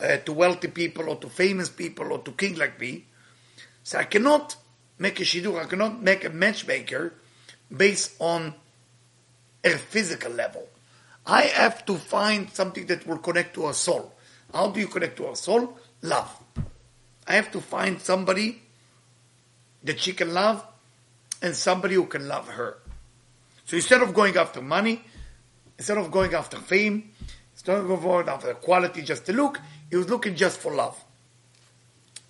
uh, 0.00 0.16
to 0.18 0.32
wealthy 0.32 0.68
people, 0.68 1.08
or 1.08 1.16
to 1.16 1.28
famous 1.28 1.68
people, 1.68 2.12
or 2.12 2.18
to 2.20 2.32
king 2.32 2.56
like 2.56 2.80
me. 2.80 3.04
So 3.82 3.98
I 3.98 4.04
cannot 4.04 4.56
make 4.98 5.20
a 5.20 5.24
shidduch, 5.24 5.60
I 5.60 5.66
cannot 5.66 6.02
make 6.02 6.24
a 6.24 6.30
matchmaker 6.30 7.14
based 7.74 8.12
on 8.20 8.54
a 9.62 9.70
physical 9.70 10.30
level. 10.32 10.68
I 11.26 11.42
have 11.42 11.84
to 11.86 11.96
find 11.96 12.50
something 12.50 12.86
that 12.86 13.06
will 13.06 13.18
connect 13.18 13.54
to 13.54 13.64
our 13.66 13.74
soul. 13.74 14.13
How 14.54 14.68
do 14.68 14.78
you 14.78 14.86
connect 14.86 15.16
to 15.16 15.26
our 15.26 15.34
soul? 15.34 15.76
Love. 16.02 16.30
I 17.26 17.34
have 17.34 17.50
to 17.52 17.60
find 17.60 18.00
somebody 18.00 18.62
that 19.82 19.98
she 19.98 20.12
can 20.12 20.32
love 20.32 20.64
and 21.42 21.56
somebody 21.56 21.96
who 21.96 22.06
can 22.06 22.28
love 22.28 22.48
her. 22.48 22.78
So 23.64 23.76
instead 23.76 24.00
of 24.00 24.14
going 24.14 24.36
after 24.36 24.62
money, 24.62 25.02
instead 25.76 25.98
of 25.98 26.12
going 26.12 26.34
after 26.34 26.56
fame, 26.56 27.10
instead 27.52 27.78
of 27.78 27.88
going 27.88 28.28
after 28.28 28.54
quality 28.54 29.02
just 29.02 29.26
to 29.26 29.32
look, 29.32 29.60
he 29.90 29.96
was 29.96 30.08
looking 30.08 30.36
just 30.36 30.60
for 30.60 30.72
love. 30.72 31.02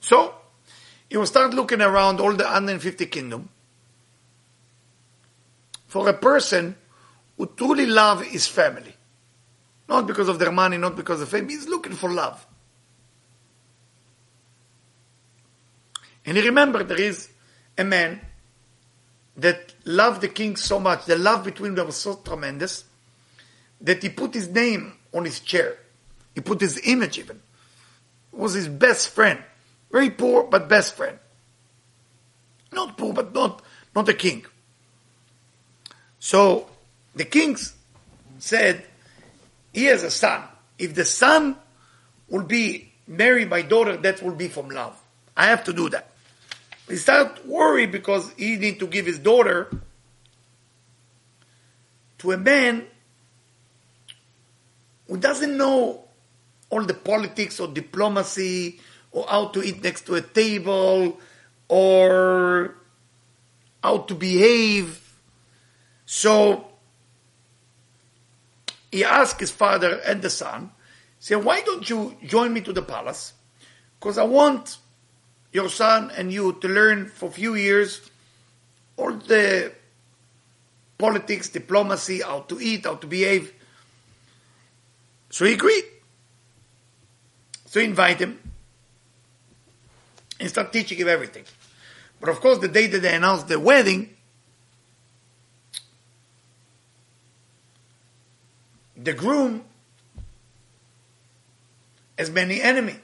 So 0.00 0.34
he 1.10 1.18
will 1.18 1.26
start 1.26 1.52
looking 1.52 1.82
around 1.82 2.20
all 2.20 2.32
the 2.32 2.44
150 2.44 3.04
kingdom 3.06 3.50
for 5.86 6.08
a 6.08 6.14
person 6.14 6.74
who 7.36 7.50
truly 7.54 7.86
love 7.86 8.24
his 8.24 8.46
family. 8.46 8.93
Not 9.88 10.06
because 10.06 10.28
of 10.28 10.38
their 10.38 10.52
money, 10.52 10.76
not 10.76 10.96
because 10.96 11.20
of 11.20 11.28
fame. 11.28 11.48
He's 11.48 11.68
looking 11.68 11.92
for 11.92 12.10
love. 12.10 12.46
And 16.24 16.36
he 16.36 16.42
remembered 16.42 16.88
there 16.88 17.00
is 17.00 17.28
a 17.76 17.84
man 17.84 18.20
that 19.36 19.74
loved 19.84 20.20
the 20.20 20.28
king 20.28 20.56
so 20.56 20.78
much, 20.78 21.04
the 21.06 21.18
love 21.18 21.44
between 21.44 21.74
them 21.74 21.86
was 21.86 21.96
so 21.96 22.14
tremendous, 22.24 22.84
that 23.80 24.02
he 24.02 24.08
put 24.08 24.32
his 24.32 24.48
name 24.48 24.94
on 25.12 25.24
his 25.24 25.40
chair. 25.40 25.76
He 26.34 26.40
put 26.40 26.60
his 26.60 26.80
image 26.84 27.18
even. 27.18 27.40
It 28.32 28.38
was 28.38 28.54
his 28.54 28.68
best 28.68 29.10
friend. 29.10 29.42
Very 29.90 30.10
poor, 30.10 30.44
but 30.44 30.68
best 30.68 30.94
friend. 30.94 31.18
Not 32.72 32.96
poor, 32.96 33.12
but 33.12 33.34
not, 33.34 33.62
not 33.94 34.08
a 34.08 34.14
king. 34.14 34.46
So 36.18 36.68
the 37.14 37.24
kings 37.24 37.74
said, 38.38 38.84
he 39.74 39.86
has 39.86 40.02
a 40.04 40.10
son. 40.10 40.42
If 40.78 40.94
the 40.94 41.04
son 41.04 41.56
will 42.28 42.44
be 42.44 42.92
marry 43.06 43.44
my 43.44 43.62
daughter, 43.62 43.96
that 43.98 44.22
will 44.22 44.34
be 44.34 44.48
from 44.48 44.70
love. 44.70 44.98
I 45.36 45.46
have 45.46 45.64
to 45.64 45.72
do 45.72 45.90
that. 45.90 46.12
He 46.88 46.96
started 46.96 47.44
worried 47.46 47.90
because 47.92 48.32
he 48.36 48.56
need 48.56 48.78
to 48.80 48.86
give 48.86 49.06
his 49.06 49.18
daughter 49.18 49.70
to 52.18 52.32
a 52.32 52.36
man 52.36 52.86
who 55.08 55.16
doesn't 55.16 55.56
know 55.56 56.04
all 56.70 56.82
the 56.82 56.94
politics 56.94 57.60
or 57.60 57.68
diplomacy 57.68 58.80
or 59.12 59.26
how 59.28 59.48
to 59.48 59.62
eat 59.62 59.82
next 59.82 60.06
to 60.06 60.14
a 60.14 60.22
table 60.22 61.18
or 61.68 62.74
how 63.82 63.98
to 63.98 64.14
behave. 64.14 65.00
So 66.06 66.66
he 68.94 69.02
asked 69.02 69.40
his 69.40 69.50
father 69.50 69.98
and 70.06 70.22
the 70.22 70.30
son, 70.30 70.70
say, 71.18 71.34
why 71.34 71.60
don't 71.62 71.90
you 71.90 72.16
join 72.24 72.52
me 72.52 72.60
to 72.60 72.72
the 72.72 72.80
palace? 72.80 73.32
Because 73.98 74.18
I 74.18 74.22
want 74.22 74.78
your 75.50 75.68
son 75.68 76.12
and 76.16 76.32
you 76.32 76.52
to 76.60 76.68
learn 76.68 77.06
for 77.06 77.28
a 77.28 77.32
few 77.32 77.56
years 77.56 78.08
all 78.96 79.12
the 79.12 79.72
politics, 80.96 81.48
diplomacy, 81.48 82.20
how 82.20 82.42
to 82.42 82.60
eat, 82.60 82.84
how 82.84 82.94
to 82.94 83.06
behave. 83.08 83.52
So 85.28 85.44
he 85.44 85.54
agreed. 85.54 85.86
So 87.66 87.80
he 87.80 87.86
invite 87.86 88.20
him 88.20 88.38
and 90.38 90.48
start 90.48 90.72
teaching 90.72 90.98
him 90.98 91.08
everything. 91.08 91.46
But 92.20 92.28
of 92.28 92.40
course, 92.40 92.58
the 92.58 92.68
day 92.68 92.86
that 92.86 93.02
they 93.02 93.12
announced 93.12 93.48
the 93.48 93.58
wedding, 93.58 94.10
the 99.04 99.12
groom 99.12 99.64
has 102.18 102.30
many 102.30 102.60
enemy. 102.60 102.96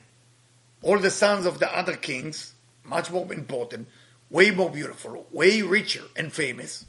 All 0.82 0.98
the 0.98 1.10
sons 1.10 1.44
of 1.44 1.58
the 1.58 1.76
other 1.76 1.94
kings, 1.94 2.54
much 2.84 3.10
more 3.10 3.32
important, 3.32 3.86
way 4.30 4.50
more 4.50 4.70
beautiful, 4.70 5.26
way 5.30 5.60
richer 5.60 6.04
and 6.16 6.32
famous, 6.32 6.86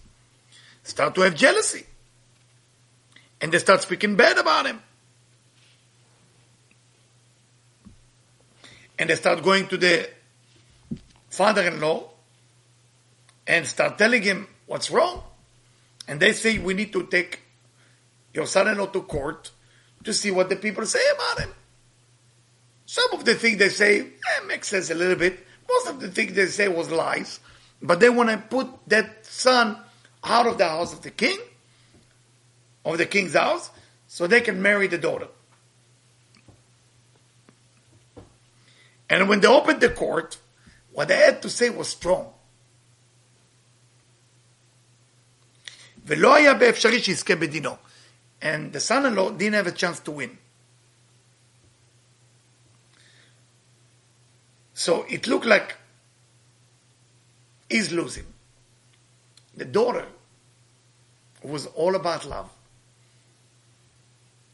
start 0.84 1.14
to 1.16 1.22
have 1.22 1.36
jealousy. 1.36 1.86
And 3.42 3.52
they 3.52 3.60
start 3.60 3.82
speaking 3.82 4.16
bad 4.16 4.38
about 4.38 4.66
him. 4.66 4.82
And 8.98 9.10
they 9.10 9.16
start 9.16 9.44
going 9.44 9.68
to 9.68 9.78
the 9.78 10.08
father-in-law 11.30 12.08
and 13.48 13.66
start 13.66 13.98
telling 13.98 14.22
him 14.22 14.48
what's 14.68 14.92
wrong. 14.92 15.24
And 16.08 16.20
they 16.20 16.34
say, 16.34 16.60
we 16.60 16.76
need 16.76 16.94
to 16.94 17.08
take 17.08 17.40
your 18.33 18.47
son-in-law 18.47 18.87
to 18.87 19.03
court 19.03 19.51
to 20.05 20.13
see 20.13 20.31
what 20.31 20.49
the 20.49 20.57
people 20.57 20.87
say 20.87 21.03
about 21.15 21.41
him. 21.41 21.55
Some 22.85 23.13
of 23.13 23.25
the 23.25 23.35
things 23.35 23.59
they 23.59 23.69
say 23.69 24.01
eh, 24.01 24.47
makes 24.47 24.69
sense 24.69 24.91
a 24.91 24.95
little 24.95 25.17
bit. 25.17 25.45
Most 25.69 25.89
of 25.89 26.01
the 26.01 26.09
things 26.09 26.35
they 26.35 26.47
say 26.47 26.69
was 26.69 26.91
lies. 26.91 27.41
But 27.83 28.01
they 28.01 28.09
want 28.09 28.31
to 28.31 28.39
put 28.39 28.69
that 28.87 29.27
son 29.27 29.77
out 30.23 30.47
of 30.47 30.59
the 30.59 30.67
house 30.67 30.93
of 30.93 31.03
the 31.03 31.11
king, 31.11 31.39
of 32.85 32.99
the 32.99 33.07
king's 33.07 33.35
house, 33.35 33.71
so 34.07 34.27
they 34.27 34.41
can 34.41 34.63
marry 34.63 34.87
the 34.87 34.99
daughter. 34.99 35.29
And 39.11 39.29
when 39.29 39.41
they 39.41 39.49
opened 39.49 39.81
the 39.81 39.91
court, 39.91 40.39
what 40.93 41.09
they 41.09 41.17
had 41.17 41.43
to 41.43 41.51
say 41.51 41.71
was 41.71 41.89
strong. 41.89 42.33
ולא 46.07 46.35
היה 46.35 46.55
באפשרי 46.55 47.03
שיזכה 47.03 47.35
בדינו. 47.35 47.77
And 48.42 48.74
the 48.74 48.80
son-in-law 48.80 49.32
didn't 49.32 49.54
have 49.54 49.68
a 49.68 49.72
chance 49.72 50.00
to 50.02 50.12
win. 50.12 50.38
So 54.74 55.06
it 55.10 55.28
looked 55.28 55.46
like 55.46 55.78
he's 57.70 57.92
losing. 57.92 58.26
The 59.56 59.66
daughter, 59.66 60.06
who 61.42 61.50
was 61.50 61.68
all 61.68 61.96
about 61.96 62.26
love, 62.26 62.50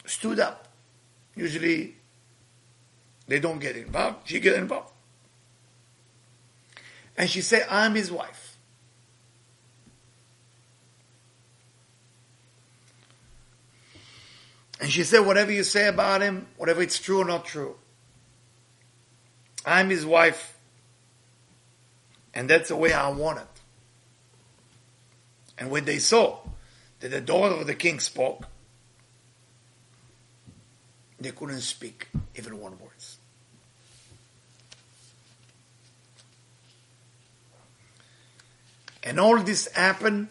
stood 0.06 0.40
up. 0.40 0.68
Usually 1.36 1.96
they 3.28 3.40
don't 3.40 3.60
get 3.60 3.78
involved. 3.78 4.28
She 4.28 4.40
get 4.40 4.56
involved. 4.56 4.92
And 7.18 7.30
she 7.30 7.42
said, 7.42 7.66
I'm 7.70 7.96
his 7.96 8.12
wife. 8.12 8.57
And 14.80 14.92
she 14.92 15.04
said, 15.04 15.26
whatever 15.26 15.52
you 15.52 15.64
say 15.64 15.88
about 15.88 16.22
him, 16.22 16.48
whatever 16.58 16.82
it's 16.82 17.00
true 17.00 17.20
or 17.20 17.26
not 17.26 17.46
true, 17.46 17.76
I'm 19.66 19.90
his 19.90 20.06
wife. 20.06 20.58
And 22.34 22.50
that's 22.50 22.70
the 22.70 22.76
way 22.76 22.94
I 22.94 23.10
want 23.10 23.40
it. 23.40 23.48
And 25.58 25.72
when 25.72 25.86
they 25.86 25.98
saw 25.98 26.40
that 27.00 27.10
the 27.10 27.22
daughter 27.22 27.56
of 27.56 27.66
the 27.66 27.74
king 27.74 28.00
spoke, 28.00 28.46
they 31.20 31.32
couldn't 31.32 31.62
speak 31.62 32.10
even 32.36 32.60
one 32.60 32.74
word. 32.74 32.92
And 39.08 39.22
all 39.22 39.38
this 39.38 39.72
happened 39.72 40.28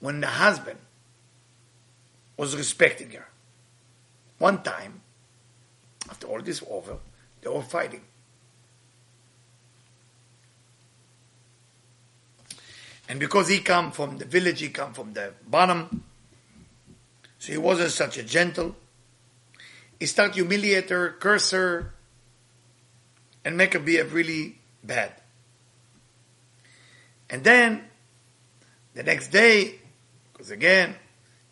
when 0.00 0.22
the 0.22 0.26
husband 0.26 0.78
was 2.38 2.56
respecting 2.56 3.10
her. 3.10 3.28
One 4.38 4.62
time, 4.62 5.02
after 6.08 6.28
all 6.28 6.40
this 6.40 6.62
was 6.62 6.70
over, 6.70 6.96
they 7.42 7.50
were 7.50 7.62
fighting. 7.62 8.02
And 13.08 13.18
because 13.18 13.48
he 13.48 13.58
come 13.58 13.90
from 13.90 14.18
the 14.18 14.24
village, 14.24 14.60
he 14.60 14.68
come 14.68 14.92
from 14.92 15.12
the 15.12 15.32
bottom, 15.46 16.04
so 17.38 17.52
he 17.52 17.58
wasn't 17.58 17.90
such 17.90 18.18
a 18.18 18.22
gentle. 18.22 18.76
He 19.98 20.06
start 20.06 20.34
humiliate 20.34 20.90
her, 20.90 21.16
curse 21.18 21.50
her, 21.50 21.94
and 23.44 23.56
make 23.56 23.72
her 23.72 23.80
behave 23.80 24.12
really 24.14 24.58
bad. 24.84 25.12
And 27.30 27.42
then, 27.42 27.84
the 28.94 29.02
next 29.02 29.28
day, 29.28 29.80
because 30.32 30.50
again, 30.50 30.94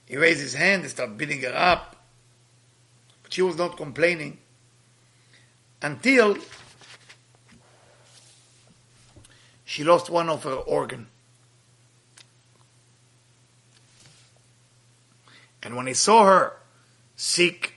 he 0.07 0.17
raised 0.17 0.41
his 0.41 0.55
hand 0.55 0.83
and 0.83 0.91
started 0.91 1.19
beating 1.19 1.43
her 1.43 1.55
up. 1.55 1.97
But 3.23 3.33
she 3.33 3.43
was 3.43 3.57
not 3.57 3.77
complaining 3.77 4.39
until 5.83 6.39
she 9.65 9.83
lost 9.85 10.09
one 10.09 10.29
of 10.29 10.45
her 10.45 10.55
organ. 10.55 11.09
And 15.63 15.77
when 15.77 15.89
he 15.89 15.95
saw 15.95 16.25
her 16.25 16.53
sick 17.17 17.75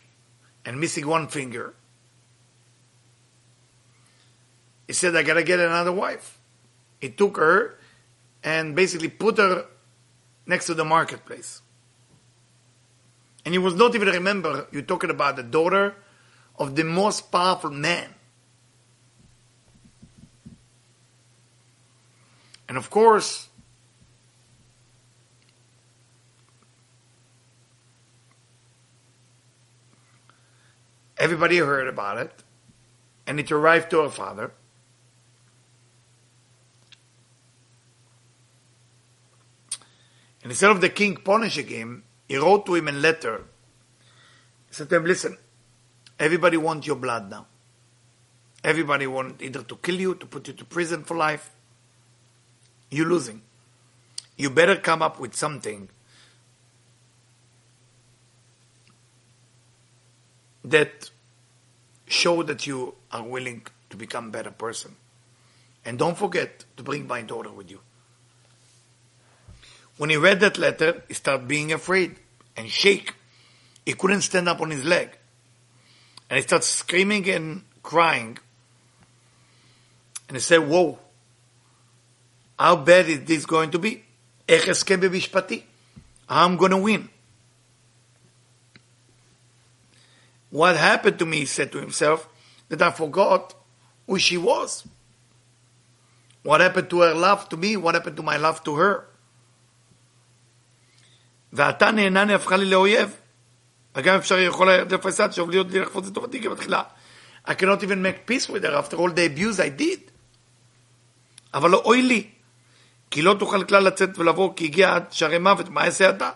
and 0.64 0.80
missing 0.80 1.08
one 1.08 1.28
finger, 1.28 1.74
he 4.86 4.94
said, 4.94 5.16
I 5.16 5.24
gotta 5.24 5.44
get 5.44 5.60
another 5.60 5.92
wife. 5.92 6.38
He 7.02 7.10
took 7.10 7.38
her 7.38 7.80
and 8.44 8.76
basically 8.76 9.10
put 9.10 9.40
her 9.40 9.66
next 10.46 10.68
to 10.68 10.76
the 10.76 10.86
marketplace. 10.86 11.64
And 13.50 13.56
you 13.56 13.64
was 13.64 13.74
not 13.74 13.96
even 13.96 14.10
remember 14.10 14.68
you're 14.72 14.84
talking 14.84 15.10
about 15.10 15.36
the 15.36 15.42
daughter 15.42 15.96
of 16.60 16.76
the 16.76 16.84
most 16.84 17.32
powerful 17.32 17.72
man. 17.72 18.14
And 22.68 22.78
of 22.78 22.92
course, 22.92 23.50
everybody 31.18 31.58
heard 31.58 31.88
about 31.88 32.20
it, 32.20 32.44
and 33.26 33.40
it 33.40 33.52
arrived 33.52 33.90
to 33.90 34.04
her 34.04 34.10
father. 34.10 34.52
And 40.44 40.52
instead 40.52 40.70
of 40.70 40.82
the 40.82 40.90
king 40.90 41.18
punishing 41.18 41.66
him, 41.66 42.04
he 42.30 42.38
wrote 42.38 42.66
to 42.68 42.76
him 42.76 42.88
a 42.88 42.92
letter. 42.94 43.44
He 44.70 44.76
said 44.76 44.90
to 44.90 44.96
him, 44.98 45.06
listen, 45.06 45.38
everybody 46.18 46.58
wants 46.58 46.88
your 46.88 46.96
blood 46.96 47.30
now. 47.30 47.48
Everybody 48.64 49.08
wants 49.08 49.42
either 49.44 49.64
to 49.64 49.76
kill 49.78 50.00
you, 50.00 50.16
to 50.16 50.26
put 50.26 50.48
you 50.48 50.54
to 50.54 50.64
prison 50.64 51.04
for 51.04 51.18
life. 51.18 51.50
You're 52.92 53.08
losing. 53.08 53.42
You 54.38 54.50
better 54.50 54.76
come 54.76 55.02
up 55.02 55.20
with 55.20 55.36
something 55.36 55.90
that 60.64 61.10
show 62.08 62.44
that 62.44 62.68
you 62.68 62.94
are 63.12 63.24
willing 63.24 63.66
to 63.90 63.98
become 63.98 64.28
a 64.28 64.32
better 64.32 64.52
person. 64.52 64.96
And 65.84 65.98
don't 65.98 66.18
forget 66.18 66.66
to 66.78 66.84
bring 66.84 67.08
my 67.08 67.24
daughter 67.24 67.52
with 67.52 67.72
you. 67.72 67.80
When 70.00 70.10
he 70.10 70.16
read 70.16 70.40
that 70.40 70.58
letter, 70.58 71.04
he 71.10 71.14
started 71.14 71.46
being 71.46 71.74
afraid 71.74 72.16
and 72.56 72.70
shake. 72.70 73.16
He 73.86 73.92
couldn't 73.92 74.22
stand 74.22 74.48
up 74.48 74.62
on 74.62 74.72
his 74.72 74.86
leg. 74.86 75.10
And 76.30 76.38
he 76.38 76.42
started 76.42 76.64
screaming 76.64 77.30
and 77.30 77.64
crying. 77.84 78.38
And 80.30 80.38
he 80.38 80.40
said, 80.40 80.60
whoa, 80.60 81.00
how 82.58 82.78
bad 82.78 83.10
is 83.10 83.26
this 83.26 83.46
going 83.46 83.72
to 83.72 83.80
be? 83.80 84.06
I'm 86.30 86.56
going 86.56 86.72
to 86.72 86.78
win. 86.78 87.10
What 90.50 90.78
happened 90.78 91.20
to 91.20 91.26
me, 91.26 91.40
he 91.40 91.46
said 91.46 91.74
to 91.74 91.78
himself, 91.78 92.30
that 92.70 92.82
I 92.82 92.92
forgot 92.92 93.54
who 94.08 94.18
she 94.18 94.38
was. 94.38 94.88
What 96.44 96.62
happened 96.62 96.90
to 96.92 97.02
her 97.02 97.14
love 97.14 97.50
to 97.50 97.58
me? 97.58 97.76
What 97.76 97.96
happened 97.96 98.16
to 98.16 98.24
my 98.24 98.38
love 98.38 98.64
to 98.64 98.76
her? 98.76 99.06
ועתה 101.53 101.91
נהנני 101.91 102.35
הפכה 102.35 102.57
לי 102.57 102.65
לאויב. 102.65 103.17
וגם 103.97 104.17
אפשר 104.17 104.39
יכול 104.39 104.69
היה 104.69 104.85
לפסד 104.85 105.33
שוב 105.33 105.51
להיות 105.51 105.71
לי 105.71 105.81
לחפוץ 105.81 106.07
לטובתי 106.07 106.43
כבתחילה. 106.43 106.83
I 107.47 107.51
cannot 107.51 107.83
even 107.83 108.03
make 108.03 108.27
peace 108.27 108.49
with 108.49 108.65
her 108.65 108.75
after 108.75 108.97
all 108.97 109.11
the 109.11 109.27
abuse 109.27 109.61
I 109.61 109.81
did. 109.81 110.11
אבל 111.55 111.75
אוי 111.75 112.03
לי, 112.03 112.29
כי 113.11 113.23
לא 113.23 113.37
תוכל 113.39 113.65
כלל 113.65 113.83
לצאת 113.83 114.19
ולבוא, 114.19 114.53
כי 114.57 114.65
הגיע 114.65 114.95
עד 114.95 115.05
שערי 115.11 115.39
מוות, 115.39 115.69
מה 115.69 115.85
אעשה 115.85 116.11
אתה? 116.11 116.31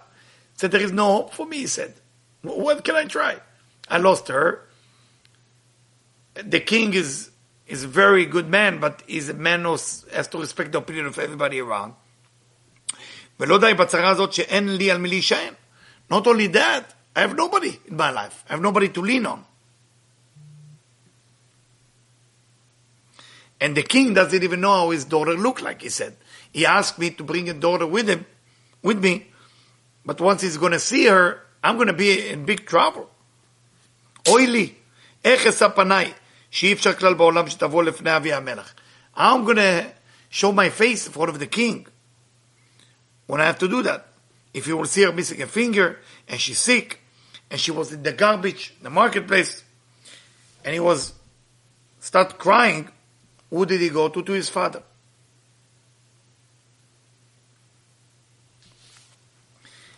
said, 0.59 0.73
there 0.73 0.81
is 0.81 0.93
no 0.93 1.13
hope 1.13 1.35
for 1.35 1.47
me, 1.47 1.59
he 1.59 1.67
said. 1.67 1.95
What 2.43 2.85
can 2.85 2.97
I 2.97 3.05
try? 3.05 3.37
I 3.89 3.99
lost 3.99 4.29
her. 4.29 4.67
The 6.35 6.61
king 6.61 6.95
is, 6.95 7.31
is 7.67 7.85
a 7.85 7.89
very 7.89 8.27
good 8.27 8.49
man, 8.49 8.81
but 8.81 9.03
he's 9.07 9.29
a 9.29 9.35
man 9.35 9.63
who 9.63 9.71
has 9.71 10.29
to 10.33 10.39
respect 10.39 10.73
the 10.73 10.79
opinion 10.79 11.07
of 11.07 11.19
everybody 11.19 11.61
around. 11.61 11.95
ולא 13.41 13.59
די 13.59 13.75
בצרה 13.75 14.09
הזאת 14.09 14.33
שאין 14.33 14.77
לי 14.77 14.91
על 14.91 14.99
מי 14.99 15.09
להישען. 15.09 15.55
Not 16.11 16.27
only 16.27 16.49
that, 16.55 16.95
I 17.15 17.21
have 17.21 17.37
nobody 17.37 17.79
in 17.87 17.97
my 17.97 18.11
life. 18.11 18.45
I 18.49 18.53
have 18.53 18.63
nobody 18.63 18.89
to 18.89 19.01
lean 19.01 19.27
on. 19.27 19.45
And 23.61 23.77
the 23.77 23.83
king 23.83 24.15
doesn't 24.15 24.43
even 24.43 24.61
know 24.61 24.73
how 24.73 24.91
his 24.91 25.05
daughter 25.05 25.35
looked 25.35 25.63
like, 25.63 25.83
he 25.83 25.89
said. 25.89 26.17
He 26.53 26.65
asked 26.65 26.99
me 26.99 27.11
to 27.11 27.25
bring 27.25 27.49
a 27.49 27.55
daughter 27.55 27.87
with 27.87 28.09
him, 28.09 28.25
with 28.83 29.03
me, 29.03 29.27
but 30.05 30.21
once 30.21 30.43
he's 30.43 30.57
going 30.57 30.73
to 30.73 30.79
see 30.79 31.07
her, 31.07 31.43
I'm 31.63 31.77
going 31.77 31.89
to 31.89 31.93
be 31.93 32.29
in 32.29 32.45
big 32.45 32.67
trouble. 32.67 33.09
אוי 34.29 34.47
לי, 34.47 34.73
איך 35.25 35.47
אשא 35.47 35.69
פניי, 35.69 36.13
שאי 36.51 36.73
אפשר 36.73 36.93
כלל 36.93 37.15
בעולם 37.15 37.49
שתבוא 37.51 37.83
לפני 37.83 38.17
אבי 38.17 38.33
המלך. 38.33 38.73
I'm 39.17 39.45
going 39.45 39.57
to 39.57 39.87
show 40.31 40.53
my 40.53 40.69
face 40.71 41.07
in 41.07 41.13
front 41.13 41.31
of 41.31 41.39
the 41.39 41.47
king 41.47 41.87
when 43.28 43.42
I 43.42 43.46
have 43.46 43.60
to 43.60 43.68
do 43.68 43.84
that. 43.84 44.08
If 44.54 44.68
you 44.68 44.78
will 44.78 44.86
see 44.86 45.04
her 45.04 45.12
missing 45.12 45.42
a 45.42 45.48
finger, 45.48 46.00
and 46.28 46.40
she's 46.40 46.60
sick, 46.60 47.00
and 47.50 47.60
she 47.60 47.72
was 47.72 47.92
in 47.92 48.04
the 48.04 48.14
garbage, 48.14 48.74
the 48.82 48.90
marketplace, 48.90 49.64
and 50.64 50.74
he 50.74 50.80
was 50.80 51.14
start 52.00 52.38
crying, 52.38 52.90
who 53.50 53.66
did 53.66 53.82
he 53.82 53.90
go 53.90 54.10
to? 54.10 54.22
To 54.22 54.32
his 54.32 54.50
father. 54.50 54.84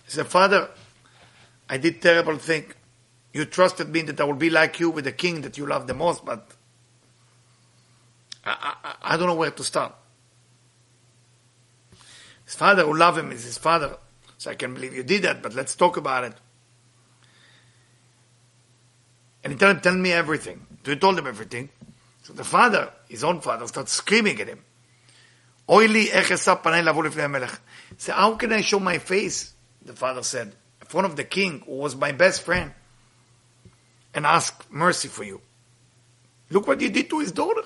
He 0.05 0.11
said, 0.11 0.27
Father, 0.27 0.69
I 1.69 1.77
did 1.77 2.01
terrible 2.01 2.37
thing. 2.37 2.71
You 3.33 3.45
trusted 3.45 3.89
me 3.89 4.01
that 4.03 4.21
I 4.21 4.23
will 4.23 4.33
be 4.33 4.49
like 4.49 4.79
you 4.79 4.89
with 4.89 5.05
the 5.05 5.11
king 5.11 5.41
that 5.41 5.57
you 5.57 5.65
love 5.65 5.87
the 5.87 5.93
most, 5.93 6.23
but 6.23 6.47
I, 8.45 8.75
I, 8.83 8.95
I 9.01 9.17
don't 9.17 9.27
know 9.27 9.35
where 9.35 9.51
to 9.51 9.63
start. 9.63 9.93
His 12.45 12.55
father 12.55 12.83
who 12.83 12.95
loved 12.95 13.17
him 13.17 13.31
is 13.31 13.43
his 13.43 13.57
father. 13.57 13.97
So 14.37 14.51
I 14.51 14.55
can't 14.55 14.73
believe 14.73 14.95
you 14.95 15.03
did 15.03 15.23
that, 15.23 15.41
but 15.41 15.53
let's 15.53 15.75
talk 15.75 15.97
about 15.97 16.23
it. 16.23 16.33
And 19.43 19.53
he 19.53 19.59
told 19.59 19.75
him, 19.75 19.81
Tell 19.81 19.95
me 19.95 20.11
everything. 20.11 20.65
So 20.83 20.91
he 20.91 20.97
told 20.97 21.17
him 21.17 21.27
everything. 21.27 21.69
So 22.23 22.33
the 22.33 22.43
father, 22.43 22.91
his 23.07 23.23
own 23.23 23.41
father, 23.41 23.67
starts 23.67 23.91
screaming 23.91 24.39
at 24.41 24.47
him. 24.47 24.63
Say, 25.67 28.11
how 28.11 28.35
can 28.35 28.53
I 28.53 28.61
show 28.61 28.79
my 28.79 28.97
face? 28.97 29.53
The 29.83 29.93
father 29.93 30.23
said, 30.23 30.53
in 30.81 30.87
front 30.87 31.05
of 31.05 31.15
the 31.15 31.23
king, 31.23 31.63
who 31.65 31.73
was 31.73 31.95
my 31.95 32.11
best 32.11 32.41
friend, 32.41 32.71
and 34.13 34.25
ask 34.25 34.65
mercy 34.69 35.07
for 35.07 35.23
you. 35.23 35.41
Look 36.49 36.67
what 36.67 36.81
you 36.81 36.89
did 36.89 37.09
to 37.09 37.19
his 37.19 37.31
daughter. 37.31 37.63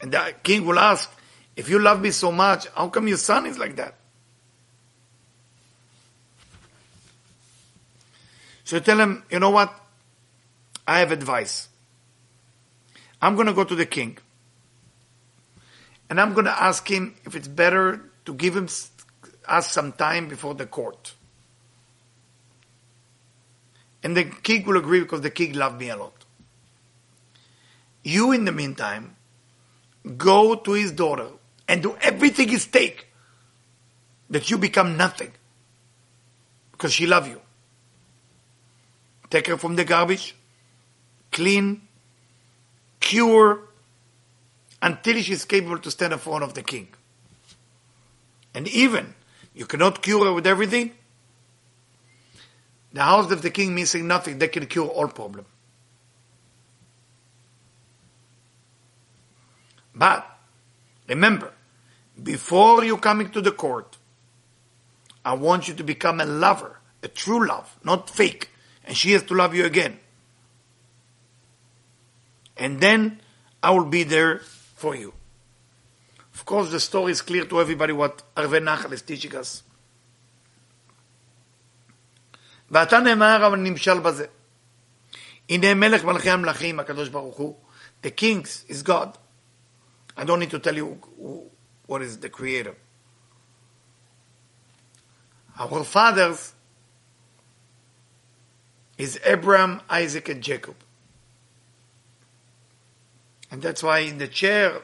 And 0.00 0.12
the 0.12 0.34
king 0.42 0.64
will 0.64 0.78
ask, 0.78 1.12
if 1.56 1.68
you 1.68 1.78
love 1.78 2.00
me 2.00 2.10
so 2.10 2.30
much, 2.30 2.68
how 2.68 2.88
come 2.88 3.08
your 3.08 3.16
son 3.16 3.46
is 3.46 3.58
like 3.58 3.76
that? 3.76 3.94
So 8.64 8.76
you 8.76 8.80
tell 8.80 9.00
him, 9.00 9.24
you 9.30 9.38
know 9.40 9.50
what? 9.50 9.74
I 10.86 11.00
have 11.00 11.10
advice. 11.10 11.68
I'm 13.20 13.34
going 13.34 13.46
to 13.46 13.52
go 13.52 13.64
to 13.64 13.74
the 13.74 13.86
king. 13.86 14.18
And 16.08 16.20
I'm 16.20 16.32
going 16.32 16.46
to 16.46 16.62
ask 16.62 16.88
him 16.88 17.14
if 17.24 17.34
it's 17.34 17.48
better 17.48 18.10
to 18.24 18.34
give 18.34 18.56
him 18.56 18.68
us 19.46 19.72
some 19.72 19.92
time 19.92 20.28
before 20.28 20.54
the 20.54 20.66
court. 20.66 21.14
And 24.02 24.16
the 24.16 24.24
king 24.24 24.64
will 24.64 24.76
agree 24.76 25.00
because 25.00 25.22
the 25.22 25.30
king 25.30 25.54
loved 25.54 25.80
me 25.80 25.90
a 25.90 25.96
lot. 25.96 26.24
You, 28.04 28.32
in 28.32 28.44
the 28.44 28.52
meantime, 28.52 29.16
go 30.16 30.54
to 30.54 30.72
his 30.72 30.92
daughter 30.92 31.28
and 31.66 31.82
do 31.82 31.96
everything 32.00 32.52
it 32.52 32.68
takes 32.72 33.04
that 34.30 34.50
you 34.50 34.58
become 34.58 34.96
nothing 34.96 35.32
because 36.72 36.92
she 36.92 37.06
love 37.06 37.26
you. 37.26 37.40
Take 39.30 39.48
her 39.48 39.58
from 39.58 39.76
the 39.76 39.84
garbage, 39.84 40.34
clean, 41.32 41.82
cure, 43.00 43.60
until 44.80 45.20
she 45.20 45.32
is 45.32 45.44
capable 45.44 45.78
to 45.78 45.90
stand 45.90 46.12
in 46.12 46.18
front 46.18 46.44
of 46.44 46.54
the 46.54 46.62
king. 46.62 46.88
And 48.54 48.68
even 48.68 49.14
you 49.54 49.66
cannot 49.66 50.02
cure 50.02 50.26
her 50.26 50.32
with 50.32 50.46
everything, 50.46 50.92
the 52.92 53.02
house 53.02 53.30
of 53.30 53.42
the 53.42 53.50
king 53.50 53.74
missing 53.74 54.06
nothing, 54.06 54.38
they 54.38 54.48
can 54.48 54.66
cure 54.66 54.88
all 54.88 55.08
problem. 55.08 55.44
But 59.98 60.24
remember, 61.08 61.52
before 62.22 62.84
you 62.84 62.96
coming 62.98 63.30
to 63.30 63.40
the 63.40 63.50
court, 63.50 63.98
I 65.24 65.34
want 65.34 65.66
you 65.66 65.74
to 65.74 65.82
become 65.82 66.20
a 66.20 66.24
lover, 66.24 66.78
a 67.02 67.08
true 67.08 67.46
love, 67.46 67.76
not 67.84 68.08
fake. 68.08 68.50
And 68.84 68.96
she 68.96 69.12
has 69.12 69.24
to 69.24 69.34
love 69.34 69.54
you 69.54 69.66
again. 69.66 69.98
And 72.56 72.80
then 72.80 73.20
I 73.62 73.72
will 73.72 73.84
be 73.84 74.04
there 74.04 74.38
for 74.38 74.94
you. 74.94 75.12
Of 76.32 76.44
course, 76.46 76.70
the 76.70 76.80
story 76.80 77.12
is 77.12 77.20
clear 77.20 77.44
to 77.44 77.60
everybody 77.60 77.92
what 77.92 78.22
Arvei 78.36 78.62
Nachal 78.62 78.92
is 78.92 79.02
teaching 79.02 79.34
us. 79.36 79.62
נאמר 82.70 84.00
בזה. 84.02 84.26
הנה 85.48 85.74
מלך 85.74 86.04
מלכי 86.04 86.30
המלכים, 86.30 86.80
הקדוש 86.80 87.08
ברוך 87.08 87.36
הוא, 87.36 87.56
the 88.02 88.10
kings 88.10 88.64
is 88.68 88.82
God. 88.82 89.16
I 90.18 90.24
don't 90.24 90.40
need 90.40 90.50
to 90.50 90.58
tell 90.58 90.74
you 90.74 90.98
what 91.86 92.02
is 92.02 92.18
the 92.18 92.28
creator. 92.28 92.74
Our 95.56 95.84
fathers 95.84 96.54
is 98.98 99.20
Abraham, 99.24 99.80
Isaac, 99.88 100.28
and 100.28 100.42
Jacob. 100.42 100.74
And 103.52 103.62
that's 103.62 103.80
why 103.80 104.00
in 104.00 104.18
the 104.18 104.26
chair, 104.26 104.82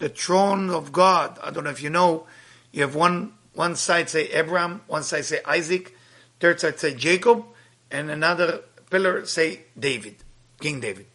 the 0.00 0.08
throne 0.08 0.70
of 0.70 0.90
God, 0.90 1.38
I 1.40 1.52
don't 1.52 1.62
know 1.62 1.70
if 1.70 1.80
you 1.80 1.90
know, 1.90 2.26
you 2.72 2.82
have 2.82 2.96
one, 2.96 3.32
one 3.52 3.76
side 3.76 4.10
say 4.10 4.24
Abraham, 4.32 4.80
one 4.88 5.04
side 5.04 5.24
say 5.24 5.38
Isaac, 5.46 5.94
third 6.40 6.58
side 6.58 6.80
say 6.80 6.94
Jacob, 6.94 7.44
and 7.92 8.10
another 8.10 8.62
pillar 8.90 9.24
say 9.24 9.60
David, 9.78 10.16
King 10.60 10.80
David. 10.80 11.06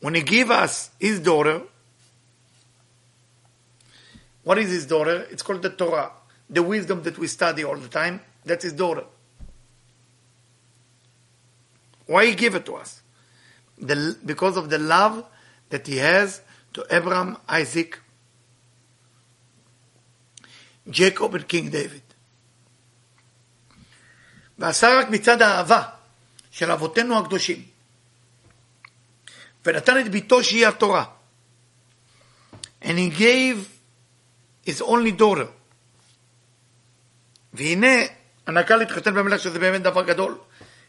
When 0.00 0.14
he 0.14 0.22
gave 0.22 0.50
us 0.50 0.90
his 1.00 1.20
daughter, 1.20 1.62
what 4.42 4.58
is 4.58 4.70
his 4.70 4.86
daughter? 4.86 5.26
It's 5.30 5.42
called 5.42 5.62
the 5.62 5.70
Torah. 5.70 6.12
The 6.50 6.62
wisdom 6.62 7.02
that 7.04 7.16
we 7.18 7.26
study 7.26 7.64
all 7.64 7.76
the 7.76 7.88
time, 7.88 8.20
that's 8.44 8.64
his 8.64 8.74
daughter. 8.74 9.04
Why 12.06 12.26
he 12.26 12.34
gave 12.34 12.54
it 12.54 12.66
to 12.66 12.74
us? 12.74 13.00
The, 13.78 14.16
because 14.24 14.56
of 14.56 14.68
the 14.68 14.78
love 14.78 15.24
that 15.70 15.86
he 15.86 15.96
has 15.96 16.42
to 16.74 16.86
Abraham, 16.90 17.38
Isaac, 17.48 17.98
Jacob 20.88 21.34
and 21.34 21.48
King 21.48 21.70
David. 21.70 22.02
ועשה 24.58 24.98
רק 24.98 25.08
מצד 25.10 25.42
האהבה 25.42 25.82
של 26.50 26.70
אבותינו 26.70 27.18
הקדושים. 27.18 27.64
ונתן 29.66 30.00
את 30.00 30.08
ביתו 30.08 30.44
שהיא 30.44 30.66
התורה. 30.66 31.04
And 32.82 32.98
he 32.98 33.08
gave 33.08 33.68
his 34.66 34.82
only 34.82 35.12
daughter. 35.12 35.46
והנה, 37.52 37.96
הנקה 38.46 38.76
להתחתן 38.76 39.14
במלך 39.14 39.40
שזה 39.40 39.58
באמת 39.58 39.82
דבר 39.82 40.02
גדול. 40.02 40.38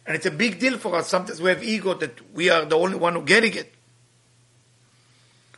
And 0.06 0.16
it's 0.16 0.26
a 0.26 0.32
big 0.32 0.60
deal 0.60 0.78
for 0.78 0.96
us. 0.96 1.08
Sometimes 1.08 1.41
we 1.41 1.50
have 1.50 1.64
ego 1.64 1.93
that 1.96 2.22
we 2.34 2.50
are 2.50 2.66
the 2.66 2.78
only 2.78 2.96
one 2.96 3.14
who 3.16 3.22
getting 3.22 3.54
it. 3.54 3.74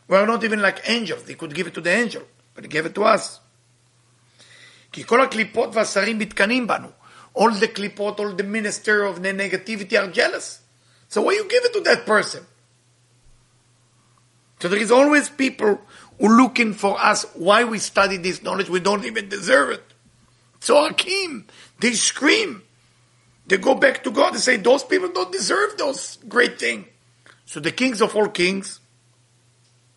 We 0.08 0.16
are 0.16 0.26
not 0.26 0.44
even 0.44 0.62
like 0.62 0.90
angels. 0.90 1.28
He 1.28 1.36
could 1.36 1.54
give 1.54 1.68
it 1.68 1.74
to 1.74 1.82
the 1.82 1.92
angel, 1.92 2.24
but 2.54 2.64
he 2.64 2.70
gave 2.70 2.86
it 2.86 2.96
to 2.96 3.04
us. 3.04 3.40
כי 4.92 5.04
כל 5.04 5.22
הקליפות 5.22 5.70
והשרים 5.76 6.20
מתקנאים 6.20 6.68
בנו. 6.68 6.88
All 7.36 7.52
the 7.52 7.68
klipot, 7.68 8.20
all 8.20 8.34
the 8.34 8.44
minister 8.44 9.04
of 9.04 9.22
the 9.22 9.34
negativity 9.34 9.96
are 10.02 10.08
jealous. 10.08 10.60
So 11.10 11.22
why 11.22 11.34
you 11.34 11.48
give 11.48 11.66
it 11.66 11.74
to 11.74 11.82
that 11.82 12.06
person? 12.06 12.46
So 14.62 14.68
there 14.68 14.80
is 14.80 14.92
always 14.92 15.30
people 15.30 15.82
who 16.20 16.38
looking 16.38 16.74
for 16.74 17.00
us 17.00 17.26
why 17.36 17.64
we 17.64 17.80
study 17.80 18.18
this 18.18 18.42
knowledge. 18.42 18.70
We 18.70 18.80
don't 18.80 19.06
even 19.06 19.30
deserve 19.30 19.70
it. 19.72 19.84
So 20.60 20.88
Hakim, 20.88 21.46
they 21.80 21.94
scream. 21.94 22.64
They 23.46 23.58
go 23.58 23.76
back 23.76 24.04
to 24.04 24.12
God 24.12 24.34
and 24.34 24.42
say, 24.42 24.58
those 24.58 24.84
people 24.84 25.10
don't 25.10 25.32
deserve 25.32 25.78
those 25.78 26.18
great 26.28 26.60
things. 26.60 26.88
So 27.46 27.60
the 27.60 27.72
kings 27.72 28.02
of 28.02 28.16
all 28.16 28.28
kings, 28.28 28.80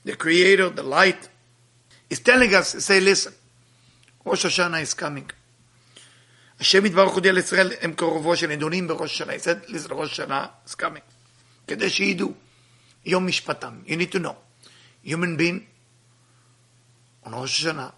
the 0.05 0.15
creator, 0.15 0.69
the 0.69 0.85
light, 0.85 1.29
is 2.09 2.21
telling 2.21 2.55
us, 2.55 2.69
say, 2.85 3.01
listen, 3.01 3.35
Rosh 4.25 4.45
Hashanah 4.45 4.83
is 4.83 4.95
coming. 4.95 5.31
השם 6.61 6.87
יתברך 6.87 7.13
הודיע 7.13 7.33
לישראל, 7.33 7.73
הם 7.81 7.93
קרובו 7.93 8.37
של 8.37 8.47
נדונים 8.47 8.89
בראש 8.89 9.11
השנה. 9.13 9.33
He 9.33 9.39
said, 9.39 9.69
listen, 9.69 9.93
ראש 9.93 10.13
השנה 10.13 10.47
is 10.69 10.75
coming. 10.75 11.03
כדי 11.67 11.91
שידעו, 11.91 12.33
יום 13.07 13.27
משפטם. 13.27 13.81
You 13.87 13.97
need 13.97 14.13
to 14.13 14.19
know. 14.19 14.35
Human 15.06 15.38
being, 15.38 15.68
on 17.24 17.34
Rosh 17.34 17.64
Hashanah, 17.64 17.94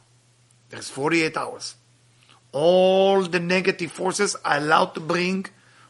there's 0.69 0.89
48 0.89 1.37
hours. 1.37 1.75
All 2.51 3.23
the 3.23 3.39
negative 3.39 3.93
forces 3.93 4.35
are 4.43 4.57
allowed 4.57 4.93
to 4.95 4.99
bring 4.99 5.45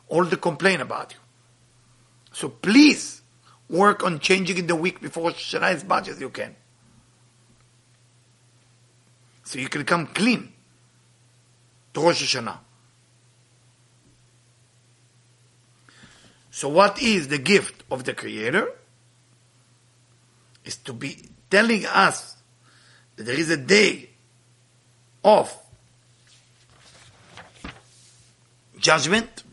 all 0.10 0.24
the 0.26 0.38
complaint 0.38 0.84
about 0.84 1.14
you. 1.14 1.20
So 2.32 2.50
please, 2.50 3.24
work 3.68 4.04
on 4.04 4.20
changing 4.20 4.60
in 4.60 4.68
the 4.68 4.76
week 4.76 5.02
before 5.02 5.32
Hashanah 5.32 5.74
as 5.74 5.84
much 5.84 6.08
as 6.08 6.22
you 6.22 6.30
can. 6.30 6.56
So 9.44 9.58
you 9.58 9.70
can 9.70 9.86
come 9.86 10.06
clean 10.06 10.54
to 11.96 12.00
Rosh 12.00 12.36
Hashanah. 12.36 12.60
So 16.52 16.70
what 16.70 17.02
is 17.02 17.28
the 17.28 17.40
gift 17.40 17.84
of 17.90 18.04
the 18.04 18.14
Creator? 18.14 18.72
Is 20.68 20.76
to 20.84 20.92
be 20.92 21.30
telling 21.50 21.86
us 21.86 22.36
that 23.16 23.24
there 23.24 23.40
is 23.40 23.50
a 23.50 23.56
day 23.56 24.10
of 25.24 25.56
judgment 28.78 29.44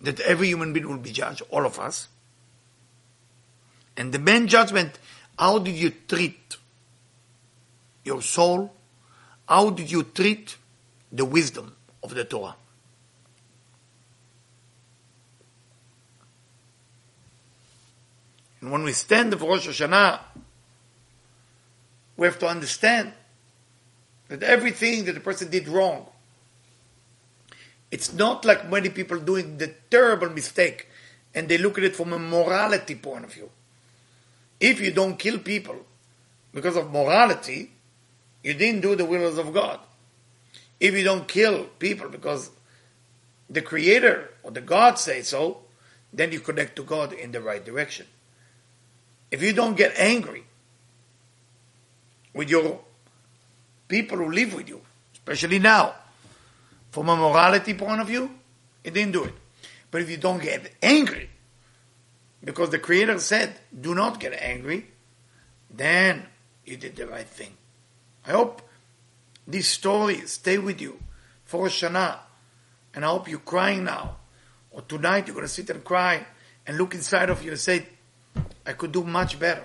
that 0.00 0.18
every 0.18 0.48
human 0.48 0.72
being 0.72 0.88
will 0.88 0.98
be 0.98 1.12
judged, 1.12 1.42
all 1.50 1.64
of 1.64 1.78
us. 1.78 2.08
And 3.96 4.12
the 4.12 4.18
main 4.18 4.48
judgment, 4.48 4.98
how 5.38 5.60
did 5.60 5.76
you 5.76 5.92
treat 6.08 6.56
your 8.04 8.20
soul? 8.20 8.74
How 9.48 9.70
did 9.70 9.92
you 9.92 10.02
treat 10.02 10.56
the 11.12 11.24
wisdom 11.24 11.76
of 12.02 12.14
the 12.14 12.24
Torah? 12.24 12.56
And 18.60 18.70
when 18.70 18.82
we 18.82 18.92
stand 18.92 19.38
for 19.38 19.48
Rosh 19.48 19.68
Hashanah, 19.68 20.20
we 22.16 22.26
have 22.26 22.38
to 22.40 22.46
understand 22.46 23.12
that 24.28 24.42
everything 24.42 25.06
that 25.06 25.14
the 25.14 25.20
person 25.20 25.50
did 25.50 25.66
wrong, 25.68 26.06
it's 27.90 28.12
not 28.12 28.44
like 28.44 28.70
many 28.70 28.90
people 28.90 29.18
doing 29.18 29.58
the 29.58 29.74
terrible 29.90 30.28
mistake 30.30 30.88
and 31.34 31.48
they 31.48 31.58
look 31.58 31.78
at 31.78 31.84
it 31.84 31.96
from 31.96 32.12
a 32.12 32.18
morality 32.18 32.94
point 32.94 33.24
of 33.24 33.32
view. 33.32 33.50
If 34.58 34.80
you 34.80 34.92
don't 34.92 35.18
kill 35.18 35.38
people 35.38 35.76
because 36.52 36.76
of 36.76 36.92
morality, 36.92 37.70
you 38.42 38.54
didn't 38.54 38.82
do 38.82 38.94
the 38.94 39.04
wills 39.04 39.38
of 39.38 39.52
God. 39.52 39.80
If 40.78 40.94
you 40.94 41.04
don't 41.04 41.26
kill 41.26 41.64
people 41.78 42.08
because 42.08 42.50
the 43.48 43.62
Creator 43.62 44.30
or 44.42 44.50
the 44.50 44.60
God 44.60 44.98
say 44.98 45.22
so, 45.22 45.62
then 46.12 46.32
you 46.32 46.40
connect 46.40 46.76
to 46.76 46.82
God 46.82 47.12
in 47.12 47.32
the 47.32 47.40
right 47.40 47.64
direction. 47.64 48.06
If 49.30 49.42
you 49.42 49.52
don't 49.52 49.76
get 49.76 49.94
angry 49.96 50.44
with 52.34 52.50
your 52.50 52.80
people 53.88 54.18
who 54.18 54.30
live 54.30 54.54
with 54.54 54.68
you, 54.68 54.80
especially 55.12 55.58
now, 55.58 55.94
from 56.90 57.08
a 57.08 57.16
morality 57.16 57.74
point 57.74 58.00
of 58.00 58.08
view, 58.08 58.30
you 58.84 58.90
didn't 58.90 59.12
do 59.12 59.24
it. 59.24 59.34
But 59.90 60.02
if 60.02 60.10
you 60.10 60.16
don't 60.16 60.42
get 60.42 60.72
angry, 60.82 61.30
because 62.42 62.70
the 62.70 62.78
Creator 62.78 63.18
said, 63.20 63.54
do 63.78 63.94
not 63.94 64.18
get 64.18 64.32
angry, 64.32 64.86
then 65.70 66.24
you 66.64 66.76
did 66.76 66.96
the 66.96 67.06
right 67.06 67.26
thing. 67.26 67.52
I 68.26 68.32
hope 68.32 68.62
this 69.46 69.68
story 69.68 70.26
stay 70.26 70.58
with 70.58 70.80
you 70.80 70.98
for 71.44 71.66
Shana, 71.66 72.18
and 72.94 73.04
I 73.04 73.08
hope 73.08 73.28
you're 73.28 73.40
crying 73.40 73.84
now, 73.84 74.16
or 74.70 74.82
tonight 74.82 75.26
you're 75.26 75.34
going 75.34 75.46
to 75.46 75.52
sit 75.52 75.70
and 75.70 75.84
cry 75.84 76.24
and 76.66 76.78
look 76.78 76.94
inside 76.94 77.30
of 77.30 77.42
you 77.42 77.50
and 77.50 77.60
say, 77.60 77.86
I 78.66 78.72
could 78.72 78.92
do 78.92 79.04
much 79.04 79.38
better. 79.38 79.64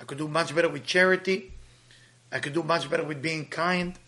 I 0.00 0.04
could 0.04 0.18
do 0.18 0.28
much 0.28 0.54
better 0.54 0.68
with 0.68 0.84
charity. 0.84 1.52
I 2.30 2.38
could 2.38 2.52
do 2.52 2.62
much 2.62 2.88
better 2.90 3.04
with 3.04 3.20
being 3.20 3.46
kind. 3.46 3.98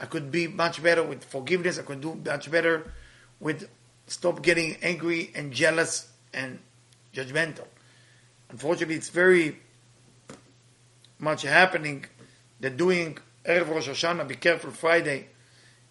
I 0.00 0.06
could 0.06 0.30
be 0.30 0.46
much 0.46 0.82
better 0.82 1.02
with 1.02 1.24
forgiveness. 1.24 1.78
I 1.78 1.82
could 1.82 2.00
do 2.00 2.14
much 2.24 2.50
better 2.50 2.92
with 3.40 3.68
stop 4.06 4.42
getting 4.42 4.76
angry 4.82 5.30
and 5.34 5.52
jealous 5.52 6.08
and 6.32 6.58
judgmental. 7.14 7.66
Unfortunately, 8.50 8.94
it's 8.94 9.10
very 9.10 9.58
much 11.18 11.42
happening 11.42 12.06
that 12.60 12.76
doing 12.76 13.18
Erev 13.44 13.68
Rosh 13.68 13.88
Hashanah, 13.88 14.26
be 14.26 14.36
careful 14.36 14.70
Friday, 14.70 15.28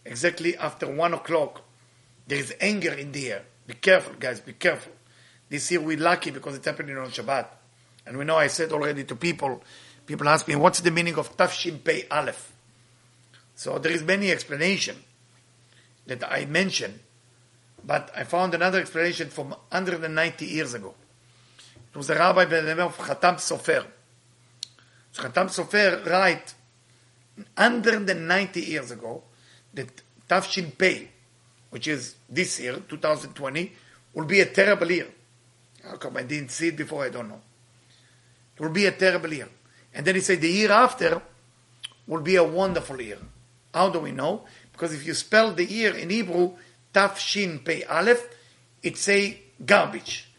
exactly 0.06 0.58
after 0.58 0.92
one 0.92 1.14
o'clock, 1.14 1.64
there 2.28 2.40
is 2.40 2.54
anger 2.60 2.94
in 2.94 3.12
the 3.12 3.32
air. 3.32 3.44
Be 3.68 3.74
careful, 3.74 4.14
guys, 4.20 4.40
be 4.40 4.54
careful. 4.54 4.94
This 5.50 5.72
year 5.72 5.82
we're 5.82 5.98
lucky 5.98 6.32
because 6.32 6.56
it's 6.56 6.66
happening 6.66 6.98
on 6.98 7.08
Shabbat. 7.08 7.48
And 8.06 8.18
we 8.18 8.26
know 8.26 8.36
I 8.36 8.48
said 8.48 8.72
already 8.72 9.04
to 9.06 9.16
people, 9.16 9.62
people 10.06 10.28
ask 10.30 10.48
me, 10.48 10.56
what's 10.56 10.80
the 10.80 10.92
meaning 10.92 11.16
of 11.16 11.36
Taf 11.36 11.52
Shin 11.52 11.80
Pei 11.80 12.08
Aleph? 12.10 12.54
So 13.56 13.78
there 13.80 13.92
is 13.92 14.04
many 14.04 14.32
explanation 14.32 14.96
that 16.06 16.24
I 16.32 16.46
mentioned, 16.46 17.00
but 17.84 18.12
I 18.16 18.24
found 18.24 18.54
another 18.54 18.80
explanation 18.80 19.30
from 19.30 19.50
190 19.50 20.46
years 20.46 20.74
ago. 20.74 20.94
It 21.92 21.98
was 21.98 22.10
a 22.10 22.16
rabbi 22.16 22.46
by 22.46 22.62
the 22.62 22.76
name 22.76 22.80
of 22.80 22.98
Khatam 22.98 23.36
Sofer. 23.36 23.86
So 25.12 25.24
Khatam 25.24 25.48
Sofer 25.48 26.06
write 26.06 26.54
190 27.56 28.62
years 28.62 28.92
ago 28.92 29.24
that 29.74 30.02
Tafshin 30.30 30.78
Pei, 30.78 31.10
which 31.70 31.88
is 31.88 32.16
this 32.30 32.60
year, 32.60 32.82
2020, 32.88 33.72
will 34.14 34.26
be 34.26 34.42
a 34.42 34.46
terrible 34.46 34.92
year. 34.92 35.08
How 35.88 35.98
come 35.98 36.18
I 36.18 36.24
didn't 36.24 36.52
see 36.52 36.70
it 36.70 36.78
before? 36.78 37.06
I 37.06 37.10
don't 37.10 37.30
know. 37.30 37.42
It 38.56 38.62
will 38.62 38.70
be 38.70 38.86
a 38.86 38.92
terrible 38.92 39.34
year. 39.34 39.50
And 39.94 40.06
then 40.06 40.16
he 40.16 40.22
said 40.22 40.42
the 40.42 40.50
year 40.50 40.72
after 40.72 41.22
will 42.08 42.22
be 42.22 42.36
a 42.36 42.44
wonderful 42.44 43.02
year. 43.02 43.20
How 43.74 43.90
do 43.90 44.00
we 44.00 44.12
know? 44.12 44.44
Because 44.72 44.94
if 44.94 45.06
you 45.06 45.14
spell 45.14 45.54
the 45.54 45.66
year 45.66 45.96
in 45.96 46.10
Hebrew, 46.10 46.54
Taf 46.94 47.18
Shin 47.18 47.60
Pei 47.60 47.84
Aleph, 47.84 48.28
it 48.84 48.98
say 48.98 49.42
garbage. 49.64 50.30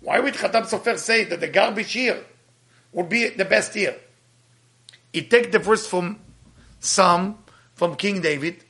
Why 0.00 0.18
would 0.20 0.34
Khatam 0.34 0.64
Sofer 0.64 0.98
say 0.98 1.24
that 1.24 1.40
the 1.40 1.48
garbage 1.48 1.94
year 1.94 2.24
would 2.92 3.08
be 3.08 3.28
the 3.28 3.44
best 3.44 3.74
year? 3.76 3.96
He 5.12 5.22
take 5.22 5.52
the 5.52 5.58
verse 5.58 5.86
from 5.86 6.18
Psalm, 6.80 7.38
from 7.74 7.96
King 7.96 8.20
David. 8.20 8.64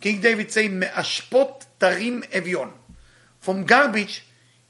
King 0.00 0.20
David 0.20 0.50
say, 0.52 0.68
Me'ashpot 0.68 1.66
tarim 1.80 2.26
evion. 2.30 2.70
From 3.40 3.64
garbage, 3.64 4.24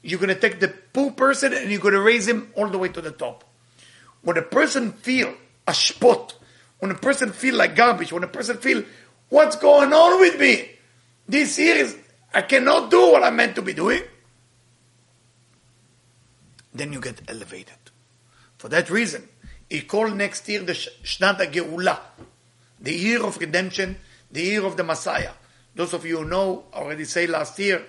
you're 0.05 0.19
going 0.19 0.29
to 0.29 0.39
take 0.39 0.59
the 0.59 0.67
poor 0.67 1.11
person 1.11 1.51
and 1.51 1.71
you're 1.71 1.79
going 1.79 1.95
to 1.95 1.99
raise 1.99 2.27
him 2.27 2.51
all 2.55 2.67
the 2.67 2.77
way 2.77 2.89
to 2.89 3.01
the 3.01 3.09
top. 3.09 3.43
When 4.21 4.37
a 4.37 4.43
person 4.43 4.91
feel 4.91 5.33
a 5.67 5.73
spot, 5.73 6.35
when 6.77 6.91
a 6.91 6.95
person 6.95 7.31
feel 7.31 7.55
like 7.55 7.75
garbage, 7.75 8.13
when 8.13 8.23
a 8.23 8.27
person 8.27 8.57
feel 8.57 8.83
what's 9.29 9.55
going 9.55 9.91
on 9.91 10.19
with 10.19 10.39
me, 10.39 10.69
this 11.27 11.57
year 11.57 11.77
is 11.77 11.97
I 12.31 12.43
cannot 12.43 12.91
do 12.91 13.13
what 13.13 13.23
I'm 13.23 13.35
meant 13.35 13.55
to 13.55 13.63
be 13.63 13.73
doing. 13.73 14.03
Then 16.71 16.93
you 16.93 16.99
get 16.99 17.21
elevated. 17.27 17.73
For 18.59 18.69
that 18.69 18.91
reason, 18.91 19.27
he 19.67 19.81
called 19.81 20.15
next 20.15 20.47
year 20.47 20.61
the 20.61 20.73
Shnata 20.73 21.51
Geula, 21.51 21.97
the 22.79 22.93
year 22.93 23.25
of 23.25 23.39
redemption, 23.39 23.97
the 24.31 24.43
year 24.43 24.65
of 24.65 24.77
the 24.77 24.83
Messiah. 24.83 25.31
Those 25.73 25.93
of 25.93 26.05
you 26.05 26.19
who 26.19 26.25
know 26.25 26.65
already 26.73 27.05
say 27.05 27.25
last 27.25 27.57
year 27.57 27.83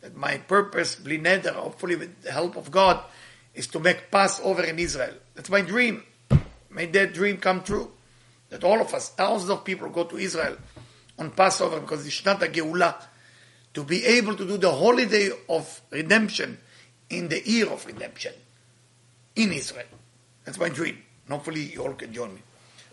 that 0.00 0.16
my 0.16 0.38
purpose, 0.38 0.94
bli 0.94 1.18
neder, 1.18 1.54
hopefully 1.54 1.96
with 1.96 2.22
the 2.22 2.32
help 2.32 2.56
of 2.56 2.70
God, 2.70 3.02
is 3.54 3.66
to 3.68 3.80
make 3.80 4.10
Passover 4.10 4.62
in 4.64 4.78
Israel. 4.78 5.14
That's 5.34 5.50
my 5.50 5.60
dream. 5.60 6.04
May 6.70 6.86
that 6.86 7.14
dream 7.14 7.38
come 7.38 7.62
true. 7.62 7.90
That 8.50 8.64
all 8.64 8.80
of 8.80 8.94
us, 8.94 9.10
thousands 9.10 9.50
of 9.50 9.64
people 9.64 9.88
go 9.90 10.04
to 10.04 10.16
Israel 10.16 10.56
on 11.18 11.30
Passover 11.32 11.80
because 11.80 12.06
it's 12.06 12.24
not 12.24 12.42
a 12.42 12.46
Geulah. 12.46 12.94
To 13.74 13.84
be 13.84 14.04
able 14.04 14.34
to 14.34 14.46
do 14.46 14.56
the 14.56 14.72
holiday 14.72 15.30
of 15.48 15.80
redemption 15.90 16.58
in 17.10 17.28
the 17.28 17.46
year 17.48 17.66
of 17.66 17.84
redemption 17.86 18.32
in 19.36 19.52
Israel. 19.52 19.86
That's 20.44 20.58
my 20.58 20.68
dream. 20.68 20.98
Hopefully 21.28 21.62
you 21.62 21.82
all 21.82 21.92
can 21.92 22.12
join 22.12 22.34
me. 22.34 22.40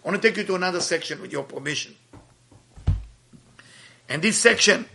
I 0.03 0.09
want 0.09 0.21
to 0.21 0.27
take 0.27 0.37
you 0.37 0.43
to 0.43 0.55
another 0.55 0.81
section 0.81 1.21
with 1.21 1.31
your 1.31 1.43
permission. 1.43 1.95
And 4.09 4.21
this 4.21 4.37
section 4.37 4.85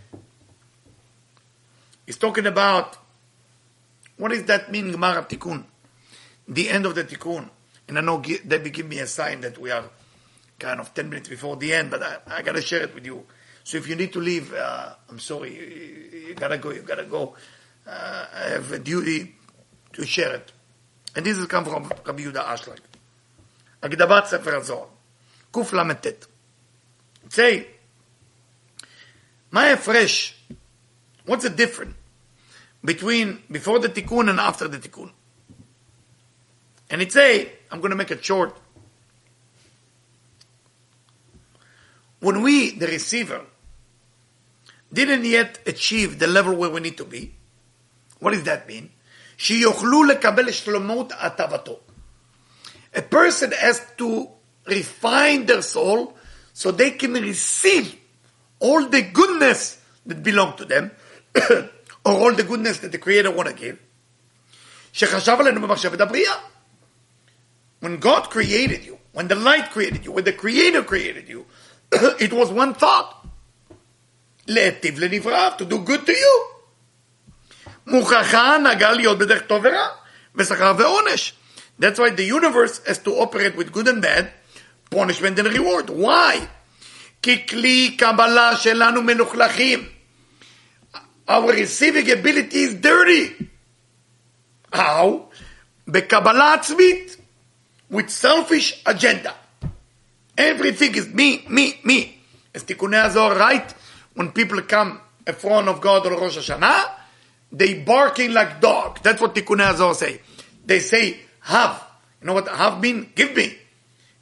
He's 2.11 2.17
talking 2.17 2.45
about 2.45 2.97
what 4.17 4.31
does 4.31 4.43
that 4.43 4.69
mean, 4.69 4.91
Gmar 4.91 5.29
Tikkun? 5.29 5.63
The 6.45 6.67
end 6.67 6.85
of 6.85 6.93
the 6.93 7.05
Tikkun. 7.05 7.49
And 7.87 7.97
I 7.97 8.01
know 8.01 8.21
Debbie 8.21 8.69
give 8.69 8.85
me 8.85 8.99
a 8.99 9.07
sign 9.07 9.39
that 9.39 9.57
we 9.57 9.71
are 9.71 9.85
kind 10.59 10.81
of 10.81 10.93
10 10.93 11.09
minutes 11.09 11.29
before 11.29 11.55
the 11.55 11.73
end, 11.73 11.89
but 11.89 12.03
I, 12.03 12.17
I 12.27 12.41
got 12.41 12.57
to 12.57 12.61
share 12.61 12.81
it 12.81 12.93
with 12.93 13.05
you. 13.05 13.25
So 13.63 13.77
if 13.77 13.87
you 13.87 13.95
need 13.95 14.11
to 14.11 14.19
leave, 14.19 14.53
uh, 14.53 14.93
I'm 15.09 15.19
sorry, 15.19 15.55
you, 15.55 16.27
you, 16.27 16.33
gotta 16.33 16.57
go, 16.57 16.71
you 16.71 16.81
gotta 16.81 17.05
go. 17.05 17.33
Uh, 17.87 18.25
I 18.35 18.49
have 18.49 18.69
a 18.73 18.79
duty 18.79 19.33
to 19.93 20.05
share 20.05 20.35
it. 20.35 20.51
And 21.15 21.25
this 21.25 21.37
has 21.37 21.45
come 21.45 21.63
from 21.63 21.83
Rabbi 22.05 22.23
Yehuda 22.23 22.43
Ashlag. 22.43 22.79
הקדמת 23.81 24.25
ספר 24.25 24.85
kuf 25.53 25.71
lametet. 25.71 26.27
say, 27.29 27.67
my 29.49 29.73
ההפרש? 29.73 30.33
What's 31.25 31.43
the 31.43 31.49
difference 31.49 31.95
between 32.84 33.42
before 33.50 33.78
the 33.78 33.88
tikkun 33.88 34.30
and 34.30 34.40
after 34.40 34.68
the 34.68 34.78
tikkun? 34.78 35.10
And 36.90 37.02
it 37.02 37.12
say, 37.12 37.52
I'm 37.70 37.80
going 37.80 37.90
to 37.90 37.96
make 37.96 38.10
it 38.10 38.24
short. 38.24 38.56
When 42.20 42.42
we, 42.42 42.70
the 42.70 42.86
receiver, 42.86 43.42
didn't 44.92 45.24
yet 45.24 45.58
achieve 45.66 46.18
the 46.18 46.26
level 46.26 46.54
where 46.54 46.70
we 46.70 46.80
need 46.80 46.96
to 46.96 47.04
be, 47.04 47.34
what 48.20 48.32
does 48.32 48.44
that 48.44 48.66
mean? 48.66 48.90
שיוכלו 49.38 50.04
לקבל 50.04 50.52
שלמות 50.52 51.12
הטבתו. 51.12 51.80
A 52.94 53.02
person 53.02 53.52
has 53.52 53.80
to 53.98 54.28
refine 54.66 55.44
their 55.44 55.60
soul 55.60 56.16
so 56.54 56.70
they 56.70 56.92
can 56.92 57.12
receive 57.12 57.94
all 58.58 58.86
the 58.86 59.02
goodness 59.02 59.78
that 60.06 60.22
belong 60.22 60.56
to 60.56 60.64
them, 60.64 60.90
or 61.34 61.68
all 62.04 62.32
the 62.34 62.42
goodness 62.42 62.78
that 62.78 62.92
the 62.92 62.98
Creator 62.98 63.30
want 63.30 63.48
to 63.48 63.54
give. 63.54 63.76
שחשב 64.92 65.36
עלינו 65.40 65.60
במחשבת 65.60 66.00
הבריאה. 66.00 66.34
When 67.80 67.98
God 68.00 68.30
created 68.30 68.84
you, 68.84 68.98
when 69.12 69.28
the 69.28 69.34
light 69.34 69.70
created 69.70 70.04
you, 70.04 70.12
when 70.12 70.24
the 70.24 70.32
Creator 70.32 70.82
created 70.82 71.28
you, 71.28 71.46
it 72.18 72.32
was 72.32 72.48
one 72.50 72.74
thought. 72.74 73.26
להיטיב 74.48 74.98
לנבראיו, 74.98 75.52
to 75.58 75.64
do 75.64 75.78
good 75.78 76.06
to 76.06 76.12
you. 76.12 76.56
מוכרחה 77.86 78.40
ההנהגה 78.40 78.92
להיות 78.92 79.18
בדרך 79.18 79.42
טוב 79.42 79.64
ורע, 79.64 79.88
ושכר 80.34 80.72
ועונש. 80.78 81.34
That's 81.78 81.98
why 81.98 82.10
the 82.10 82.24
universe 82.24 82.80
has 82.86 82.98
to 82.98 83.10
operate 83.10 83.54
with 83.56 83.70
good 83.72 83.88
and 83.88 84.00
bad, 84.00 84.30
punishment 84.90 85.38
and 85.38 85.48
reward. 85.48 85.90
Why? 85.90 86.46
כי 87.22 87.46
כלי 87.46 87.96
קבלה 87.98 88.56
שלנו 88.56 89.02
מלוכלכים. 89.02 89.88
Our 91.27 91.53
receiving 91.53 92.09
ability 92.11 92.57
is 92.57 92.75
dirty. 92.75 93.49
How? 94.71 95.29
Bekabalah 95.87 96.57
atzmit. 96.57 97.17
With 97.89 98.09
selfish 98.09 98.81
agenda. 98.85 99.35
Everything 100.37 100.95
is 100.95 101.09
me, 101.09 101.45
me, 101.49 101.79
me. 101.83 102.17
As 102.55 102.63
Tikkunei 102.63 103.11
Zohar 103.11 103.37
right? 103.37 103.73
When 104.13 104.31
people 104.31 104.61
come 104.61 104.99
in 105.27 105.33
front 105.33 105.67
of 105.67 105.81
God 105.81 106.05
or 106.05 106.11
Rosh 106.11 106.37
Hashanah, 106.37 106.89
they 107.51 107.83
barking 107.83 108.31
like 108.33 108.61
dog. 108.61 108.99
That's 109.03 109.21
what 109.21 109.35
Tikkunei 109.35 109.75
Zohar 109.75 109.93
say. 109.93 110.21
They 110.65 110.79
say, 110.79 111.19
have. 111.41 111.85
You 112.21 112.27
know 112.27 112.33
what 112.33 112.47
have 112.47 112.79
mean? 112.79 113.11
Give 113.13 113.35
me. 113.35 113.57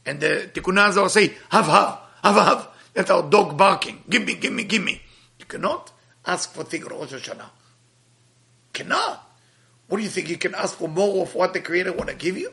And 0.05 0.19
the 0.19 0.49
Tikkunei 0.51 0.93
Zohar 0.93 1.09
say, 1.09 1.35
have, 1.49 1.67
have, 1.67 1.99
have, 2.23 2.35
have. 2.35 2.67
That's 2.95 3.11
our 3.11 3.29
dog 3.29 3.55
barking. 3.55 4.03
Give 4.09 4.25
me, 4.25 4.33
give 4.33 4.51
me, 4.51 4.63
give 4.63 4.83
me. 4.83 4.99
You 5.37 5.45
cannot 5.45 5.91
ask 6.28 6.52
for 6.52 6.64
things 6.64 6.86
Rosh 6.86 7.12
Hashanah. 7.12 7.50
Cannot. 8.72 9.30
What 9.88 9.98
do 9.98 10.02
you 10.02 10.08
think? 10.08 10.28
You 10.28 10.38
can 10.38 10.54
ask 10.54 10.76
for 10.76 10.88
more 10.88 11.22
of 11.22 11.34
what 11.34 11.52
the 11.52 11.60
Creator 11.60 11.92
want 11.92 12.10
to 12.10 12.16
give 12.16 12.36
you? 12.36 12.50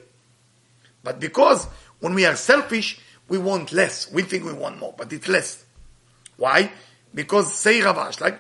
But 1.04 1.20
because 1.20 1.66
when 2.00 2.14
we 2.14 2.26
are 2.26 2.36
selfish, 2.36 3.00
we 3.28 3.38
want 3.38 3.72
less. 3.72 4.12
We 4.12 4.24
think 4.24 4.46
we 4.46 4.54
want 4.54 4.80
more, 4.80 4.94
but 4.98 5.12
it's 5.14 5.28
less. 5.28 5.64
Why? 6.38 6.72
Because 7.14 7.54
say 7.54 7.80
Ravash, 7.80 8.20
like 8.20 8.40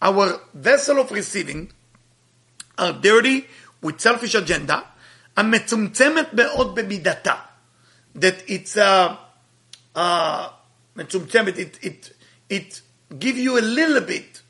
our 0.00 0.40
vessel 0.52 0.98
of 1.00 1.10
receiving 1.10 1.72
are 2.76 2.92
dirty 2.92 3.46
with 3.80 4.00
selfish 4.00 4.34
agenda, 4.34 4.84
המצומצמת 5.36 6.34
מאוד 6.34 6.74
במידתה. 6.74 7.34
That 8.14 8.42
it's 8.46 8.76
uh, 8.76 9.16
uh, 9.96 10.48
מצומצמת, 10.96 11.56
it, 11.56 11.78
it, 11.82 12.12
it 12.48 12.80
give 13.18 13.36
you 13.36 13.58
a 13.58 13.60
little 13.62 14.00
bit 14.00 14.42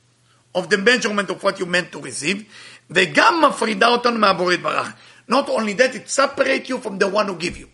of 0.55 0.71
the 0.71 0.79
measurement 0.79 1.31
of 1.31 1.43
what 1.43 1.59
you 1.59 1.67
meant 1.67 1.93
to 1.93 2.01
receive, 2.01 2.45
וגם 2.91 3.45
מפרידה 3.45 3.89
אותנו 3.89 4.19
מהבורא 4.19 4.53
יתברך. 4.53 4.93
Not 5.29 5.49
only 5.49 5.73
that, 5.75 5.95
it 5.95 6.09
separates 6.09 6.69
you 6.69 6.79
from 6.79 6.99
the 6.99 7.09
one 7.09 7.27
who 7.27 7.37
give 7.37 7.57
you. 7.57 7.69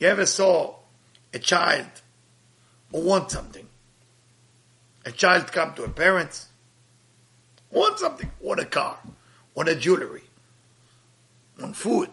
You 0.00 0.08
ever 0.08 0.26
saw 0.26 0.74
a 1.32 1.38
child 1.38 1.90
who 2.90 3.00
wants 3.00 3.34
something? 3.34 3.66
A 5.04 5.12
child 5.12 5.52
come 5.52 5.72
to 5.74 5.84
a 5.84 5.88
parents, 5.88 6.48
want 7.70 7.98
something, 7.98 8.30
want 8.40 8.60
a 8.60 8.64
car, 8.64 8.98
want 9.54 9.68
a 9.68 9.74
jewelry, 9.74 10.24
want 11.58 11.76
food. 11.76 12.10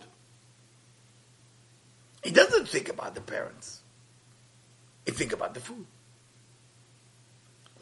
He 2.23 2.31
doesn't 2.31 2.67
think 2.67 2.89
about 2.89 3.15
the 3.15 3.21
parents. 3.21 3.81
He 5.05 5.11
think 5.11 5.33
about 5.33 5.53
the 5.53 5.59
food. 5.59 5.85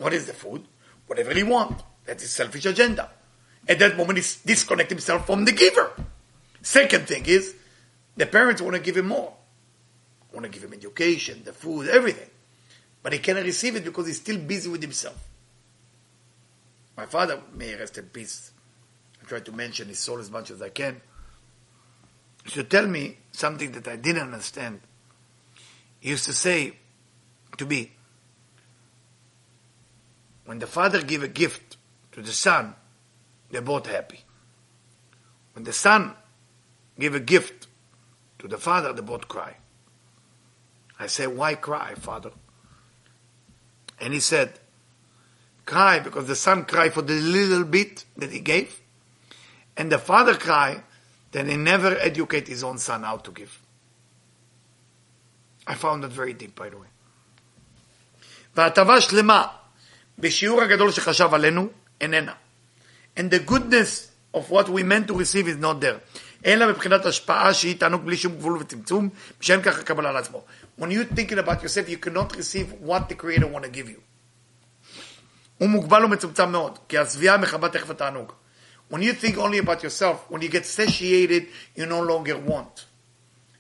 What 0.01 0.15
is 0.15 0.25
the 0.25 0.33
food? 0.33 0.65
Whatever 1.07 1.35
he 1.35 1.43
want. 1.43 1.83
That's 2.07 2.23
his 2.23 2.33
selfish 2.33 2.65
agenda. 2.65 3.11
At 3.69 3.79
that 3.81 3.99
moment, 3.99 4.19
he 4.19 4.25
disconnect 4.47 4.89
himself 4.89 5.27
from 5.27 5.45
the 5.45 5.53
giver. 5.53 5.93
Second 6.63 7.07
thing 7.07 7.27
is, 7.27 7.55
the 8.17 8.25
parents 8.25 8.63
want 8.63 8.77
to 8.77 8.81
give 8.81 8.97
him 8.97 9.09
more. 9.09 9.35
Want 10.33 10.45
to 10.45 10.51
give 10.51 10.65
him 10.65 10.73
education, 10.73 11.43
the 11.45 11.53
food, 11.53 11.89
everything. 11.89 12.31
But 13.03 13.13
he 13.13 13.19
cannot 13.19 13.45
receive 13.45 13.77
it 13.77 13.85
because 13.85 14.07
he's 14.07 14.17
still 14.17 14.39
busy 14.39 14.71
with 14.71 14.81
himself. 14.81 15.23
My 16.97 17.05
father, 17.05 17.43
may 17.55 17.75
rest 17.75 17.99
in 17.99 18.07
peace, 18.07 18.53
I 19.23 19.27
try 19.27 19.41
to 19.41 19.53
mention 19.53 19.89
his 19.89 19.99
soul 19.99 20.19
as 20.19 20.31
much 20.31 20.51
as 20.51 20.63
I 20.63 20.71
can. 20.71 21.03
To 22.53 22.65
tell 22.65 22.87
me 22.87 23.19
something 23.33 23.73
that 23.73 23.87
I 23.87 23.97
didn't 23.97 24.23
understand. 24.23 24.81
He 25.99 26.09
used 26.09 26.25
to 26.25 26.33
say 26.33 26.77
to 27.59 27.67
me, 27.67 27.93
when 30.50 30.60
the 30.60 30.68
father 30.68 31.02
give 31.02 31.24
a 31.24 31.28
gift 31.28 31.78
to 32.12 32.22
the 32.22 32.32
son, 32.32 32.76
they're 33.50 33.62
both 33.62 33.88
happy. 33.88 34.22
When 35.54 35.64
the 35.64 35.74
son 35.74 36.14
give 37.00 37.16
a 37.16 37.20
gift 37.20 37.68
to 38.40 38.48
the 38.48 38.58
father, 38.58 38.94
they 38.94 39.02
both 39.02 39.28
cry. 39.28 39.56
I 41.00 41.08
say, 41.08 41.28
why 41.28 41.56
cry, 41.56 41.94
father? 41.96 42.32
And 44.00 44.14
he 44.14 44.20
said, 44.20 44.60
cry 45.66 46.00
because 46.00 46.28
the 46.28 46.36
son 46.36 46.66
cried 46.66 46.94
for 46.94 47.02
the 47.02 47.14
little 47.14 47.64
bit 47.64 48.06
that 48.18 48.32
he 48.32 48.40
gave, 48.40 48.80
and 49.76 49.92
the 49.92 49.98
father 49.98 50.36
cried 50.36 50.84
that 51.32 51.48
he 51.48 51.58
never 51.58 51.98
educate 51.98 52.48
his 52.48 52.64
own 52.64 52.78
son 52.78 53.04
how 53.04 53.18
to 53.18 53.32
give. 53.32 53.60
I 55.68 55.76
found 55.76 56.04
that 56.04 56.12
very 56.12 56.34
deep, 56.34 56.56
by 56.56 56.70
the 56.70 56.78
way. 56.78 56.88
וההטבה 58.56 59.02
שלמה 59.02 59.59
בשיעור 60.20 60.62
הגדול 60.62 60.92
שחשב 60.92 61.34
עלינו 61.34 61.68
איננה. 62.02 62.34
And 63.18 63.32
the 63.32 63.50
goodness 63.50 64.12
of 64.34 64.50
what 64.50 64.68
we 64.70 64.84
meant 64.84 65.08
to 65.08 65.14
receive 65.14 65.48
is 65.48 65.62
not 65.62 65.82
there. 65.82 66.00
אלא 66.46 66.70
מבחינת 66.70 67.06
השפעה 67.06 67.54
שהיא 67.54 67.80
תענוג 67.80 68.06
בלי 68.06 68.18
שום 68.18 68.36
גבול 68.38 68.58
וצמצום, 68.58 69.10
שאין 69.42 69.62
ככה 69.62 69.84
קבלה 69.84 70.12
לעצמו. 70.12 70.44
When 70.80 70.84
you're 70.84 71.16
thinking 71.16 71.40
about 71.40 71.64
yourself, 71.64 71.90
you 71.90 72.08
cannot 72.08 72.36
receive 72.36 72.88
what 72.88 73.10
the 73.10 73.16
Creator 73.16 73.48
want 73.48 73.64
to 73.64 73.70
give 73.70 73.90
you. 73.90 74.00
הוא 75.58 75.70
מוגבל 75.70 76.06
ומצומצם 76.06 76.52
מאוד, 76.52 76.80
כי 76.90 76.98
השביעה 76.98 77.38
מכבה 77.38 77.70
תכף 77.70 77.90
התענוג. 77.90 78.32
When 78.92 78.98
you 78.98 79.14
think 79.14 79.38
only 79.38 79.58
about 79.58 79.84
yourself, 79.84 80.30
when 80.30 80.42
you 80.42 80.50
get 80.50 80.66
satiated, 80.66 81.44
you 81.76 81.86
no 81.86 82.02
longer 82.02 82.38
want. 82.38 82.86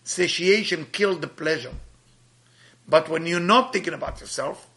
Satiation 0.03 0.85
killed 0.91 1.21
the 1.21 1.27
pleasure. 1.27 1.73
But 2.87 3.09
when 3.09 3.25
you're 3.25 3.47
not 3.55 3.73
thinking 3.73 3.93
about 3.93 4.21
yourself, 4.21 4.67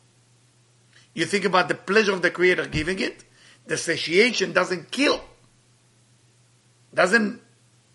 you 1.13 1.25
think 1.25 1.45
about 1.45 1.67
the 1.67 1.75
pleasure 1.75 2.13
of 2.13 2.21
the 2.21 2.31
Creator 2.31 2.67
giving 2.67 2.99
it, 2.99 3.23
the 3.65 3.77
satiation 3.77 4.51
doesn't 4.51 4.91
kill, 4.91 5.21
doesn't 6.93 7.41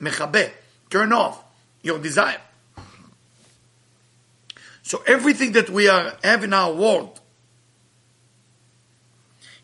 mechabe, 0.00 0.50
turn 0.90 1.12
off 1.12 1.42
your 1.82 1.98
desire. 1.98 2.40
So 4.82 5.02
everything 5.06 5.52
that 5.52 5.68
we 5.68 5.88
are 5.88 6.14
have 6.22 6.44
in 6.44 6.52
our 6.52 6.72
world 6.72 7.20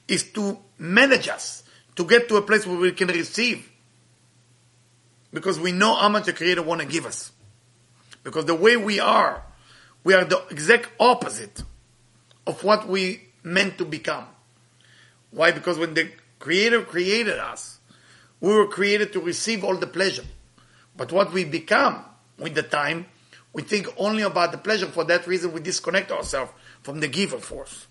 is 0.06 0.24
to 0.32 0.58
manage 0.78 1.28
us 1.28 1.62
to 1.96 2.04
get 2.04 2.28
to 2.28 2.36
a 2.36 2.42
place 2.42 2.66
where 2.66 2.76
we 2.76 2.92
can 2.92 3.08
receive. 3.08 3.70
Because 5.32 5.58
we 5.58 5.72
know 5.72 5.94
how 5.94 6.08
much 6.08 6.26
the 6.26 6.32
Creator 6.32 6.62
want 6.62 6.80
to 6.80 6.86
give 6.86 7.06
us. 7.06 7.32
Because 8.22 8.44
the 8.44 8.54
way 8.54 8.76
we 8.76 9.00
are, 9.00 9.42
we 10.02 10.14
are 10.14 10.24
the 10.24 10.44
exact 10.50 10.88
opposite 11.00 11.62
of 12.46 12.62
what 12.62 12.88
we 12.88 13.22
meant 13.44 13.78
to 13.78 13.84
become. 13.84 14.26
Why? 15.30 15.52
Because 15.52 15.78
when 15.78 15.94
the 15.94 16.10
Creator 16.40 16.82
created 16.82 17.38
us, 17.38 17.78
we 18.40 18.52
were 18.52 18.66
created 18.66 19.12
to 19.12 19.20
receive 19.20 19.62
all 19.62 19.76
the 19.76 19.86
pleasure. 19.86 20.24
But 20.96 21.12
what 21.12 21.32
we 21.32 21.44
become 21.44 22.04
with 22.38 22.54
the 22.54 22.62
time, 22.62 23.06
we 23.52 23.62
think 23.62 23.88
only 23.96 24.22
about 24.22 24.52
the 24.52 24.58
pleasure. 24.58 24.86
For 24.86 25.04
that 25.04 25.26
reason, 25.26 25.52
we 25.52 25.60
disconnect 25.60 26.10
ourselves 26.10 26.52
from 26.82 27.00
the 27.00 27.08
giver 27.08 27.38
force. 27.38 27.86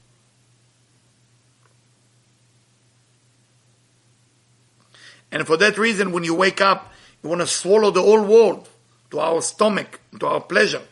And 5.32 5.48
for 5.48 5.58
that 5.58 5.80
reason, 5.80 6.12
when 6.12 6.24
you 6.24 6.36
wake 6.36 6.62
up, 6.62 6.94
you 7.24 7.30
want 7.30 7.42
to 7.42 7.48
swallow 7.48 7.90
the 7.90 8.04
whole 8.04 8.22
world 8.22 8.70
to 9.10 9.20
our 9.20 9.42
stomach, 9.42 10.00
to 10.20 10.28
our 10.28 10.42
pleasure. 10.42 10.84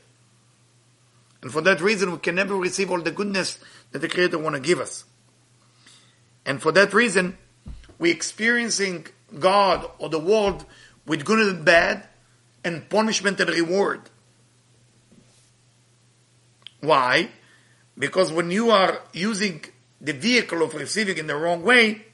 And 1.44 1.52
for 1.52 1.62
that 1.62 1.80
reason, 1.82 2.12
we 2.12 2.18
can 2.18 2.36
never 2.36 2.56
receive 2.56 2.90
all 2.90 3.02
the 3.02 3.12
goodness 3.12 3.60
that 3.92 4.00
the 4.00 4.08
Creator 4.08 4.38
want 4.40 4.56
to 4.56 4.62
give 4.62 4.80
us. 4.80 5.06
And 6.46 6.62
for 6.62 6.72
that 6.72 6.94
reason, 6.94 7.38
we 8.00 8.10
experiencing 8.10 9.08
God 9.40 9.90
or 10.00 10.10
the 10.10 10.20
world 10.20 10.66
with 11.06 11.26
good 11.26 11.40
and 11.40 11.64
bad 11.66 12.08
and 12.64 12.90
punishment 12.90 13.40
and 13.40 13.50
reward. 13.50 14.02
Why? 16.80 17.30
Because 17.98 18.32
when 18.32 18.50
you 18.50 18.72
are 18.72 19.02
using 19.14 19.64
the 20.00 20.14
vehicle 20.14 20.64
of 20.64 20.74
receiving 20.74 21.18
in 21.18 21.28
the 21.28 21.36
wrong 21.36 21.62
way, 21.62 22.06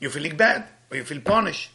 you're 0.00 0.10
feeling 0.10 0.36
bad 0.36 0.66
or 0.90 0.96
you 0.96 1.04
feel 1.04 1.20
punished. 1.20 1.70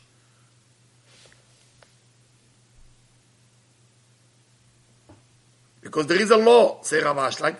Because 5.82 6.08
there 6.08 6.22
is 6.22 6.32
a 6.32 6.38
law, 6.38 6.82
say 6.82 7.02
Rav 7.02 7.16
Ashlag, 7.16 7.56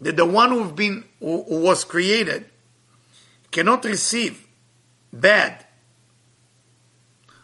that 0.00 0.16
the 0.16 0.24
one 0.24 0.50
who've 0.50 0.74
been 0.74 1.04
who, 1.18 1.44
was 1.48 1.84
created 1.84 2.46
cannot 3.50 3.84
receive 3.84 4.46
bad 5.12 5.66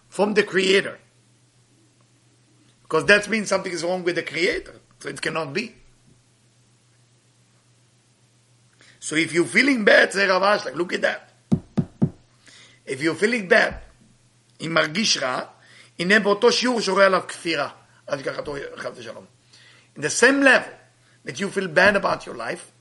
from 0.09 0.35
the 0.35 0.43
creator. 0.43 0.99
Because 2.83 3.05
that 3.07 3.29
means 3.29 3.49
something 3.49 3.73
is 3.73 3.83
wrong 3.83 4.05
with 4.05 4.15
the 4.15 4.23
creator. 4.23 4.81
So 5.01 5.09
it 5.09 5.21
cannot 5.21 5.53
be. 5.53 5.75
So 9.01 9.15
if 9.17 9.33
you're 9.33 9.45
feeling 9.45 9.85
bad 9.85 10.13
say 10.13 10.27
Rav 10.27 10.43
Ashlag 10.43 10.75
look 10.75 10.93
at 10.93 11.03
that. 11.03 11.33
If 12.85 13.03
you're 13.03 13.15
feeling 13.15 13.49
bad 13.49 13.75
אם 14.61 14.75
מרגיש 14.75 15.19
רע 15.19 15.41
הנה 15.99 16.19
באותו 16.19 16.53
שיעור 16.53 16.81
שורה 16.81 17.07
עליו 17.07 17.23
כפירה 17.29 17.69
ככה 18.25 18.43
ושלום 18.97 19.27
in 19.97 20.01
the 20.01 20.11
same 20.11 20.43
level 20.43 20.73
that 21.26 21.39
you 21.39 21.49
feel 21.49 21.68
bad 21.68 21.95
about 21.95 22.26
your 22.26 22.36
life, 22.36 22.72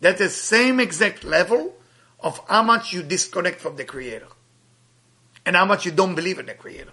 that's 0.00 0.18
the 0.18 0.28
same 0.28 0.80
exact 0.80 1.24
level 1.24 1.74
of 2.20 2.40
how 2.48 2.62
much 2.62 2.92
you 2.92 3.02
disconnect 3.02 3.60
from 3.60 3.76
the 3.76 3.84
Creator. 3.84 4.28
And 5.46 5.56
how 5.56 5.64
much 5.64 5.86
you 5.86 5.92
don't 5.92 6.14
believe 6.14 6.38
in 6.38 6.46
the 6.46 6.54
Creator. 6.54 6.92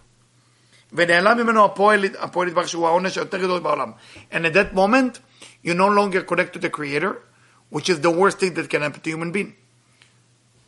ונעלם 0.94 1.38
ממנו 1.38 1.66
הפועל, 1.66 2.06
הפועל 2.20 2.48
יתברך 2.48 2.70
שהוא 2.70 2.88
העונש 2.88 3.18
היותר 3.18 3.38
גדול 3.38 3.60
בעולם. 3.60 3.94
And 4.32 4.46
at 4.46 4.54
that 4.54 4.74
moment, 4.74 5.20
you 5.64 5.74
no 5.74 5.88
longer 5.88 6.22
connect 6.22 6.54
to 6.54 6.60
the 6.60 6.70
Creator, 6.70 7.22
which 7.70 7.90
is 7.90 8.00
the 8.00 8.12
worst 8.12 8.40
thing 8.40 8.54
that 8.54 8.70
can 8.70 8.82
happen 8.82 9.02
to 9.02 9.10
a 9.10 9.14
human 9.14 9.32
being. 9.32 9.56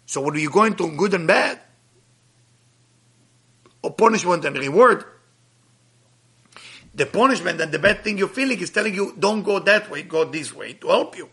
So 0.05 0.21
when 0.21 0.35
you 0.35 0.49
go 0.49 0.63
into 0.63 0.89
good 0.95 1.13
and 1.13 1.27
bad, 1.27 1.59
or 3.81 3.93
punishment 3.93 4.43
and 4.45 4.57
reward, 4.57 5.05
the 6.93 7.05
punishment 7.05 7.61
and 7.61 7.71
the 7.71 7.79
bad 7.79 8.03
thing 8.03 8.17
you're 8.17 8.27
feeling 8.27 8.59
is 8.59 8.71
telling 8.71 8.93
you, 8.93 9.13
don't 9.19 9.43
go 9.43 9.59
that 9.59 9.89
way, 9.89 10.03
go 10.03 10.25
this 10.25 10.53
way, 10.53 10.73
to 10.73 10.87
help 10.87 11.17
you. 11.17 11.29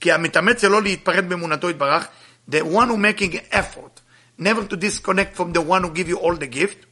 כי 0.00 0.12
המתאמץ 0.12 0.60
שלא 0.60 0.82
להתפרד 0.82 1.28
באמונתו 1.28 1.70
יתברך, 1.70 2.08
the 2.50 2.64
one 2.64 2.88
who 2.88 2.96
making 2.96 3.40
effort, 3.52 4.00
never 4.38 4.64
to 4.64 4.76
disconnect 4.76 5.34
from 5.34 5.52
the 5.52 5.60
one 5.60 5.82
who 5.82 5.90
give 5.90 6.08
you 6.08 6.16
all 6.16 6.34
the 6.34 6.46
gift, 6.46 6.86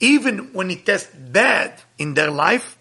even 0.00 0.52
when 0.52 0.70
it 0.70 0.84
tests 0.86 1.14
bad 1.14 1.72
in 1.98 2.14
their 2.14 2.30
life, 2.30 2.78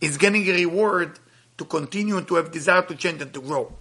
is 0.00 0.16
getting 0.16 0.46
a 0.48 0.52
reward 0.52 1.18
to 1.58 1.64
continue 1.64 2.20
to 2.22 2.34
have 2.34 2.50
desire 2.50 2.82
to 2.82 2.94
change 2.94 3.22
and 3.22 3.32
to 3.32 3.40
grow. 3.40 3.72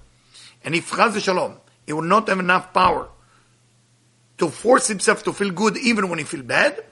And 0.64 0.76
if 0.76 0.92
Chaz 0.92 1.20
Shalom, 1.20 1.58
he 1.86 1.94
will 1.94 2.04
not 2.04 2.30
have 2.30 2.40
enough 2.40 2.74
power 2.74 3.10
to 4.38 4.50
force 4.50 4.88
himself 4.88 5.24
to 5.24 5.34
feel 5.34 5.52
good 5.52 5.78
even 5.78 6.10
when 6.10 6.20
he 6.20 6.26
feel 6.26 6.44
bad, 6.44 6.84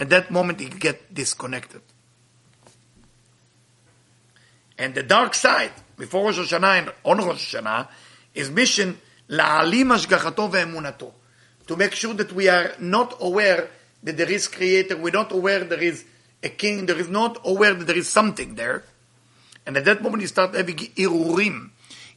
at 0.00 0.10
that 0.10 0.30
moment 0.30 0.60
he 0.60 0.68
get 0.68 1.12
disconnected. 1.12 1.82
And 4.78 4.94
the 4.94 5.02
dark 5.02 5.34
side, 5.34 5.72
before 5.96 6.26
Rosh 6.26 6.38
Hashanah 6.38 6.78
and 6.78 6.92
on 7.04 7.18
Rosh 7.18 7.54
Hashanah, 7.54 7.88
is 8.34 8.50
mission 8.50 8.98
להעלים 9.28 9.92
השגחתו 9.92 10.48
ואמונתו. 10.52 11.12
To 11.68 11.76
make 11.76 11.92
sure 11.94 12.14
that 12.14 12.32
we 12.32 12.48
are 12.48 12.72
not 12.78 13.16
aware 13.20 13.70
that 14.02 14.16
there 14.16 14.30
is 14.30 14.46
creator, 14.46 14.96
we're 14.96 15.10
not 15.10 15.32
aware 15.32 15.64
there 15.64 15.82
is 15.82 16.04
a 16.42 16.48
king, 16.48 16.86
there 16.86 16.98
is 16.98 17.08
not 17.08 17.38
aware 17.44 17.74
that 17.74 17.86
there 17.86 17.96
is 17.96 18.08
something 18.08 18.54
there. 18.54 18.84
And 19.66 19.76
at 19.76 19.84
that 19.84 20.02
moment 20.02 20.20
you 20.20 20.28
start 20.28 20.54
having 20.54 20.76
irurim. 20.76 21.70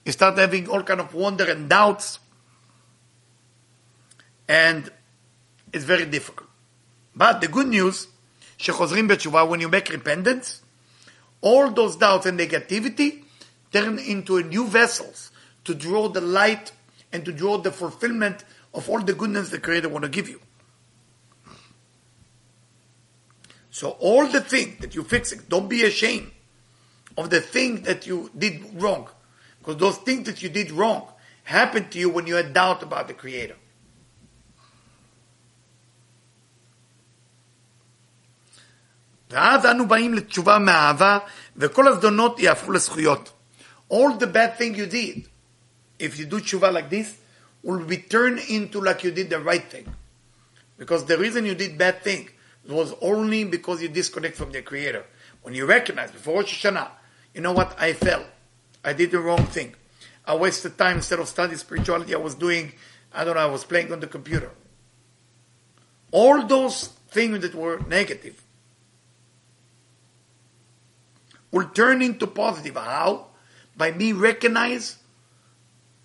You 0.06 0.12
start 0.12 0.38
having 0.38 0.70
all 0.70 0.84
kind 0.84 1.00
of 1.00 1.14
wonder 1.14 1.50
and 1.50 1.68
doubts. 1.68 2.20
And 4.48 4.92
it's 5.74 5.84
very 5.84 6.06
difficult. 6.06 6.50
But 7.16 7.42
the 7.42 7.48
good 7.48 7.68
news, 7.68 8.08
שחוזרים 8.58 9.08
בתשובה, 9.08 9.48
when 9.48 9.60
you 9.60 9.70
make 9.70 9.90
repentance, 9.90 10.62
all 11.42 11.72
those 11.72 11.96
doubts 11.96 12.26
and 12.26 12.40
negativity 12.40 13.24
turn 13.72 14.00
into 14.00 14.42
new 14.44 14.68
vessels 14.68 15.32
to 15.64 15.74
draw 15.74 16.10
the 16.10 16.22
light 16.22 16.72
and 17.12 17.26
to 17.26 17.32
draw 17.32 17.58
the 17.58 17.72
fulfillment 17.72 18.44
of 18.74 18.90
all 18.90 19.02
the 19.02 19.14
goodness 19.14 19.50
the 19.50 19.60
Creator 19.60 19.90
want 19.90 20.04
to 20.04 20.10
give 20.10 20.30
you. 20.30 20.40
So 23.72 23.92
all 24.00 24.28
the 24.28 24.42
things 24.42 24.80
that 24.82 24.96
you're 24.96 25.06
fixing, 25.06 25.42
don't 25.48 25.70
be 25.70 25.84
ashamed 25.84 26.32
of 27.18 27.30
the 27.30 27.40
thing 27.40 27.84
that 27.84 28.06
you 28.06 28.30
did 28.38 28.82
wrong. 28.82 29.08
Because 29.60 29.78
those 29.78 29.98
things 29.98 30.26
that 30.26 30.42
you 30.42 30.50
did 30.50 30.72
wrong 30.72 31.08
happened 31.44 31.92
to 31.92 32.00
you 32.00 32.10
when 32.10 32.28
you 32.28 32.36
had 32.36 32.54
doubt 32.54 32.84
about 32.84 33.08
the 33.08 33.14
Creator. 33.14 33.56
ואז 39.34 39.66
אנו 39.66 39.88
באים 39.88 40.14
לתשובה 40.14 40.60
מאהבה, 40.60 41.20
וכל 41.58 41.88
הזדונות 41.88 42.40
יהפכו 42.40 42.72
לזכויות. 42.72 43.32
All 43.92 44.18
the 44.20 44.28
bad 44.28 44.58
thing 44.58 44.76
you 44.76 44.86
did, 44.86 45.28
if 46.00 46.18
you 46.20 46.26
do 46.26 46.40
tshuva 46.40 46.72
like 46.72 46.90
this, 46.90 47.18
will 47.64 47.84
be 47.86 47.98
turned 47.98 48.40
into 48.50 48.80
like 48.82 49.04
you 49.04 49.12
did 49.12 49.30
the 49.30 49.40
right 49.40 49.70
thing. 49.70 49.88
Because 50.78 51.06
the 51.06 51.18
reason 51.18 51.46
you 51.46 51.56
did 51.56 51.78
bad 51.78 52.04
thing 52.04 52.30
was 52.68 52.94
only 53.02 53.44
because 53.44 53.82
you 53.82 53.90
disconnect 53.90 54.36
from 54.36 54.52
the 54.52 54.62
Creator. 54.62 55.06
When 55.42 55.54
you 55.54 55.66
recognize 55.66 56.12
before 56.12 56.42
Rosh 56.42 56.66
Hashanah, 56.66 56.90
you 57.34 57.42
know 57.42 57.52
what, 57.52 57.76
I 57.80 57.94
fell. 57.94 58.26
I 58.84 58.94
did 58.94 59.12
the 59.12 59.20
wrong 59.20 59.46
thing. 59.46 59.76
I 60.26 60.36
wasted 60.36 60.78
time 60.78 60.98
instead 60.98 61.20
of 61.20 61.28
studying 61.28 61.58
spirituality, 61.58 62.14
I 62.14 62.20
was 62.20 62.36
doing, 62.36 62.74
I 63.14 63.24
don't 63.24 63.36
know, 63.36 63.42
I 63.42 63.46
was 63.48 63.64
playing 63.64 63.92
on 63.92 64.00
the 64.00 64.08
computer. 64.08 64.52
All 66.12 66.46
those 66.46 66.90
things 67.10 67.40
that 67.40 67.56
were 67.56 67.80
negative 67.88 68.42
will 71.55 71.69
turn 71.69 72.03
into 72.03 72.27
positive. 72.27 72.75
How? 72.75 73.27
By 73.77 73.93
me 73.93 74.13
recognize 74.13 74.99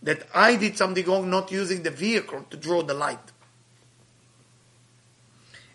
that 0.03 0.27
I 0.33 0.55
did 0.55 0.77
something 0.77 1.03
wrong 1.07 1.27
not 1.29 1.51
using 1.51 1.81
the 1.81 1.89
vehicle 1.89 2.45
to 2.51 2.55
draw 2.55 2.83
the 2.83 2.93
light. 2.93 3.31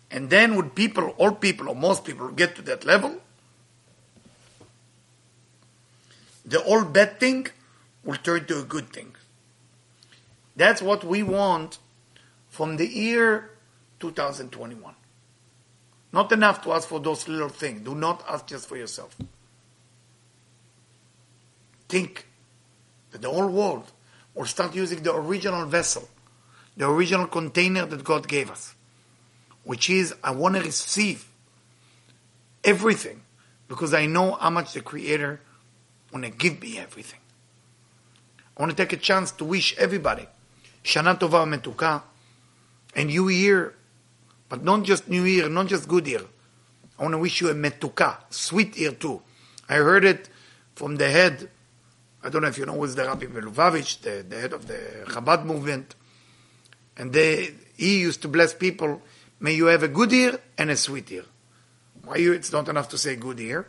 And 0.09 0.29
then 0.29 0.55
when 0.55 0.69
people, 0.69 1.09
all 1.17 1.33
people 1.33 1.67
or 1.67 1.75
most 1.75 2.05
people 2.05 2.29
get 2.29 2.55
to 2.55 2.61
that 2.61 2.85
level, 2.85 3.17
the 6.45 6.61
all 6.61 6.85
bad 6.85 7.19
thing 7.19 7.47
will 8.05 8.15
turn 8.15 8.45
to 8.45 8.59
a 8.59 8.63
good 8.63 8.89
thing. 8.93 9.13
That's 10.55 10.81
what 10.81 11.03
we 11.03 11.21
want 11.21 11.79
from 12.47 12.77
the 12.77 12.87
year 12.87 13.51
2021. 13.99 14.95
Not 16.13 16.31
enough 16.31 16.63
to 16.63 16.71
ask 16.71 16.87
for 16.87 17.01
those 17.01 17.27
little 17.27 17.49
things. 17.49 17.81
Do 17.81 17.93
not 17.93 18.23
ask 18.29 18.47
just 18.47 18.69
for 18.69 18.77
yourself. 18.77 19.17
Think 21.87 22.25
that 23.11 23.21
the 23.21 23.29
whole 23.29 23.47
world 23.47 23.91
will 24.33 24.45
start 24.45 24.75
using 24.75 25.01
the 25.03 25.13
original 25.13 25.65
vessel, 25.65 26.07
the 26.75 26.89
original 26.89 27.27
container 27.27 27.85
that 27.85 28.03
God 28.03 28.27
gave 28.27 28.51
us, 28.51 28.75
which 29.63 29.89
is 29.89 30.13
I 30.23 30.31
want 30.31 30.55
to 30.55 30.61
receive 30.61 31.25
everything 32.63 33.21
because 33.67 33.93
I 33.93 34.05
know 34.05 34.33
how 34.33 34.49
much 34.49 34.73
the 34.73 34.81
Creator 34.81 35.39
want 36.11 36.25
to 36.25 36.31
give 36.31 36.61
me 36.61 36.77
everything. 36.77 37.19
I 38.57 38.61
want 38.61 38.71
to 38.71 38.75
take 38.75 38.93
a 38.93 38.97
chance 38.97 39.31
to 39.33 39.45
wish 39.45 39.77
everybody 39.77 40.27
Shana 40.83 41.19
Tova 41.19 41.45
Metuka 41.45 42.03
and 42.95 43.09
New 43.09 43.29
Year, 43.29 43.73
but 44.47 44.63
not 44.63 44.83
just 44.83 45.09
New 45.09 45.23
Year, 45.23 45.49
not 45.49 45.67
just 45.67 45.87
good 45.87 46.07
year. 46.07 46.21
I 46.97 47.03
want 47.03 47.13
to 47.13 47.17
wish 47.17 47.41
you 47.41 47.49
a 47.49 47.53
Metuka, 47.53 48.17
sweet 48.29 48.77
year 48.77 48.91
too. 48.91 49.21
I 49.67 49.75
heard 49.75 50.05
it 50.05 50.29
from 50.75 50.95
the 50.97 51.09
head 51.09 51.49
I 52.25 52.29
don't 52.29 52.41
know 52.41 52.47
if 52.47 52.57
you 52.57 52.65
know 52.65 52.73
who's 52.73 52.95
the 52.95 53.05
Rabbi 53.05 53.27
Meluvavitch, 53.27 54.01
the, 54.01 54.25
the 54.27 54.41
head 54.41 54.51
of 54.51 54.65
the 54.65 55.03
Chabad 55.05 55.45
movement. 55.45 55.93
And 56.97 57.13
they, 57.13 57.51
he 57.77 57.99
used 57.99 58.23
to 58.23 58.27
bless 58.27 58.51
people, 58.51 59.03
may 59.39 59.53
you 59.53 59.67
have 59.67 59.83
a 59.83 59.87
good 59.87 60.11
ear 60.11 60.39
and 60.57 60.71
a 60.71 60.75
sweet 60.75 61.11
ear. 61.11 61.25
Why 62.03 62.15
you, 62.15 62.33
it's 62.33 62.51
not 62.51 62.67
enough 62.67 62.89
to 62.89 62.97
say 62.97 63.15
good 63.15 63.39
ear. 63.39 63.67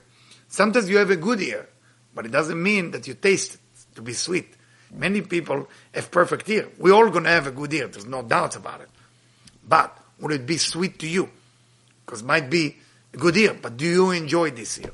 Sometimes 0.49 0.89
you 0.89 0.97
have 0.97 1.11
a 1.11 1.17
good 1.17 1.43
ear, 1.43 1.69
but 2.15 2.25
it 2.25 2.33
doesn't 2.33 2.61
mean 2.63 2.93
that 2.93 3.07
you 3.07 3.13
taste 3.13 3.55
it 3.57 3.61
to 3.97 4.01
be 4.01 4.15
sweet. 4.15 4.49
Many 4.91 5.21
people 5.21 5.69
have 5.93 6.11
perfect 6.11 6.49
ear. 6.49 6.71
We're 6.79 6.95
all 6.95 7.11
going 7.11 7.25
to 7.25 7.31
have 7.31 7.47
a 7.47 7.51
good 7.51 7.75
ear. 7.75 7.89
There's 7.89 8.07
no 8.07 8.23
doubt 8.23 8.57
about 8.57 8.81
it. 8.81 8.89
But 9.69 9.99
would 10.21 10.33
it 10.33 10.47
be 10.47 10.57
sweet 10.57 10.99
to 11.01 11.07
you? 11.07 11.29
Because 12.07 12.23
it 12.23 12.27
might 12.27 12.49
be 12.49 12.79
a 13.13 13.19
good 13.19 13.37
ear, 13.37 13.55
but 13.61 13.77
do 13.77 13.85
you 13.85 14.13
enjoy 14.13 14.51
this 14.51 14.79
ear? 14.79 14.93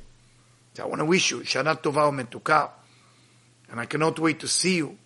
So 0.74 0.82
I 0.82 0.86
want 0.86 0.98
to 0.98 1.04
wish 1.04 1.30
you 1.30 1.40
Shana 1.40 1.80
Tova 1.80 2.10
Umetuka. 2.10 2.70
And 3.72 3.80
I 3.80 3.86
cannot 3.86 4.18
wait 4.18 4.38
to 4.40 4.48
see 4.48 4.76
you. 4.76 4.98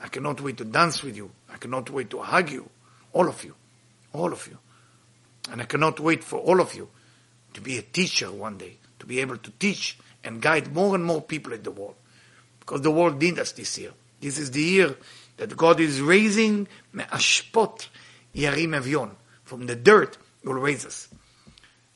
I 0.00 0.08
cannot 0.08 0.40
wait 0.40 0.56
to 0.58 0.64
dance 0.64 1.04
with 1.04 1.16
you. 1.16 1.30
I 1.48 1.56
cannot 1.56 1.88
wait 1.88 2.10
to 2.10 2.18
hug 2.18 2.50
you. 2.50 2.68
All 3.12 3.28
of 3.28 3.44
you. 3.44 3.54
All 4.12 4.32
of 4.32 4.44
you. 4.48 4.58
And 5.52 5.62
I 5.62 5.64
cannot 5.64 6.00
wait 6.00 6.24
for 6.24 6.40
all 6.40 6.60
of 6.60 6.74
you 6.74 6.88
to 7.54 7.60
be 7.60 7.78
a 7.78 7.82
teacher 7.82 8.30
one 8.30 8.58
day, 8.58 8.76
to 8.98 9.06
be 9.06 9.20
able 9.20 9.36
to 9.38 9.50
teach 9.52 9.96
and 10.24 10.42
guide 10.42 10.74
more 10.74 10.96
and 10.96 11.04
more 11.04 11.22
people 11.22 11.52
in 11.52 11.62
the 11.62 11.70
world. 11.70 11.94
Because 12.58 12.82
the 12.82 12.90
world 12.90 13.20
needs 13.20 13.38
us 13.38 13.52
this 13.52 13.78
year. 13.78 13.92
This 14.20 14.36
is 14.36 14.50
the 14.50 14.62
year 14.62 14.96
that 15.36 15.56
God 15.56 15.78
is 15.78 16.00
raising 16.00 16.66
me'ashpot 16.92 17.86
yarim 18.34 18.76
evion. 18.76 19.10
From 19.44 19.66
the 19.66 19.76
dirt, 19.76 20.18
He 20.42 20.48
will 20.48 20.56
raise 20.56 20.84
us. 20.84 21.08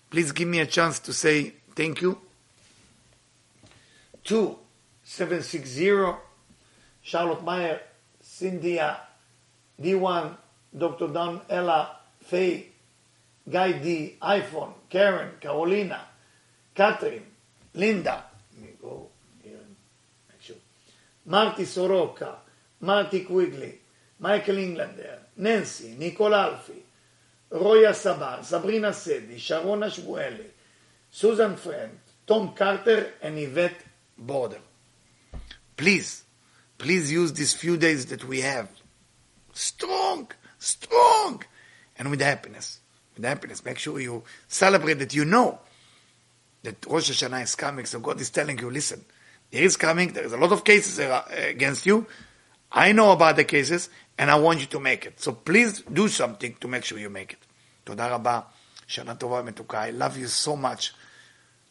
Please 0.08 0.30
give 0.30 0.46
me 0.46 0.60
a 0.60 0.66
chance 0.66 1.00
to 1.00 1.12
say 1.12 1.54
thank 1.74 2.00
you. 2.00 2.16
2760 5.16 6.16
Charlotte 7.02 7.42
Meyer, 7.42 7.80
Cynthia, 8.20 9.00
D1, 9.80 10.36
Dr. 10.76 11.08
Don 11.08 11.40
Ella, 11.50 11.98
Faye, 12.20 12.68
Guy 13.50 13.72
D, 13.72 14.16
iPhone, 14.22 14.72
Karen, 14.88 15.32
Carolina, 15.40 16.00
Catherine, 16.74 17.26
Linda. 17.74 18.24
Marty 21.24 21.64
Soroka, 21.64 22.38
Marty 22.80 23.20
Quigley, 23.20 23.78
Michael 24.18 24.58
Englander, 24.58 25.18
Nancy, 25.36 25.94
Nicole 25.96 26.34
Alfie, 26.34 26.82
Roya 27.50 27.94
Sabar, 27.94 28.42
Sabrina 28.42 28.88
Sedi, 28.88 29.36
Sharona 29.36 29.86
Shmueli, 29.88 30.46
Susan 31.10 31.54
Friend, 31.54 31.96
Tom 32.26 32.54
Carter, 32.54 33.14
and 33.22 33.38
Yvette 33.38 33.84
Border. 34.18 34.58
Please, 35.75 36.23
please 36.77 37.11
use 37.11 37.33
these 37.33 37.53
few 37.53 37.77
days 37.77 38.07
that 38.07 38.23
we 38.23 38.41
have. 38.41 38.69
Strong, 39.53 40.31
strong, 40.59 41.43
and 41.97 42.09
with 42.09 42.21
happiness. 42.21 42.79
With 43.15 43.25
happiness. 43.25 43.63
Make 43.63 43.79
sure 43.79 43.99
you 43.99 44.23
celebrate 44.47 44.95
that 44.95 45.13
you 45.13 45.25
know 45.25 45.59
that 46.63 46.85
Rosh 46.85 47.11
Hashanah 47.11 47.43
is 47.43 47.55
coming, 47.55 47.85
so 47.85 47.99
God 47.99 48.19
is 48.19 48.29
telling 48.29 48.59
you, 48.59 48.69
listen, 48.69 49.03
there 49.51 49.63
is 49.63 49.77
coming, 49.77 50.13
there 50.13 50.25
is 50.25 50.33
a 50.33 50.37
lot 50.37 50.51
of 50.51 50.63
cases 50.63 50.99
against 51.29 51.85
you. 51.85 52.05
I 52.71 52.91
know 52.91 53.11
about 53.11 53.37
the 53.37 53.45
cases, 53.45 53.89
and 54.17 54.29
I 54.29 54.35
want 54.35 54.59
you 54.59 54.65
to 54.67 54.79
make 54.79 55.05
it. 55.05 55.19
So 55.21 55.31
please 55.31 55.81
do 55.81 56.07
something 56.07 56.55
to 56.59 56.67
make 56.67 56.83
sure 56.83 56.97
you 56.99 57.09
make 57.09 57.33
it. 57.33 57.39
תודה 57.83 58.07
רבה, 58.07 58.39
שנה 58.87 59.15
טובה 59.15 59.39
ומתוקה. 59.39 59.87
I 59.87 59.91
love 59.91 60.17
you 60.17 60.27
so 60.27 60.55
much. 60.55 60.93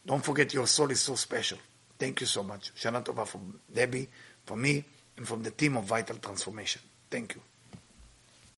Don't 0.07 0.23
forget 0.23 0.53
your 0.53 0.65
soul 0.65 0.89
is 0.89 0.99
so 0.99 1.15
special. 1.15 1.59
Thank 1.98 2.20
you 2.20 2.26
so 2.26 2.42
much. 2.42 2.74
Shana 2.74 3.04
Tova 3.04 3.26
from 3.26 3.60
Debbie, 3.72 4.08
from 4.44 4.62
me, 4.62 4.84
and 5.16 5.26
from 5.26 5.42
the 5.42 5.50
team 5.50 5.76
of 5.76 5.84
Vital 5.84 6.16
Transformation. 6.16 6.82
Thank 7.10 7.34
you. 7.34 7.40